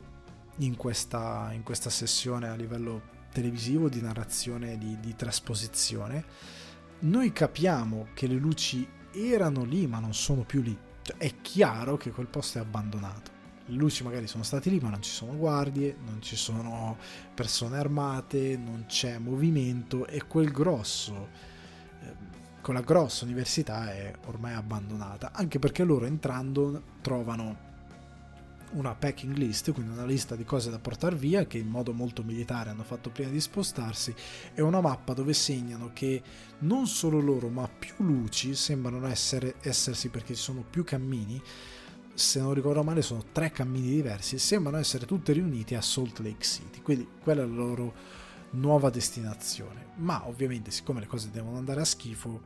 in 0.57 0.75
questa, 0.75 1.51
in 1.53 1.63
questa 1.63 1.89
sessione 1.89 2.47
a 2.47 2.55
livello 2.55 3.19
televisivo 3.31 3.89
di 3.89 4.01
narrazione, 4.01 4.77
di, 4.77 4.99
di 4.99 5.15
trasposizione. 5.15 6.25
Noi 6.99 7.31
capiamo 7.31 8.07
che 8.13 8.27
le 8.27 8.35
luci 8.35 8.87
erano 9.13 9.63
lì 9.63 9.87
ma 9.87 9.99
non 9.99 10.13
sono 10.13 10.43
più 10.43 10.61
lì. 10.61 10.77
Cioè, 11.01 11.17
è 11.17 11.41
chiaro 11.41 11.97
che 11.97 12.11
quel 12.11 12.27
posto 12.27 12.57
è 12.57 12.61
abbandonato 12.61 13.39
le 13.71 13.77
luci 13.77 14.03
magari 14.03 14.27
sono 14.27 14.43
state 14.43 14.69
lì 14.69 14.79
ma 14.79 14.89
non 14.89 15.01
ci 15.01 15.11
sono 15.11 15.35
guardie, 15.35 15.95
non 16.05 16.21
ci 16.21 16.35
sono 16.35 16.97
persone 17.33 17.77
armate, 17.77 18.57
non 18.57 18.85
c'è 18.87 19.17
movimento 19.17 20.05
e 20.07 20.25
quel 20.25 20.51
grosso, 20.51 21.29
eh, 22.01 22.15
quella 22.61 22.81
grossa 22.81 23.25
università 23.25 23.91
è 23.91 24.13
ormai 24.25 24.53
abbandonata, 24.53 25.31
anche 25.33 25.59
perché 25.59 25.83
loro 25.83 26.05
entrando 26.05 26.81
trovano 27.01 27.69
una 28.73 28.95
packing 28.95 29.35
list, 29.35 29.71
quindi 29.73 29.91
una 29.91 30.05
lista 30.05 30.35
di 30.35 30.45
cose 30.45 30.69
da 30.69 30.79
portare 30.79 31.15
via 31.15 31.45
che 31.45 31.57
in 31.57 31.67
modo 31.67 31.91
molto 31.91 32.23
militare 32.23 32.69
hanno 32.69 32.83
fatto 32.83 33.09
prima 33.09 33.29
di 33.29 33.41
spostarsi 33.41 34.13
e 34.53 34.61
una 34.61 34.79
mappa 34.79 35.13
dove 35.13 35.33
segnano 35.33 35.91
che 35.93 36.21
non 36.59 36.87
solo 36.87 37.19
loro 37.19 37.49
ma 37.49 37.67
più 37.67 37.95
luci 37.97 38.55
sembrano 38.55 39.05
essere, 39.07 39.55
essersi 39.61 40.09
perché 40.09 40.35
ci 40.35 40.41
sono 40.41 40.63
più 40.67 40.83
cammini 40.83 41.41
se 42.13 42.39
non 42.39 42.53
ricordo 42.53 42.83
male 42.83 43.01
sono 43.01 43.23
tre 43.31 43.51
cammini 43.51 43.89
diversi, 43.89 44.37
sembrano 44.37 44.77
essere 44.77 45.05
tutte 45.05 45.33
riuniti 45.33 45.75
a 45.75 45.81
Salt 45.81 46.19
Lake 46.19 46.43
City, 46.43 46.81
quindi 46.81 47.07
quella 47.21 47.41
è 47.41 47.45
la 47.45 47.53
loro 47.53 47.93
nuova 48.51 48.89
destinazione. 48.89 49.91
Ma 49.95 50.27
ovviamente 50.27 50.71
siccome 50.71 50.99
le 50.99 51.07
cose 51.07 51.29
devono 51.31 51.57
andare 51.57 51.81
a 51.81 51.85
schifo, 51.85 52.41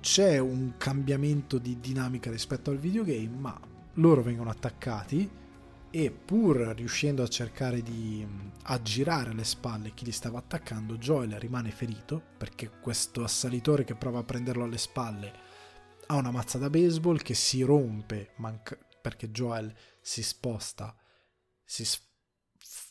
c'è 0.00 0.38
un 0.38 0.74
cambiamento 0.76 1.58
di 1.58 1.80
dinamica 1.80 2.30
rispetto 2.30 2.70
al 2.70 2.78
videogame, 2.78 3.36
ma 3.36 3.58
loro 3.94 4.22
vengono 4.22 4.50
attaccati 4.50 5.28
e 5.90 6.10
pur 6.10 6.56
riuscendo 6.76 7.22
a 7.22 7.28
cercare 7.28 7.80
di 7.82 8.26
aggirare 8.64 9.30
alle 9.30 9.44
spalle 9.44 9.94
chi 9.94 10.04
li 10.04 10.12
stava 10.12 10.38
attaccando, 10.38 10.98
Joel 10.98 11.38
rimane 11.38 11.70
ferito 11.70 12.22
perché 12.36 12.70
questo 12.80 13.24
assalitore 13.24 13.84
che 13.84 13.94
prova 13.94 14.18
a 14.18 14.24
prenderlo 14.24 14.64
alle 14.64 14.78
spalle 14.78 15.32
ha 16.06 16.16
una 16.16 16.30
mazza 16.30 16.58
da 16.58 16.70
baseball 16.70 17.18
che 17.18 17.34
si 17.34 17.62
rompe 17.62 18.32
manca- 18.36 18.78
perché 19.00 19.30
Joel 19.30 19.74
si 20.00 20.22
sposta, 20.22 20.94
si 21.64 21.84
sf- 21.84 22.04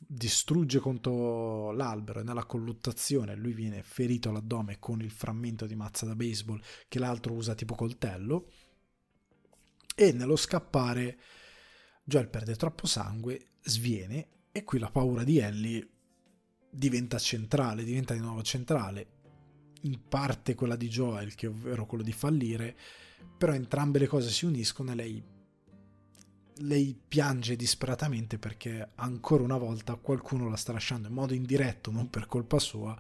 distrugge 0.08 0.80
contro 0.80 1.72
l'albero 1.72 2.20
e 2.20 2.24
nella 2.24 2.46
colluttazione 2.46 3.36
lui 3.36 3.54
viene 3.54 3.82
ferito 3.82 4.30
all'addome 4.30 4.78
con 4.80 5.02
il 5.02 5.12
frammento 5.12 5.66
di 5.66 5.76
mazza 5.76 6.06
da 6.06 6.16
baseball 6.16 6.62
che 6.88 7.00
l'altro 7.00 7.34
usa 7.34 7.56
tipo 7.56 7.76
coltello. 7.76 8.52
E 9.96 10.12
nello 10.12 10.36
scappare 10.36 11.20
Joel 12.04 12.30
perde 12.30 12.56
troppo 12.56 12.86
sangue, 12.86 13.54
sviene 13.62 14.28
e 14.52 14.64
qui 14.64 14.78
la 14.78 14.92
paura 14.92 15.24
di 15.24 15.38
Ellie 15.40 15.90
diventa 16.70 17.18
centrale, 17.18 17.84
diventa 17.84 18.14
di 18.14 18.20
nuovo 18.20 18.44
centrale. 18.44 19.14
In 19.82 20.08
parte 20.08 20.56
quella 20.56 20.76
di 20.76 20.88
Joel 20.88 21.36
che 21.36 21.48
ovvero 21.48 21.86
quello 21.86 22.04
di 22.04 22.12
fallire 22.12 22.78
però 23.38 23.54
entrambe 23.54 24.00
le 24.00 24.08
cose 24.08 24.30
si 24.30 24.46
uniscono 24.46 24.92
e 24.92 24.96
lei 24.96 25.24
lei 26.60 26.98
piange 27.08 27.56
disperatamente 27.56 28.38
perché 28.38 28.90
ancora 28.96 29.44
una 29.44 29.58
volta 29.58 29.96
qualcuno 29.96 30.50
la 30.50 30.56
sta 30.56 30.72
lasciando 30.72 31.08
in 31.08 31.14
modo 31.14 31.34
indiretto, 31.34 31.92
non 31.92 32.10
per 32.10 32.28
colpa 32.28 32.60
sua, 32.60 32.98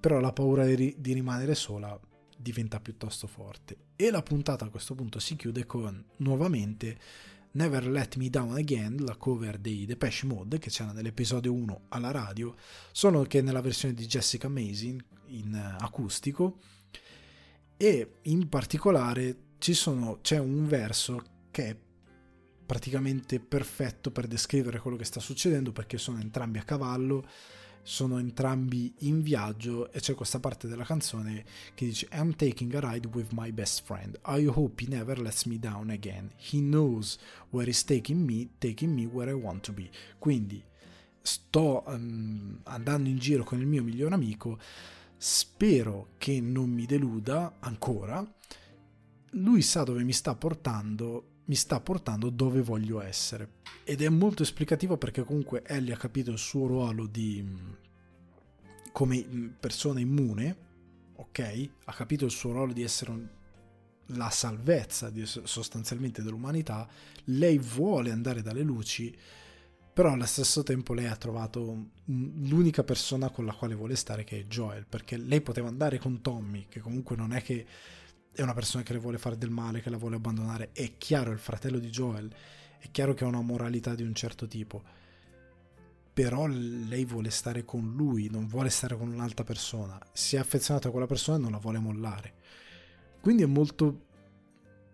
però 0.00 0.18
la 0.20 0.32
paura 0.32 0.64
di, 0.66 0.96
di 0.98 1.12
rimanere 1.12 1.54
sola 1.54 1.98
diventa 2.36 2.80
piuttosto 2.80 3.26
forte. 3.26 3.76
E 3.96 4.10
la 4.10 4.22
puntata 4.22 4.64
a 4.64 4.68
questo 4.68 4.94
punto 4.94 5.18
si 5.18 5.36
chiude 5.36 5.64
con 5.64 6.04
nuovamente 6.16 6.98
Never 7.52 7.86
Let 7.86 8.16
Me 8.16 8.30
Down 8.30 8.56
Again, 8.56 9.04
la 9.04 9.16
cover 9.16 9.58
dei 9.58 9.84
Depeche 9.84 10.26
Mode 10.26 10.58
che 10.58 10.70
c'era 10.70 10.92
nell'episodio 10.92 11.52
1 11.52 11.82
alla 11.88 12.10
radio, 12.10 12.54
solo 12.90 13.22
che 13.22 13.42
nella 13.42 13.60
versione 13.60 13.94
di 13.94 14.06
Jessica 14.06 14.48
Amazing 14.48 15.04
in 15.26 15.76
acustico 15.78 16.58
e 17.76 18.14
in 18.22 18.48
particolare 18.48 19.36
sono, 19.58 20.18
c'è 20.20 20.38
un 20.38 20.66
verso 20.66 21.22
che 21.50 21.68
è 21.68 21.76
praticamente 22.64 23.40
perfetto 23.40 24.10
per 24.10 24.26
descrivere 24.26 24.78
quello 24.78 24.96
che 24.96 25.04
sta 25.04 25.20
succedendo 25.20 25.72
perché 25.72 25.98
sono 25.98 26.20
entrambi 26.20 26.58
a 26.58 26.62
cavallo, 26.62 27.26
sono 27.82 28.18
entrambi 28.18 28.94
in 29.00 29.22
viaggio 29.22 29.90
e 29.90 30.00
c'è 30.00 30.14
questa 30.14 30.38
parte 30.38 30.68
della 30.68 30.84
canzone 30.84 31.44
che 31.74 31.86
dice 31.86 32.08
I'm 32.12 32.34
taking 32.36 32.72
a 32.74 32.80
ride 32.80 33.08
with 33.12 33.32
my 33.32 33.50
best 33.50 33.82
friend. 33.84 34.18
I 34.26 34.46
hope 34.46 34.82
he 34.82 34.88
never 34.88 35.18
lets 35.20 35.44
me 35.44 35.58
down 35.58 35.90
again. 35.90 36.30
He 36.36 36.60
knows 36.60 37.18
where 37.50 37.66
he's 37.66 37.84
taking 37.84 38.24
me, 38.24 38.50
taking 38.58 38.94
me 38.94 39.06
where 39.06 39.30
I 39.30 39.34
want 39.34 39.64
to 39.64 39.72
be. 39.72 39.90
Quindi 40.18 40.62
sto 41.20 41.82
um, 41.86 42.60
andando 42.64 43.08
in 43.08 43.18
giro 43.18 43.44
con 43.44 43.58
il 43.58 43.66
mio 43.66 43.82
migliore 43.82 44.14
amico, 44.14 44.58
spero 45.16 46.10
che 46.18 46.40
non 46.40 46.70
mi 46.70 46.86
deluda 46.86 47.56
ancora. 47.60 48.24
Lui 49.36 49.62
sa 49.62 49.82
dove 49.82 50.04
mi 50.04 50.12
sta 50.12 50.34
portando 50.34 51.31
mi 51.44 51.54
sta 51.54 51.80
portando 51.80 52.30
dove 52.30 52.60
voglio 52.62 53.00
essere. 53.00 53.60
Ed 53.84 54.02
è 54.02 54.08
molto 54.08 54.42
esplicativo 54.42 54.96
perché 54.96 55.24
comunque 55.24 55.62
Ellie 55.64 55.94
ha 55.94 55.98
capito 55.98 56.30
il 56.30 56.38
suo 56.38 56.66
ruolo 56.66 57.06
di 57.06 57.44
come 58.92 59.24
persona 59.58 60.00
immune, 60.00 60.56
ok? 61.16 61.70
Ha 61.84 61.92
capito 61.92 62.24
il 62.24 62.30
suo 62.30 62.52
ruolo 62.52 62.72
di 62.72 62.82
essere 62.82 63.10
un, 63.10 63.26
la 64.06 64.30
salvezza 64.30 65.10
di, 65.10 65.24
sostanzialmente 65.26 66.22
dell'umanità. 66.22 66.86
Lei 67.24 67.58
vuole 67.58 68.10
andare 68.10 68.42
dalle 68.42 68.62
luci, 68.62 69.16
però 69.92 70.12
allo 70.12 70.26
stesso 70.26 70.62
tempo 70.62 70.94
lei 70.94 71.06
ha 71.06 71.16
trovato 71.16 71.90
l'unica 72.04 72.84
persona 72.84 73.30
con 73.30 73.44
la 73.44 73.52
quale 73.52 73.74
vuole 73.74 73.96
stare 73.96 74.24
che 74.24 74.40
è 74.40 74.44
Joel, 74.44 74.86
perché 74.86 75.16
lei 75.16 75.40
poteva 75.40 75.68
andare 75.68 75.98
con 75.98 76.20
Tommy, 76.20 76.66
che 76.68 76.80
comunque 76.80 77.16
non 77.16 77.32
è 77.32 77.42
che 77.42 77.66
è 78.34 78.42
una 78.42 78.54
persona 78.54 78.82
che 78.82 78.92
le 78.94 78.98
vuole 78.98 79.18
fare 79.18 79.36
del 79.36 79.50
male, 79.50 79.80
che 79.80 79.90
la 79.90 79.96
vuole 79.96 80.16
abbandonare. 80.16 80.70
È 80.72 80.96
chiaro, 80.96 81.32
il 81.32 81.38
fratello 81.38 81.78
di 81.78 81.90
Joel, 81.90 82.32
è 82.78 82.90
chiaro 82.90 83.14
che 83.14 83.24
ha 83.24 83.28
una 83.28 83.42
moralità 83.42 83.94
di 83.94 84.02
un 84.02 84.14
certo 84.14 84.46
tipo. 84.46 84.82
Però 86.12 86.46
lei 86.46 87.04
vuole 87.04 87.30
stare 87.30 87.64
con 87.64 87.92
lui, 87.94 88.28
non 88.30 88.46
vuole 88.46 88.70
stare 88.70 88.96
con 88.96 89.08
un'altra 89.08 89.44
persona. 89.44 89.98
Si 90.12 90.36
è 90.36 90.38
affezionata 90.38 90.88
a 90.88 90.90
quella 90.90 91.06
persona 91.06 91.38
e 91.38 91.40
non 91.40 91.52
la 91.52 91.58
vuole 91.58 91.78
mollare. 91.78 92.34
Quindi 93.20 93.42
è 93.42 93.46
molto 93.46 94.06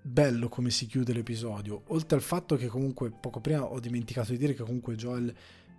bello 0.02 0.48
come 0.48 0.70
si 0.70 0.86
chiude 0.86 1.12
l'episodio. 1.12 1.82
Oltre 1.88 2.16
al 2.16 2.22
fatto 2.22 2.56
che 2.56 2.66
comunque 2.66 3.10
poco 3.10 3.40
prima 3.40 3.64
ho 3.64 3.80
dimenticato 3.80 4.32
di 4.32 4.38
dire 4.38 4.54
che 4.54 4.62
comunque 4.62 4.94
Joel 4.94 5.34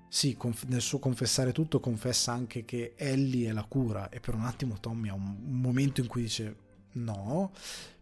sì, 0.08 0.36
conf- 0.36 0.66
nel 0.66 0.82
suo 0.82 1.00
confessare 1.00 1.52
tutto 1.52 1.80
confessa 1.80 2.32
anche 2.32 2.66
che 2.66 2.94
Ellie 2.96 3.50
è 3.50 3.54
la 3.54 3.64
cura 3.64 4.10
e 4.10 4.20
per 4.20 4.34
un 4.34 4.44
attimo 4.44 4.80
Tommy 4.80 5.10
ha 5.10 5.14
un 5.14 5.38
momento 5.42 6.02
in 6.02 6.08
cui 6.08 6.24
dice 6.24 6.68
no, 6.94 7.52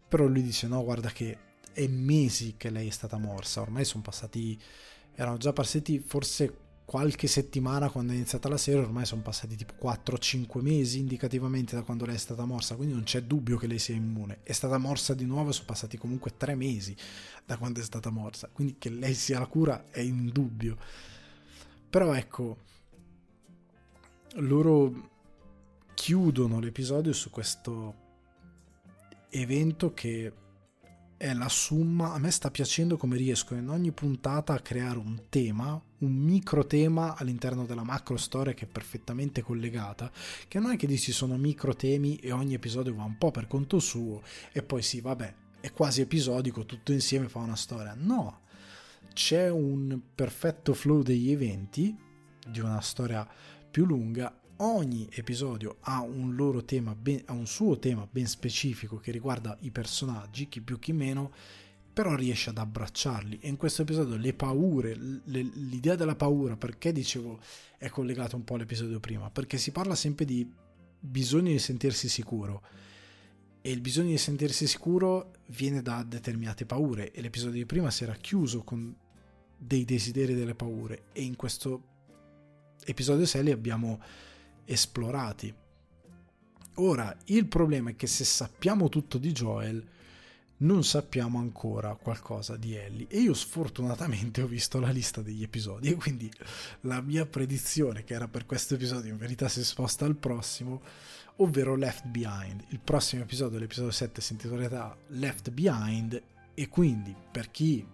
però 0.07 0.25
lui 0.25 0.43
dice 0.43 0.67
no, 0.67 0.83
guarda 0.83 1.09
che 1.09 1.37
è 1.73 1.87
mesi 1.87 2.55
che 2.57 2.69
lei 2.69 2.87
è 2.87 2.91
stata 2.91 3.17
morsa, 3.17 3.61
ormai 3.61 3.85
sono 3.85 4.01
passati, 4.01 4.59
erano 5.15 5.37
già 5.37 5.53
passati 5.53 5.99
forse 5.99 6.65
qualche 6.87 7.27
settimana 7.27 7.89
quando 7.89 8.13
è 8.13 8.15
iniziata 8.15 8.47
la 8.47 8.55
serie, 8.55 8.79
ormai 8.79 9.05
sono 9.05 9.21
passati 9.21 9.57
tipo 9.57 9.73
4-5 9.85 10.61
mesi 10.61 10.99
indicativamente 10.99 11.75
da 11.75 11.81
quando 11.81 12.05
lei 12.05 12.15
è 12.15 12.17
stata 12.17 12.45
morsa, 12.45 12.77
quindi 12.77 12.93
non 12.93 13.03
c'è 13.03 13.23
dubbio 13.23 13.57
che 13.57 13.67
lei 13.67 13.77
sia 13.77 13.93
immune. 13.93 14.39
È 14.41 14.53
stata 14.53 14.77
morsa 14.77 15.13
di 15.13 15.25
nuovo, 15.25 15.51
sono 15.51 15.65
passati 15.65 15.97
comunque 15.97 16.37
3 16.37 16.55
mesi 16.55 16.95
da 17.45 17.57
quando 17.57 17.81
è 17.81 17.83
stata 17.83 18.09
morsa, 18.09 18.49
quindi 18.53 18.77
che 18.79 18.89
lei 18.89 19.13
sia 19.13 19.37
la 19.37 19.47
cura 19.47 19.89
è 19.89 19.99
indubbio. 19.99 20.77
Però 21.89 22.13
ecco, 22.13 22.57
loro 24.35 25.09
chiudono 25.93 26.61
l'episodio 26.61 27.11
su 27.11 27.29
questo 27.29 28.05
evento 29.29 29.93
che 29.93 30.33
è 31.17 31.33
la 31.33 31.49
summa, 31.49 32.13
a 32.13 32.19
me 32.19 32.29
sta 32.29 32.51
piacendo 32.51 32.95
come 32.95 33.17
riesco 33.17 33.55
in 33.55 33.69
ogni 33.69 33.91
puntata 33.91 34.53
a 34.53 34.59
creare 34.59 34.99
un 34.99 35.23
tema, 35.29 35.81
un 35.99 36.11
micro 36.13 36.67
tema 36.67 37.15
all'interno 37.15 37.65
della 37.65 37.83
macro 37.83 38.17
storia 38.17 38.53
che 38.53 38.65
è 38.65 38.67
perfettamente 38.67 39.41
collegata, 39.41 40.11
che 40.47 40.59
non 40.59 40.71
è 40.71 40.77
che 40.77 40.85
dici 40.85 41.11
sono 41.11 41.35
micro 41.37 41.75
temi 41.75 42.17
e 42.17 42.31
ogni 42.31 42.53
episodio 42.53 42.93
va 42.93 43.03
un 43.03 43.17
po' 43.17 43.31
per 43.31 43.47
conto 43.47 43.79
suo 43.79 44.21
e 44.51 44.61
poi 44.61 44.83
sì, 44.83 45.01
vabbè, 45.01 45.33
è 45.59 45.71
quasi 45.71 46.01
episodico, 46.01 46.65
tutto 46.65 46.91
insieme 46.91 47.27
fa 47.27 47.39
una 47.39 47.55
storia. 47.55 47.95
No, 47.97 48.41
c'è 49.13 49.49
un 49.49 49.99
perfetto 50.13 50.75
flow 50.75 51.01
degli 51.01 51.31
eventi 51.31 51.97
di 52.47 52.59
una 52.59 52.81
storia 52.81 53.27
più 53.69 53.85
lunga 53.85 54.39
ogni 54.57 55.07
episodio 55.11 55.77
ha 55.81 56.01
un 56.01 56.35
loro 56.35 56.63
tema, 56.63 56.95
ben, 56.95 57.21
ha 57.25 57.33
un 57.33 57.47
suo 57.47 57.77
tema 57.79 58.07
ben 58.09 58.27
specifico 58.27 58.97
che 58.97 59.11
riguarda 59.11 59.57
i 59.61 59.71
personaggi, 59.71 60.47
chi 60.47 60.61
più 60.61 60.79
chi 60.79 60.93
meno, 60.93 61.31
però 61.93 62.15
riesce 62.15 62.51
ad 62.51 62.57
abbracciarli. 62.57 63.39
E 63.41 63.47
in 63.47 63.57
questo 63.57 63.81
episodio 63.81 64.17
le 64.17 64.33
paure, 64.33 64.95
le, 64.95 65.41
l'idea 65.41 65.95
della 65.95 66.15
paura, 66.15 66.55
perché 66.55 66.91
dicevo 66.91 67.39
è 67.77 67.89
collegato 67.89 68.35
un 68.35 68.43
po' 68.43 68.55
all'episodio 68.55 68.99
prima? 68.99 69.29
Perché 69.29 69.57
si 69.57 69.71
parla 69.71 69.95
sempre 69.95 70.25
di 70.25 70.47
bisogno 70.99 71.51
di 71.51 71.59
sentirsi 71.59 72.07
sicuro. 72.07 72.61
E 73.61 73.71
il 73.71 73.81
bisogno 73.81 74.09
di 74.09 74.17
sentirsi 74.17 74.67
sicuro 74.67 75.33
viene 75.47 75.81
da 75.81 76.03
determinate 76.03 76.65
paure. 76.65 77.11
E 77.11 77.21
l'episodio 77.21 77.55
di 77.55 77.65
prima 77.65 77.89
si 77.89 78.03
era 78.03 78.13
chiuso 78.13 78.63
con 78.63 78.95
dei 79.57 79.83
desideri 79.83 80.33
e 80.33 80.35
delle 80.35 80.55
paure. 80.55 81.05
E 81.13 81.23
in 81.23 81.35
questo 81.35 81.95
episodio 82.85 83.25
6 83.25 83.43
li 83.43 83.51
abbiamo 83.51 83.99
esplorati. 84.67 85.53
Ora, 86.75 87.15
il 87.25 87.47
problema 87.47 87.89
è 87.89 87.95
che 87.95 88.05
se 88.05 88.23
sappiamo 88.23 88.89
tutto 88.89 89.17
di 89.17 89.31
Joel, 89.31 89.83
non 90.57 90.83
sappiamo 90.83 91.39
ancora 91.39 91.95
qualcosa 91.95 92.55
di 92.55 92.75
Ellie. 92.75 93.07
E 93.09 93.19
io 93.19 93.33
sfortunatamente 93.33 94.41
ho 94.43 94.47
visto 94.47 94.79
la 94.79 94.89
lista 94.89 95.21
degli 95.21 95.43
episodi 95.43 95.89
e 95.89 95.95
quindi 95.95 96.31
la 96.81 97.01
mia 97.01 97.25
predizione, 97.25 98.03
che 98.03 98.13
era 98.13 98.27
per 98.27 98.45
questo 98.45 98.75
episodio, 98.75 99.11
in 99.11 99.17
verità 99.17 99.47
si 99.47 99.63
sposta 99.63 100.05
al 100.05 100.15
prossimo, 100.15 100.81
ovvero 101.37 101.75
Left 101.75 102.05
Behind. 102.05 102.63
Il 102.69 102.79
prossimo 102.79 103.23
episodio, 103.23 103.59
l'episodio 103.59 103.91
7, 103.91 104.21
si 104.21 104.33
intitolerà 104.33 104.95
Left 105.07 105.49
Behind 105.51 106.21
e 106.53 106.67
quindi 106.69 107.15
per 107.31 107.51
chi 107.51 107.85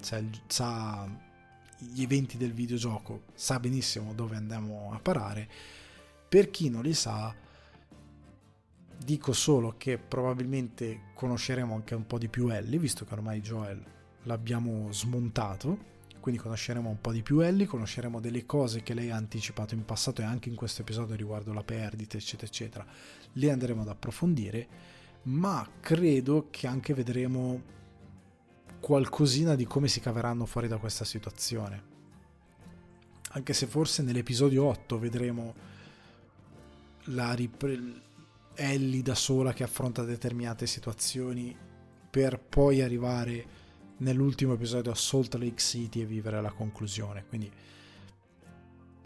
sa, 0.00 1.08
gli 1.78 2.02
eventi 2.02 2.36
del 2.36 2.52
videogioco 2.52 3.24
sa 3.34 3.58
benissimo 3.58 4.14
dove 4.14 4.36
andiamo 4.36 4.92
a 4.92 4.98
parare 4.98 5.48
per 6.34 6.50
chi 6.50 6.68
non 6.68 6.82
li 6.82 6.94
sa, 6.94 7.32
dico 8.98 9.32
solo 9.32 9.76
che 9.78 9.98
probabilmente 9.98 11.12
conosceremo 11.14 11.72
anche 11.72 11.94
un 11.94 12.08
po' 12.08 12.18
di 12.18 12.26
più 12.26 12.48
Ellie, 12.48 12.76
visto 12.76 13.04
che 13.04 13.14
ormai 13.14 13.40
Joel 13.40 13.80
l'abbiamo 14.24 14.90
smontato, 14.90 15.78
quindi 16.18 16.40
conosceremo 16.40 16.88
un 16.88 17.00
po' 17.00 17.12
di 17.12 17.22
più 17.22 17.38
Ellie, 17.38 17.66
conosceremo 17.66 18.18
delle 18.18 18.44
cose 18.46 18.82
che 18.82 18.94
lei 18.94 19.12
ha 19.12 19.16
anticipato 19.16 19.74
in 19.74 19.84
passato 19.84 20.22
e 20.22 20.24
anche 20.24 20.48
in 20.48 20.56
questo 20.56 20.82
episodio 20.82 21.14
riguardo 21.14 21.52
la 21.52 21.62
perdita, 21.62 22.16
eccetera, 22.16 22.48
eccetera. 22.48 22.86
Le 23.34 23.50
andremo 23.52 23.82
ad 23.82 23.88
approfondire, 23.90 24.66
ma 25.26 25.64
credo 25.78 26.48
che 26.50 26.66
anche 26.66 26.94
vedremo 26.94 27.62
qualcosina 28.80 29.54
di 29.54 29.66
come 29.66 29.86
si 29.86 30.00
caveranno 30.00 30.46
fuori 30.46 30.66
da 30.66 30.78
questa 30.78 31.04
situazione. 31.04 31.92
Anche 33.34 33.52
se 33.52 33.68
forse 33.68 34.02
nell'episodio 34.02 34.64
8 34.64 34.98
vedremo 34.98 35.73
la 37.06 37.32
ripre- 37.34 38.02
Ellie 38.54 39.02
da 39.02 39.14
sola 39.14 39.52
che 39.52 39.64
affronta 39.64 40.04
determinate 40.04 40.66
situazioni 40.66 41.56
per 42.10 42.38
poi 42.38 42.80
arrivare 42.80 43.62
nell'ultimo 43.98 44.54
episodio 44.54 44.92
a 44.92 44.94
Salt 44.94 45.34
Lake 45.34 45.58
City 45.58 46.00
e 46.00 46.06
vivere 46.06 46.40
la 46.40 46.52
conclusione. 46.52 47.24
Quindi 47.26 47.50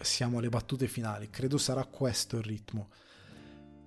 siamo 0.01 0.39
alle 0.39 0.49
battute 0.49 0.87
finali. 0.87 1.31
Credo 1.31 1.57
sarà 1.59 1.85
questo 1.87 2.37
il 2.37 2.45
ritmo. 2.45 2.91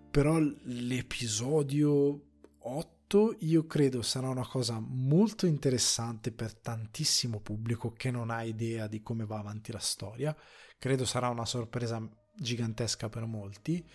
Però 0.09 0.39
l'episodio 0.39 2.21
8 2.57 3.35
io 3.39 3.65
credo 3.65 4.01
sarà 4.01 4.29
una 4.29 4.45
cosa 4.47 4.79
molto 4.79 5.45
interessante 5.45 6.31
per 6.31 6.55
tantissimo 6.55 7.39
pubblico 7.39 7.91
che 7.91 8.11
non 8.11 8.29
ha 8.29 8.43
idea 8.43 8.87
di 8.87 9.01
come 9.01 9.25
va 9.25 9.37
avanti 9.37 9.71
la 9.71 9.79
storia. 9.79 10.35
Credo 10.77 11.05
sarà 11.05 11.29
una 11.29 11.45
sorpresa 11.45 12.01
gigantesca 12.33 13.09
per 13.09 13.25
molti. 13.25 13.85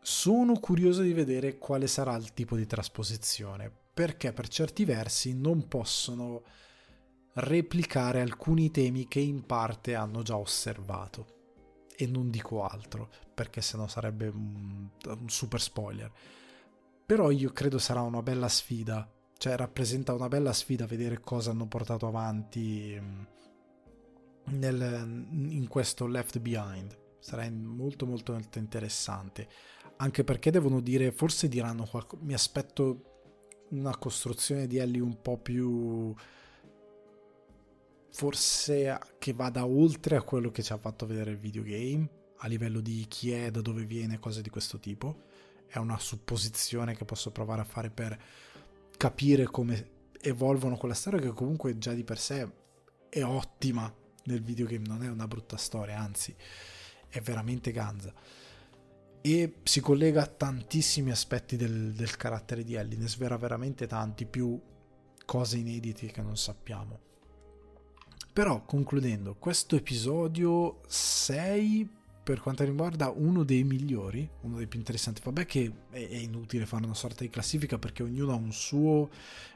Sono 0.00 0.58
curioso 0.58 1.02
di 1.02 1.12
vedere 1.12 1.58
quale 1.58 1.86
sarà 1.86 2.14
il 2.16 2.32
tipo 2.34 2.56
di 2.56 2.66
trasposizione, 2.66 3.72
perché 3.94 4.32
per 4.32 4.48
certi 4.48 4.84
versi 4.84 5.34
non 5.34 5.66
possono 5.68 6.42
replicare 7.34 8.20
alcuni 8.20 8.70
temi 8.70 9.08
che 9.08 9.20
in 9.20 9.44
parte 9.46 9.94
hanno 9.94 10.22
già 10.22 10.36
osservato. 10.36 11.32
E 11.96 12.06
non 12.06 12.30
dico 12.30 12.64
altro, 12.64 13.08
perché 13.32 13.60
sennò 13.62 13.86
sarebbe 13.86 14.28
un, 14.28 14.88
super 15.26 15.60
spoiler. 15.60 16.10
Però 17.06 17.30
io 17.30 17.52
credo 17.52 17.78
sarà 17.78 18.00
una 18.02 18.22
bella 18.22 18.48
sfida, 18.48 19.08
cioè 19.36 19.56
rappresenta 19.56 20.12
una 20.12 20.28
bella 20.28 20.52
sfida 20.52 20.86
vedere 20.86 21.20
cosa 21.20 21.50
hanno 21.50 21.66
portato 21.66 22.06
avanti 22.06 22.98
mm, 22.98 23.22
nel, 24.46 25.26
in 25.30 25.66
questo 25.68 26.06
Left 26.06 26.38
Behind. 26.38 26.96
Sarà 27.18 27.48
molto 27.50 28.06
molto 28.06 28.38
interessante. 28.54 29.48
Anche 29.96 30.24
perché 30.24 30.50
devono 30.50 30.80
dire, 30.80 31.12
forse 31.12 31.48
diranno 31.48 31.86
qualcosa. 31.86 32.22
Mi 32.24 32.34
aspetto 32.34 33.12
una 33.70 33.96
costruzione 33.96 34.66
di 34.66 34.76
Ellie 34.78 35.00
un 35.00 35.20
po' 35.20 35.38
più 35.38 36.14
forse 38.10 38.98
che 39.18 39.32
vada 39.32 39.66
oltre 39.66 40.16
a 40.16 40.22
quello 40.22 40.50
che 40.50 40.62
ci 40.62 40.72
ha 40.72 40.78
fatto 40.78 41.04
vedere 41.04 41.32
il 41.32 41.38
videogame 41.38 42.08
a 42.38 42.46
livello 42.46 42.80
di 42.80 43.04
chi 43.08 43.32
è, 43.32 43.50
da 43.50 43.60
dove 43.60 43.84
viene, 43.84 44.18
cose 44.18 44.42
di 44.42 44.50
questo 44.50 44.78
tipo. 44.78 45.22
È 45.66 45.78
una 45.78 45.98
supposizione 45.98 46.94
che 46.94 47.04
posso 47.04 47.32
provare 47.32 47.62
a 47.62 47.64
fare 47.64 47.90
per 47.90 48.16
capire 48.96 49.44
come 49.44 49.92
evolvono 50.20 50.76
quella 50.76 50.94
storia 50.94 51.20
che 51.20 51.32
comunque 51.32 51.78
già 51.78 51.92
di 51.92 52.04
per 52.04 52.18
sé 52.18 52.48
è 53.08 53.22
ottima 53.22 53.92
nel 54.24 54.42
videogame, 54.42 54.86
non 54.86 55.02
è 55.02 55.08
una 55.08 55.26
brutta 55.26 55.56
storia, 55.56 55.98
anzi 55.98 56.34
è 57.08 57.20
veramente 57.20 57.70
ganza 57.70 58.12
e 59.26 59.54
si 59.62 59.80
collega 59.80 60.20
a 60.20 60.26
tantissimi 60.26 61.10
aspetti 61.10 61.56
del, 61.56 61.94
del 61.94 62.14
carattere 62.14 62.62
di 62.62 62.74
Ellie, 62.74 62.98
ne 62.98 63.08
svela 63.08 63.38
veramente 63.38 63.86
tanti, 63.86 64.26
più 64.26 64.60
cose 65.24 65.56
inedite 65.56 66.08
che 66.08 66.20
non 66.20 66.36
sappiamo. 66.36 67.00
Però 68.34 68.66
concludendo, 68.66 69.34
questo 69.36 69.76
episodio 69.76 70.82
6 70.86 71.88
per 72.24 72.40
quanto 72.40 72.64
riguarda 72.64 73.10
uno 73.10 73.44
dei 73.44 73.64
migliori, 73.64 74.26
uno 74.40 74.56
dei 74.56 74.66
più 74.66 74.78
interessanti. 74.78 75.20
Vabbè 75.22 75.44
che 75.44 75.70
è, 75.90 75.98
inutile 75.98 76.64
fare 76.64 76.84
una 76.84 76.94
sorta 76.94 77.22
di 77.22 77.28
classifica 77.28 77.78
perché 77.78 78.02
ognuno 78.02 78.32
ha 78.32 78.36
un 78.36 78.50
suo 78.50 79.10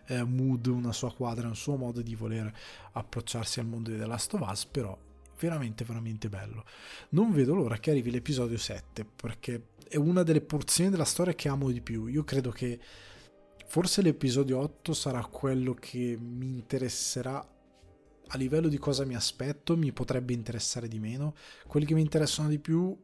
eh, 0.06 0.22
mood, 0.22 0.66
una 0.66 0.92
sua 0.92 1.12
quadra, 1.12 1.48
un 1.48 1.56
suo 1.56 1.76
modo 1.76 2.02
di 2.02 2.14
voler 2.14 2.52
approcciarsi 2.92 3.58
al 3.58 3.66
mondo 3.66 3.90
di 3.90 3.96
The 3.96 4.04
Last 4.04 4.34
of 4.34 4.46
Us, 4.46 4.66
però 4.66 4.96
veramente 5.40 5.82
veramente 5.84 6.28
bello. 6.28 6.64
Non 7.10 7.32
vedo 7.32 7.54
l'ora 7.54 7.78
che 7.78 7.90
arrivi 7.90 8.10
l'episodio 8.10 8.58
7 8.58 9.04
perché 9.16 9.68
è 9.88 9.96
una 9.96 10.22
delle 10.22 10.42
porzioni 10.42 10.90
della 10.90 11.04
storia 11.04 11.34
che 11.34 11.48
amo 11.48 11.70
di 11.70 11.80
più. 11.80 12.06
Io 12.06 12.22
credo 12.22 12.50
che 12.50 12.78
forse 13.66 14.02
l'episodio 14.02 14.58
8 14.58 14.92
sarà 14.92 15.24
quello 15.24 15.72
che 15.72 16.18
mi 16.20 16.48
interesserà 16.48 17.42
a 18.28 18.36
livello 18.36 18.68
di 18.68 18.78
cosa 18.78 19.04
mi 19.04 19.14
aspetto, 19.14 19.76
mi 19.76 19.92
potrebbe 19.92 20.32
interessare 20.32 20.88
di 20.88 20.98
meno. 20.98 21.34
Quelli 21.66 21.86
che 21.86 21.94
mi 21.94 22.00
interessano 22.00 22.48
di 22.48 22.58
più 22.58 22.96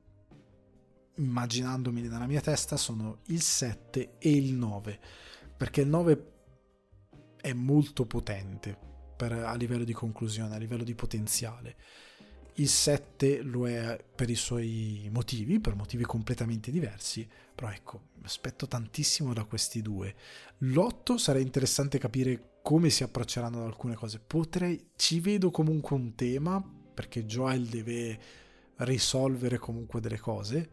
immaginandomi 1.16 2.02
nella 2.02 2.26
mia 2.26 2.40
testa 2.40 2.76
sono 2.76 3.18
il 3.26 3.40
7 3.40 4.16
e 4.18 4.30
il 4.30 4.52
9 4.52 5.00
perché 5.56 5.82
il 5.82 5.88
9 5.88 6.32
è 7.40 7.52
molto 7.52 8.04
potente 8.04 8.76
per, 9.16 9.32
a 9.32 9.54
livello 9.54 9.84
di 9.84 9.92
conclusione, 9.92 10.56
a 10.56 10.58
livello 10.58 10.82
di 10.82 10.94
potenziale 10.94 11.76
il 12.54 12.68
7 12.68 13.42
lo 13.42 13.66
è 13.66 14.02
per 14.14 14.30
i 14.30 14.36
suoi 14.36 15.08
motivi, 15.10 15.58
per 15.58 15.74
motivi 15.74 16.04
completamente 16.04 16.70
diversi, 16.70 17.28
però 17.54 17.70
ecco, 17.70 18.10
mi 18.16 18.26
aspetto 18.26 18.68
tantissimo 18.68 19.32
da 19.32 19.44
questi 19.44 19.82
due. 19.82 20.14
L'8 20.58 21.16
sarà 21.16 21.40
interessante 21.40 21.98
capire 21.98 22.50
come 22.64 22.88
si 22.88 23.02
approcceranno 23.02 23.58
ad 23.58 23.66
alcune 23.66 23.94
cose. 23.94 24.18
Potrei, 24.18 24.92
ci 24.96 25.20
vedo 25.20 25.50
comunque 25.50 25.96
un 25.96 26.14
tema, 26.14 26.64
perché 26.94 27.26
Joel 27.26 27.66
deve 27.66 28.18
risolvere 28.76 29.58
comunque 29.58 30.00
delle 30.00 30.18
cose 30.18 30.70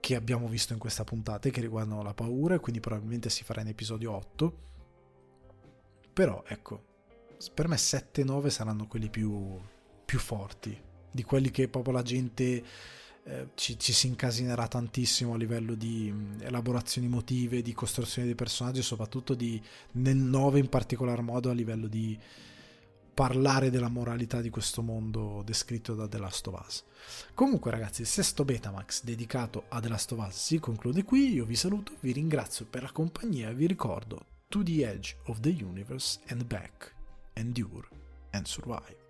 che 0.00 0.14
abbiamo 0.14 0.48
visto 0.48 0.72
in 0.72 0.78
questa 0.78 1.04
puntata 1.04 1.50
che 1.50 1.60
riguardano 1.60 2.02
la 2.02 2.14
paura 2.14 2.54
e 2.54 2.60
quindi 2.60 2.80
probabilmente 2.80 3.28
si 3.28 3.44
farà 3.44 3.60
in 3.60 3.68
episodio 3.68 4.12
8. 4.12 4.58
Però 6.14 6.42
ecco, 6.46 6.84
per 7.52 7.68
me 7.68 7.76
7 7.76 8.22
e 8.22 8.24
9 8.24 8.48
saranno 8.48 8.86
quelli 8.86 9.10
più 9.10 9.60
più 10.06 10.18
forti, 10.18 10.74
di 11.10 11.22
quelli 11.22 11.50
che 11.50 11.68
proprio 11.68 11.92
la 11.92 12.02
gente 12.02 12.64
eh, 13.28 13.48
ci, 13.54 13.76
ci, 13.78 13.92
si 13.92 14.06
incasinerà 14.06 14.68
tantissimo 14.68 15.34
a 15.34 15.36
livello 15.36 15.74
di 15.74 16.12
elaborazioni 16.40 17.08
emotive, 17.08 17.60
di 17.60 17.72
costruzione 17.72 18.26
dei 18.26 18.36
personaggi 18.36 18.82
soprattutto 18.82 19.34
di, 19.34 19.60
nel 19.92 20.16
9 20.16 20.60
in 20.60 20.68
particolar 20.68 21.22
modo 21.22 21.50
a 21.50 21.52
livello 21.52 21.88
di 21.88 22.16
parlare 23.12 23.70
della 23.70 23.88
moralità 23.88 24.40
di 24.40 24.50
questo 24.50 24.82
mondo 24.82 25.42
descritto 25.44 25.94
da 25.94 26.06
The 26.06 26.18
Last 26.18 26.46
of 26.46 26.64
Us. 26.64 26.84
Comunque 27.34 27.70
ragazzi, 27.70 28.02
il 28.02 28.06
sesto 28.06 28.44
Betamax 28.44 29.02
dedicato 29.02 29.64
a 29.68 29.80
The 29.80 29.88
Last 29.88 30.12
of 30.12 30.24
Us 30.24 30.36
si 30.36 30.58
conclude 30.58 31.02
qui, 31.02 31.32
io 31.32 31.46
vi 31.46 31.56
saluto, 31.56 31.94
vi 32.00 32.12
ringrazio 32.12 32.66
per 32.66 32.82
la 32.82 32.92
compagnia 32.92 33.48
e 33.48 33.54
vi 33.54 33.66
ricordo 33.66 34.26
To 34.48 34.62
the 34.62 34.88
Edge 34.88 35.16
of 35.24 35.40
the 35.40 35.50
Universe 35.50 36.20
and 36.28 36.44
Back, 36.44 36.94
Endure 37.32 37.88
and 38.30 38.46
Survive. 38.46 39.05